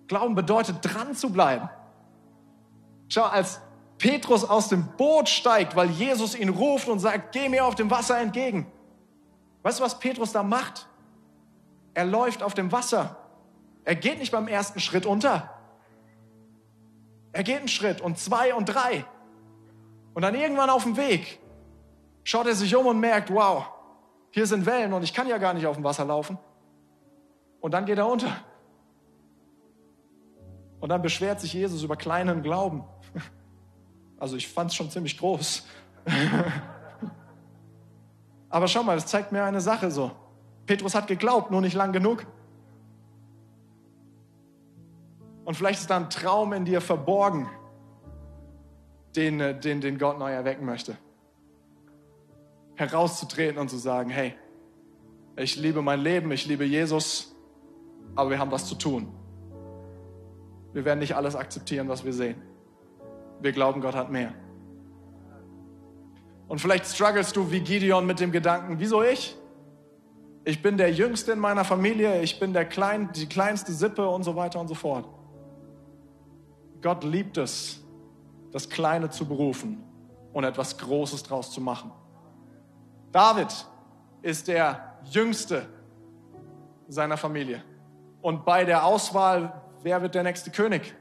Glauben 0.08 0.34
bedeutet, 0.34 0.78
dran 0.82 1.14
zu 1.14 1.32
bleiben. 1.32 1.70
Schau, 3.10 3.26
als 3.26 3.62
Petrus 4.00 4.44
aus 4.44 4.70
dem 4.70 4.88
Boot 4.98 5.30
steigt, 5.30 5.76
weil 5.76 5.92
Jesus 5.92 6.34
ihn 6.34 6.50
ruft 6.50 6.88
und 6.88 7.00
sagt, 7.00 7.34
geh 7.34 7.50
mir 7.50 7.66
auf 7.66 7.76
dem 7.76 7.92
Wasser 7.92 8.20
entgegen, 8.20 8.66
Weißt 9.64 9.80
du, 9.80 9.84
was 9.84 10.00
Petrus 10.00 10.32
da 10.32 10.44
macht? 10.44 10.88
Er 11.94 12.06
läuft 12.06 12.44
auf 12.44 12.54
dem 12.54 12.72
Wasser. 12.72 13.18
Er 13.84 13.96
geht 13.96 14.20
nicht 14.20 14.32
beim 14.32 14.48
ersten 14.48 14.80
Schritt 14.80 15.06
unter. 15.06 15.50
Er 17.32 17.44
geht 17.44 17.60
einen 17.60 17.68
Schritt 17.68 18.02
und 18.02 18.18
zwei 18.18 18.54
und 18.54 18.66
drei. 18.66 19.06
Und 20.14 20.22
dann 20.22 20.36
irgendwann 20.36 20.70
auf 20.70 20.84
dem 20.84 20.98
Weg 20.98 21.40
schaut 22.24 22.48
er 22.48 22.56
sich 22.56 22.76
um 22.76 22.86
und 22.86 23.00
merkt, 23.00 23.34
wow, 23.34 23.66
hier 24.32 24.46
sind 24.46 24.66
Wellen 24.66 24.94
und 24.94 25.04
ich 25.04 25.14
kann 25.14 25.28
ja 25.28 25.38
gar 25.38 25.54
nicht 25.54 25.66
auf 25.66 25.76
dem 25.76 25.84
Wasser 25.84 26.06
laufen. 26.06 26.38
Und 27.62 27.74
dann 27.74 27.86
geht 27.86 27.98
er 27.98 28.08
unter. 28.08 28.32
Und 30.80 30.90
dann 30.90 31.02
beschwert 31.02 31.42
sich 31.42 31.54
Jesus 31.54 31.84
über 31.84 31.96
kleinen 31.96 32.42
Glauben. 32.42 32.84
Also 34.22 34.36
ich 34.36 34.50
fand 34.50 34.70
es 34.72 34.76
schon 34.76 34.92
ziemlich 34.92 35.18
groß. 35.18 35.66
Aber 38.50 38.68
schau 38.68 38.84
mal, 38.84 38.96
das 38.96 39.06
zeigt 39.06 39.32
mir 39.32 39.46
eine 39.46 39.62
Sache 39.62 39.92
so. 39.92 40.12
Petrus 40.66 40.94
hat 40.94 41.08
geglaubt, 41.08 41.52
nur 41.52 41.62
nicht 41.62 41.74
lang 41.74 41.94
genug. 41.94 42.26
Und 45.46 45.56
vielleicht 45.56 45.80
ist 45.80 45.90
da 45.90 45.98
ein 45.98 46.10
Traum 46.10 46.54
in 46.54 46.66
dir 46.66 46.82
verborgen, 46.82 47.50
den, 49.16 49.40
äh, 49.40 49.60
den, 49.60 49.82
den 49.82 49.98
Gott 49.98 50.20
neu 50.20 50.32
erwecken 50.32 50.66
möchte. 50.66 50.98
Herauszutreten 52.80 53.60
und 53.60 53.70
zu 53.70 53.78
sagen, 53.78 54.10
hey, 54.10 54.34
ich 55.36 55.58
liebe 55.58 55.82
mein 55.82 56.00
Leben, 56.00 56.32
ich 56.32 56.46
liebe 56.46 56.64
Jesus, 56.64 57.36
aber 58.16 58.30
wir 58.30 58.40
haben 58.40 58.52
was 58.52 58.66
zu 58.66 58.76
tun. 58.76 59.10
Wir 60.74 60.86
werden 60.86 61.00
nicht 61.00 61.16
alles 61.16 61.36
akzeptieren, 61.36 61.90
was 61.90 62.06
wir 62.06 62.14
sehen. 62.14 62.42
Wir 63.42 63.52
glauben, 63.52 63.82
Gott 63.82 63.96
hat 63.96 64.12
mehr. 64.12 64.34
Und 66.48 66.60
vielleicht 66.60 66.86
strugglest 66.86 67.36
du 67.36 67.52
wie 67.52 67.60
Gideon 67.60 68.06
mit 68.06 68.20
dem 68.20 68.32
Gedanken, 68.32 68.80
wieso 68.80 69.04
ich? 69.04 69.36
Ich 70.46 70.62
bin 70.62 70.78
der 70.78 70.92
Jüngste 70.92 71.34
in 71.34 71.40
meiner 71.40 71.66
Familie, 71.66 72.22
ich 72.22 72.40
bin 72.40 72.54
der 72.54 72.66
Klein, 72.66 73.12
die 73.14 73.28
kleinste 73.28 73.74
Sippe 73.74 74.10
und 74.10 74.24
so 74.24 74.36
weiter 74.36 74.60
und 74.60 74.68
so 74.68 74.74
fort. 74.74 75.06
Gott 76.82 77.04
liebt 77.04 77.38
es, 77.38 77.84
das 78.52 78.70
Kleine 78.70 79.10
zu 79.10 79.26
berufen 79.26 79.84
und 80.32 80.44
etwas 80.46 80.78
Großes 80.78 81.24
draus 81.24 81.52
zu 81.52 81.60
machen. 81.62 81.92
David 83.12 83.66
ist 84.22 84.48
der 84.48 84.98
Jüngste 85.06 85.66
seiner 86.88 87.18
Familie. 87.18 87.64
Und 88.22 88.46
bei 88.46 88.66
der 88.66 88.84
Auswahl, 88.84 89.62
wer 89.82 90.02
wird 90.02 90.16
der 90.16 90.24
nächste 90.24 90.52
König? 90.52 90.96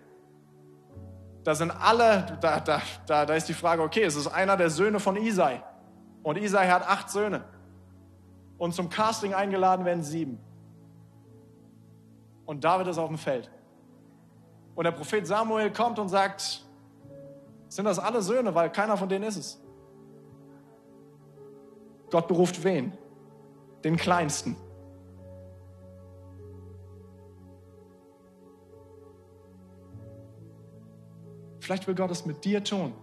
da 1.48 1.54
sind 1.54 1.70
alle, 1.70 2.38
da, 2.42 2.60
da, 2.60 2.82
da, 3.06 3.24
da 3.24 3.34
ist 3.34 3.48
die 3.48 3.54
Frage, 3.54 3.82
okay, 3.82 4.02
es 4.02 4.16
ist 4.16 4.26
einer 4.26 4.54
der 4.54 4.68
Söhne 4.68 5.00
von 5.00 5.16
Isai. 5.16 5.62
Und 6.22 6.36
Isai 6.36 6.68
hat 6.68 6.86
acht 6.86 7.08
Söhne. 7.08 7.42
Und 8.58 8.74
zum 8.74 8.90
Casting 8.90 9.32
eingeladen 9.32 9.86
werden 9.86 10.02
sieben. 10.02 10.38
Und 12.44 12.64
David 12.64 12.88
ist 12.88 12.98
auf 12.98 13.08
dem 13.08 13.16
Feld. 13.16 13.50
Und 14.74 14.84
der 14.84 14.90
Prophet 14.90 15.26
Samuel 15.26 15.72
kommt 15.72 15.98
und 15.98 16.10
sagt, 16.10 16.66
sind 17.68 17.86
das 17.86 17.98
alle 17.98 18.20
Söhne, 18.20 18.54
weil 18.54 18.70
keiner 18.70 18.98
von 18.98 19.08
denen 19.08 19.24
ist 19.24 19.38
es. 19.38 19.60
Gott 22.10 22.28
beruft 22.28 22.64
wen? 22.64 22.92
Den 23.84 23.96
Kleinsten. 23.96 24.56
Vielleicht 31.60 31.86
will 31.86 31.94
Gott 31.94 32.10
es 32.10 32.24
mit 32.24 32.44
dir 32.44 32.64
tun. 32.64 32.94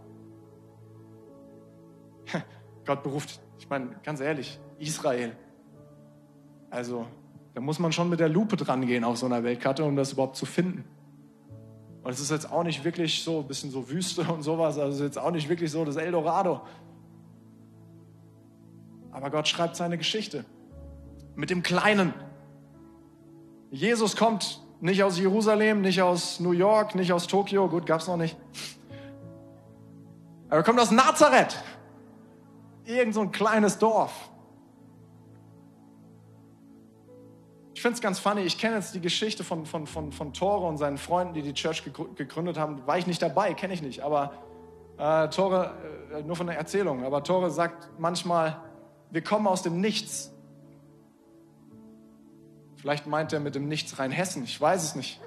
Gott 2.85 3.03
beruft, 3.03 3.39
ich 3.59 3.69
meine, 3.69 3.95
ganz 4.03 4.19
ehrlich, 4.21 4.59
Israel. 4.79 5.35
Also, 6.71 7.05
da 7.53 7.61
muss 7.61 7.79
man 7.79 7.91
schon 7.91 8.09
mit 8.09 8.19
der 8.19 8.29
Lupe 8.29 8.57
dran 8.57 8.85
gehen 8.85 9.03
auf 9.03 9.17
so 9.17 9.27
einer 9.27 9.43
Weltkarte, 9.43 9.83
um 9.83 9.95
das 9.95 10.13
überhaupt 10.13 10.35
zu 10.35 10.45
finden. 10.45 10.83
Und 12.03 12.11
es 12.11 12.19
ist 12.19 12.31
jetzt 12.31 12.51
auch 12.51 12.63
nicht 12.63 12.83
wirklich 12.83 13.23
so, 13.23 13.39
ein 13.39 13.47
bisschen 13.47 13.71
so 13.71 13.89
Wüste 13.89 14.21
und 14.23 14.43
sowas, 14.43 14.77
also 14.77 14.89
es 14.89 14.95
ist 14.95 15.01
jetzt 15.01 15.17
auch 15.19 15.31
nicht 15.31 15.47
wirklich 15.47 15.71
so 15.71 15.85
das 15.85 15.95
Eldorado. 15.95 16.61
Aber 19.15 19.29
Gott 19.29 19.47
schreibt 19.47 19.77
seine 19.77 19.97
Geschichte 19.97 20.43
mit 21.35 21.49
dem 21.49 21.63
Kleinen. 21.63 22.13
Jesus 23.71 24.17
kommt 24.17 24.61
Nicht 24.81 25.01
aus 25.03 25.17
Jerusalem, 25.17 25.79
nicht 25.81 26.01
aus 26.01 26.41
New 26.41 26.51
York, 26.51 26.95
nicht 26.95 27.13
aus 27.13 27.27
Tokio, 27.27 27.69
gut, 27.69 27.85
gab's 27.85 28.07
noch 28.07 28.17
nicht. 28.17 28.35
Aber 30.49 30.57
er 30.57 30.63
kommt 30.63 30.81
aus 30.81 30.91
Nazareth. 30.91 31.63
Irgend 32.83 33.13
so 33.13 33.21
ein 33.21 33.31
kleines 33.31 33.79
Dorf. 33.79 34.11
Ich 37.73 37.81
finde 37.81 37.95
es 37.95 38.01
ganz 38.01 38.19
funny, 38.19 38.41
ich 38.41 38.57
kenne 38.57 38.75
jetzt 38.75 38.93
die 38.93 39.01
Geschichte 39.01 39.45
von, 39.45 39.65
von, 39.65 39.87
von, 39.87 40.11
von 40.11 40.33
Tore 40.33 40.67
und 40.67 40.77
seinen 40.77 40.97
Freunden, 40.97 41.33
die 41.33 41.41
die 41.41 41.53
Church 41.53 41.83
gegründet 41.83 42.57
haben. 42.57 42.85
War 42.85 42.97
ich 42.97 43.07
nicht 43.07 43.21
dabei, 43.21 43.53
kenne 43.53 43.73
ich 43.73 43.81
nicht. 43.81 44.01
Aber 44.01 44.33
äh, 44.97 45.29
Tore, 45.29 45.71
äh, 46.13 46.21
nur 46.21 46.35
von 46.35 46.47
der 46.47 46.57
Erzählung, 46.57 47.05
aber 47.05 47.23
Tore 47.23 47.49
sagt 47.49 47.89
manchmal, 47.97 48.61
wir 49.11 49.23
kommen 49.23 49.47
aus 49.47 49.61
dem 49.61 49.81
Nichts. 49.81 50.31
Vielleicht 52.75 53.07
meint 53.07 53.33
er 53.33 53.39
mit 53.39 53.55
dem 53.55 53.67
Nichts 53.67 53.97
rein 53.99 54.11
Hessen, 54.11 54.43
ich 54.43 54.59
weiß 54.59 54.83
es 54.83 54.95
nicht. 54.95 55.19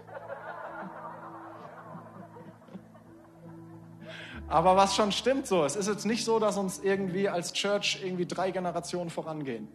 Aber 4.49 4.77
was 4.77 4.97
schon 4.97 5.13
stimmt 5.13 5.47
so, 5.47 5.65
es 5.65 5.77
ist 5.77 5.89
jetzt 5.89 6.07
nicht 6.07 6.25
so, 6.25 6.39
dass 6.39 6.57
uns 6.57 6.79
irgendwie 6.79 7.29
als 7.29 7.53
Church 7.53 8.01
irgendwie 8.03 8.25
drei 8.25 8.51
Generationen 8.51 9.11
vorangehen, 9.11 9.69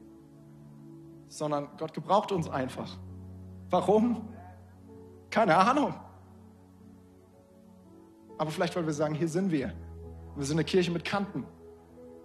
sondern 1.28 1.70
Gott 1.78 1.94
gebraucht 1.94 2.32
uns 2.32 2.50
einfach. 2.50 2.98
Warum? 3.70 4.30
Keine 5.30 5.56
Ahnung. 5.58 5.94
Aber 8.38 8.50
vielleicht, 8.50 8.76
weil 8.76 8.86
wir 8.86 8.94
sagen, 8.94 9.14
hier 9.14 9.28
sind 9.28 9.52
wir. 9.52 9.74
Wir 10.36 10.46
sind 10.46 10.58
eine 10.58 10.64
Kirche 10.64 10.90
mit 10.90 11.06
Kanten 11.06 11.46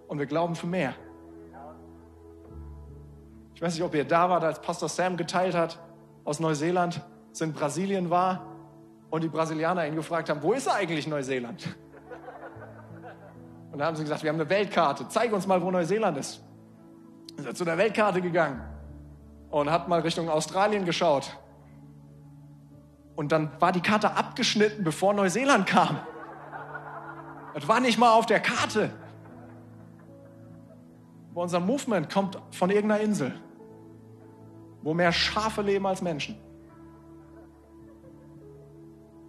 und 0.07 0.17
wir 0.17 0.25
glauben 0.25 0.55
für 0.55 0.67
mehr. 0.67 0.95
Ich 3.59 3.61
weiß 3.61 3.73
nicht, 3.73 3.83
ob 3.83 3.93
ihr 3.93 4.05
da 4.05 4.29
wart, 4.29 4.45
als 4.45 4.61
Pastor 4.61 4.87
Sam 4.87 5.17
geteilt 5.17 5.53
hat 5.53 5.77
aus 6.23 6.39
Neuseeland, 6.39 7.01
dass 7.29 7.41
in 7.41 7.51
Brasilien 7.51 8.09
war 8.09 8.45
und 9.09 9.21
die 9.21 9.27
Brasilianer 9.27 9.85
ihn 9.85 9.95
gefragt 9.95 10.29
haben, 10.29 10.41
wo 10.41 10.53
ist 10.53 10.69
eigentlich 10.69 11.07
Neuseeland? 11.07 11.67
Und 13.73 13.79
da 13.79 13.87
haben 13.87 13.97
sie 13.97 14.03
gesagt, 14.03 14.23
wir 14.23 14.29
haben 14.29 14.39
eine 14.39 14.49
Weltkarte, 14.49 15.09
zeig 15.09 15.33
uns 15.33 15.45
mal, 15.45 15.61
wo 15.61 15.69
Neuseeland 15.71 16.17
ist. 16.17 16.41
Ist 17.35 17.47
er 17.47 17.53
zu 17.53 17.65
der 17.65 17.77
Weltkarte 17.77 18.21
gegangen 18.21 18.61
und 19.51 19.69
hat 19.69 19.89
mal 19.89 19.99
Richtung 19.99 20.29
Australien 20.29 20.85
geschaut. 20.85 21.37
Und 23.17 23.33
dann 23.33 23.51
war 23.59 23.73
die 23.73 23.81
Karte 23.81 24.15
abgeschnitten, 24.15 24.85
bevor 24.85 25.13
Neuseeland 25.13 25.67
kam. 25.67 25.99
Das 27.55 27.67
war 27.67 27.81
nicht 27.81 27.97
mal 27.99 28.13
auf 28.13 28.25
der 28.25 28.39
Karte. 28.39 28.89
Unser 31.33 31.59
Movement 31.59 32.09
kommt 32.09 32.39
von 32.51 32.69
irgendeiner 32.69 33.01
Insel, 33.01 33.33
wo 34.81 34.93
mehr 34.93 35.11
Schafe 35.11 35.61
leben 35.61 35.85
als 35.85 36.01
Menschen. 36.01 36.35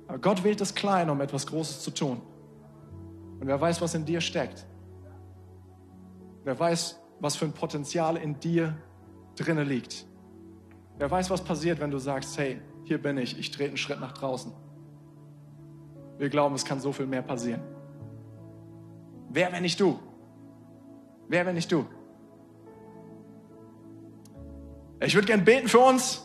Aber 0.07 0.19
Gott 0.19 0.43
wählt 0.43 0.61
das 0.61 0.75
Kleine, 0.75 1.13
um 1.13 1.21
etwas 1.21 1.47
Großes 1.47 1.81
zu 1.81 1.91
tun. 1.93 2.21
Und 3.41 3.47
wer 3.47 3.61
weiß, 3.61 3.81
was 3.81 3.95
in 3.95 4.05
dir 4.05 4.21
steckt. 4.21 4.67
Wer 6.45 6.59
weiß, 6.59 7.01
was 7.21 7.37
für 7.37 7.45
ein 7.45 7.53
Potenzial 7.53 8.17
in 8.17 8.39
dir 8.41 8.77
drinne 9.37 9.65
liegt. 9.65 10.07
Wer 10.99 11.11
weiß, 11.11 11.31
was 11.31 11.43
passiert, 11.43 11.81
wenn 11.81 11.91
du 11.91 11.99
sagst, 11.99 12.37
hey, 12.39 12.61
hier 12.85 13.01
bin 13.01 13.19
ich, 13.19 13.39
ich 13.39 13.51
trete 13.51 13.69
einen 13.69 13.77
Schritt 13.77 14.01
nach 14.01 14.13
draußen. 14.13 14.53
Wir 16.19 16.29
glauben, 16.29 16.55
es 16.55 16.65
kann 16.65 16.81
so 16.81 16.93
viel 16.93 17.07
mehr 17.07 17.23
passieren. 17.23 17.63
Wer, 19.31 19.53
wenn 19.53 19.63
nicht 19.63 19.81
du? 19.81 19.99
Wer, 21.29 21.47
wenn 21.47 21.55
nicht 21.55 21.71
du? 21.71 21.87
Ich 25.03 25.15
würde 25.15 25.27
gern 25.27 25.45
beten 25.45 25.69
für 25.69 25.79
uns 25.79 26.23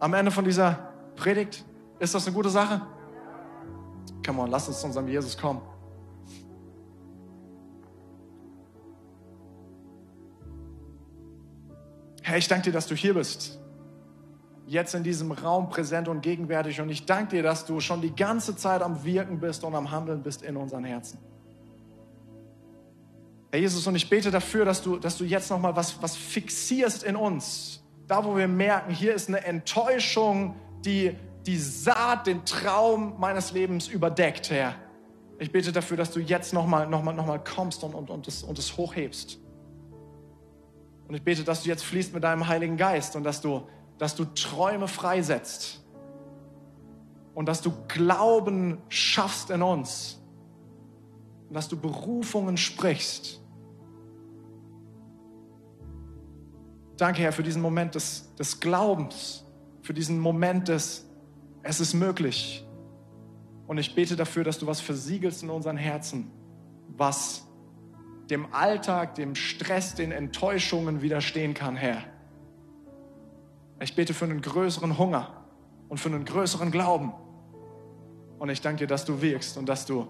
am 0.00 0.14
Ende 0.14 0.30
von 0.30 0.44
dieser 0.44 0.92
Predigt. 1.16 1.64
Ist 2.00 2.14
das 2.14 2.26
eine 2.26 2.34
gute 2.34 2.50
Sache? 2.50 2.82
Come 4.26 4.42
on, 4.42 4.50
lass 4.50 4.66
uns 4.68 4.80
zu 4.80 4.86
unserem 4.86 5.06
Jesus 5.06 5.38
kommen. 5.38 5.62
Herr, 12.22 12.38
ich 12.38 12.48
danke 12.48 12.64
dir, 12.64 12.72
dass 12.72 12.86
du 12.86 12.94
hier 12.94 13.14
bist. 13.14 13.58
Jetzt 14.66 14.94
in 14.94 15.02
diesem 15.02 15.32
Raum 15.32 15.68
präsent 15.68 16.06
und 16.06 16.20
gegenwärtig. 16.20 16.80
Und 16.80 16.88
ich 16.90 17.06
danke 17.06 17.36
dir, 17.36 17.42
dass 17.42 17.66
du 17.66 17.80
schon 17.80 18.00
die 18.02 18.14
ganze 18.14 18.54
Zeit 18.56 18.82
am 18.82 19.04
Wirken 19.04 19.40
bist 19.40 19.64
und 19.64 19.74
am 19.74 19.90
Handeln 19.90 20.22
bist 20.22 20.42
in 20.42 20.56
unseren 20.56 20.84
Herzen. 20.84 21.18
Herr 23.50 23.58
Jesus, 23.58 23.84
und 23.86 23.96
ich 23.96 24.08
bete 24.08 24.30
dafür, 24.30 24.64
dass 24.64 24.82
du, 24.82 24.96
dass 24.96 25.16
du 25.16 25.24
jetzt 25.24 25.50
nochmal 25.50 25.74
was, 25.74 26.00
was 26.02 26.16
fixierst 26.16 27.02
in 27.02 27.16
uns. 27.16 27.79
Da, 28.10 28.24
wo 28.24 28.36
wir 28.36 28.48
merken, 28.48 28.92
hier 28.92 29.14
ist 29.14 29.28
eine 29.28 29.44
Enttäuschung, 29.44 30.56
die 30.84 31.16
die 31.46 31.56
Saat, 31.56 32.26
den 32.26 32.44
Traum 32.44 33.14
meines 33.20 33.52
Lebens 33.52 33.86
überdeckt, 33.86 34.50
Herr. 34.50 34.74
Ich 35.38 35.52
bete 35.52 35.70
dafür, 35.70 35.96
dass 35.96 36.10
du 36.10 36.18
jetzt 36.18 36.52
nochmal 36.52 36.88
noch 36.88 37.04
mal, 37.04 37.12
noch 37.12 37.26
mal 37.26 37.38
kommst 37.38 37.84
und, 37.84 37.94
und, 37.94 38.10
und, 38.10 38.26
es, 38.26 38.42
und 38.42 38.58
es 38.58 38.76
hochhebst. 38.76 39.38
Und 41.06 41.14
ich 41.14 41.22
bete, 41.22 41.44
dass 41.44 41.62
du 41.62 41.68
jetzt 41.68 41.84
fließt 41.84 42.12
mit 42.12 42.24
deinem 42.24 42.48
Heiligen 42.48 42.76
Geist 42.76 43.14
und 43.14 43.22
dass 43.22 43.40
du, 43.40 43.68
dass 43.96 44.16
du 44.16 44.24
Träume 44.24 44.88
freisetzt. 44.88 45.80
Und 47.32 47.46
dass 47.46 47.62
du 47.62 47.72
Glauben 47.86 48.78
schaffst 48.88 49.50
in 49.50 49.62
uns. 49.62 50.20
Und 51.46 51.54
dass 51.54 51.68
du 51.68 51.76
Berufungen 51.76 52.56
sprichst. 52.56 53.39
Danke, 57.00 57.22
Herr, 57.22 57.32
für 57.32 57.42
diesen 57.42 57.62
Moment 57.62 57.94
des, 57.94 58.34
des 58.34 58.60
Glaubens, 58.60 59.46
für 59.80 59.94
diesen 59.94 60.18
Moment 60.18 60.68
des, 60.68 61.08
es 61.62 61.80
ist 61.80 61.94
möglich. 61.94 62.66
Und 63.66 63.78
ich 63.78 63.94
bete 63.94 64.16
dafür, 64.16 64.44
dass 64.44 64.58
du 64.58 64.66
was 64.66 64.82
versiegelst 64.82 65.42
in 65.42 65.48
unseren 65.48 65.78
Herzen, 65.78 66.30
was 66.88 67.46
dem 68.28 68.52
Alltag, 68.52 69.14
dem 69.14 69.34
Stress, 69.34 69.94
den 69.94 70.12
Enttäuschungen 70.12 71.00
widerstehen 71.00 71.54
kann, 71.54 71.74
Herr. 71.74 72.04
Ich 73.80 73.94
bete 73.96 74.12
für 74.12 74.26
einen 74.26 74.42
größeren 74.42 74.98
Hunger 74.98 75.46
und 75.88 75.96
für 75.96 76.10
einen 76.10 76.26
größeren 76.26 76.70
Glauben. 76.70 77.14
Und 78.38 78.50
ich 78.50 78.60
danke 78.60 78.80
dir, 78.80 78.86
dass 78.86 79.06
du 79.06 79.22
wirkst 79.22 79.56
und 79.56 79.70
dass 79.70 79.86
du 79.86 80.06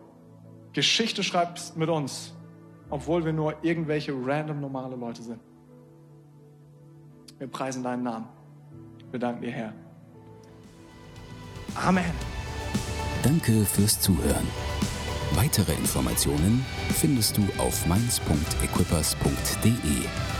Geschichte 0.72 1.22
schreibst 1.22 1.76
mit 1.76 1.88
uns, 1.88 2.34
obwohl 2.88 3.24
wir 3.24 3.32
nur 3.32 3.54
irgendwelche 3.62 4.12
random 4.12 4.60
normale 4.60 4.96
Leute 4.96 5.22
sind. 5.22 5.40
Wir 7.40 7.48
preisen 7.48 7.82
deinen 7.82 8.02
Namen. 8.02 8.26
Wir 9.10 9.18
danken 9.18 9.40
dir, 9.40 9.50
Herr. 9.50 9.72
Amen. 11.74 12.12
Danke 13.22 13.64
fürs 13.64 13.98
Zuhören. 13.98 14.46
Weitere 15.36 15.72
Informationen 15.72 16.66
findest 16.90 17.38
du 17.38 17.48
auf 17.56 17.86
mainz.equippers.de. 17.86 20.39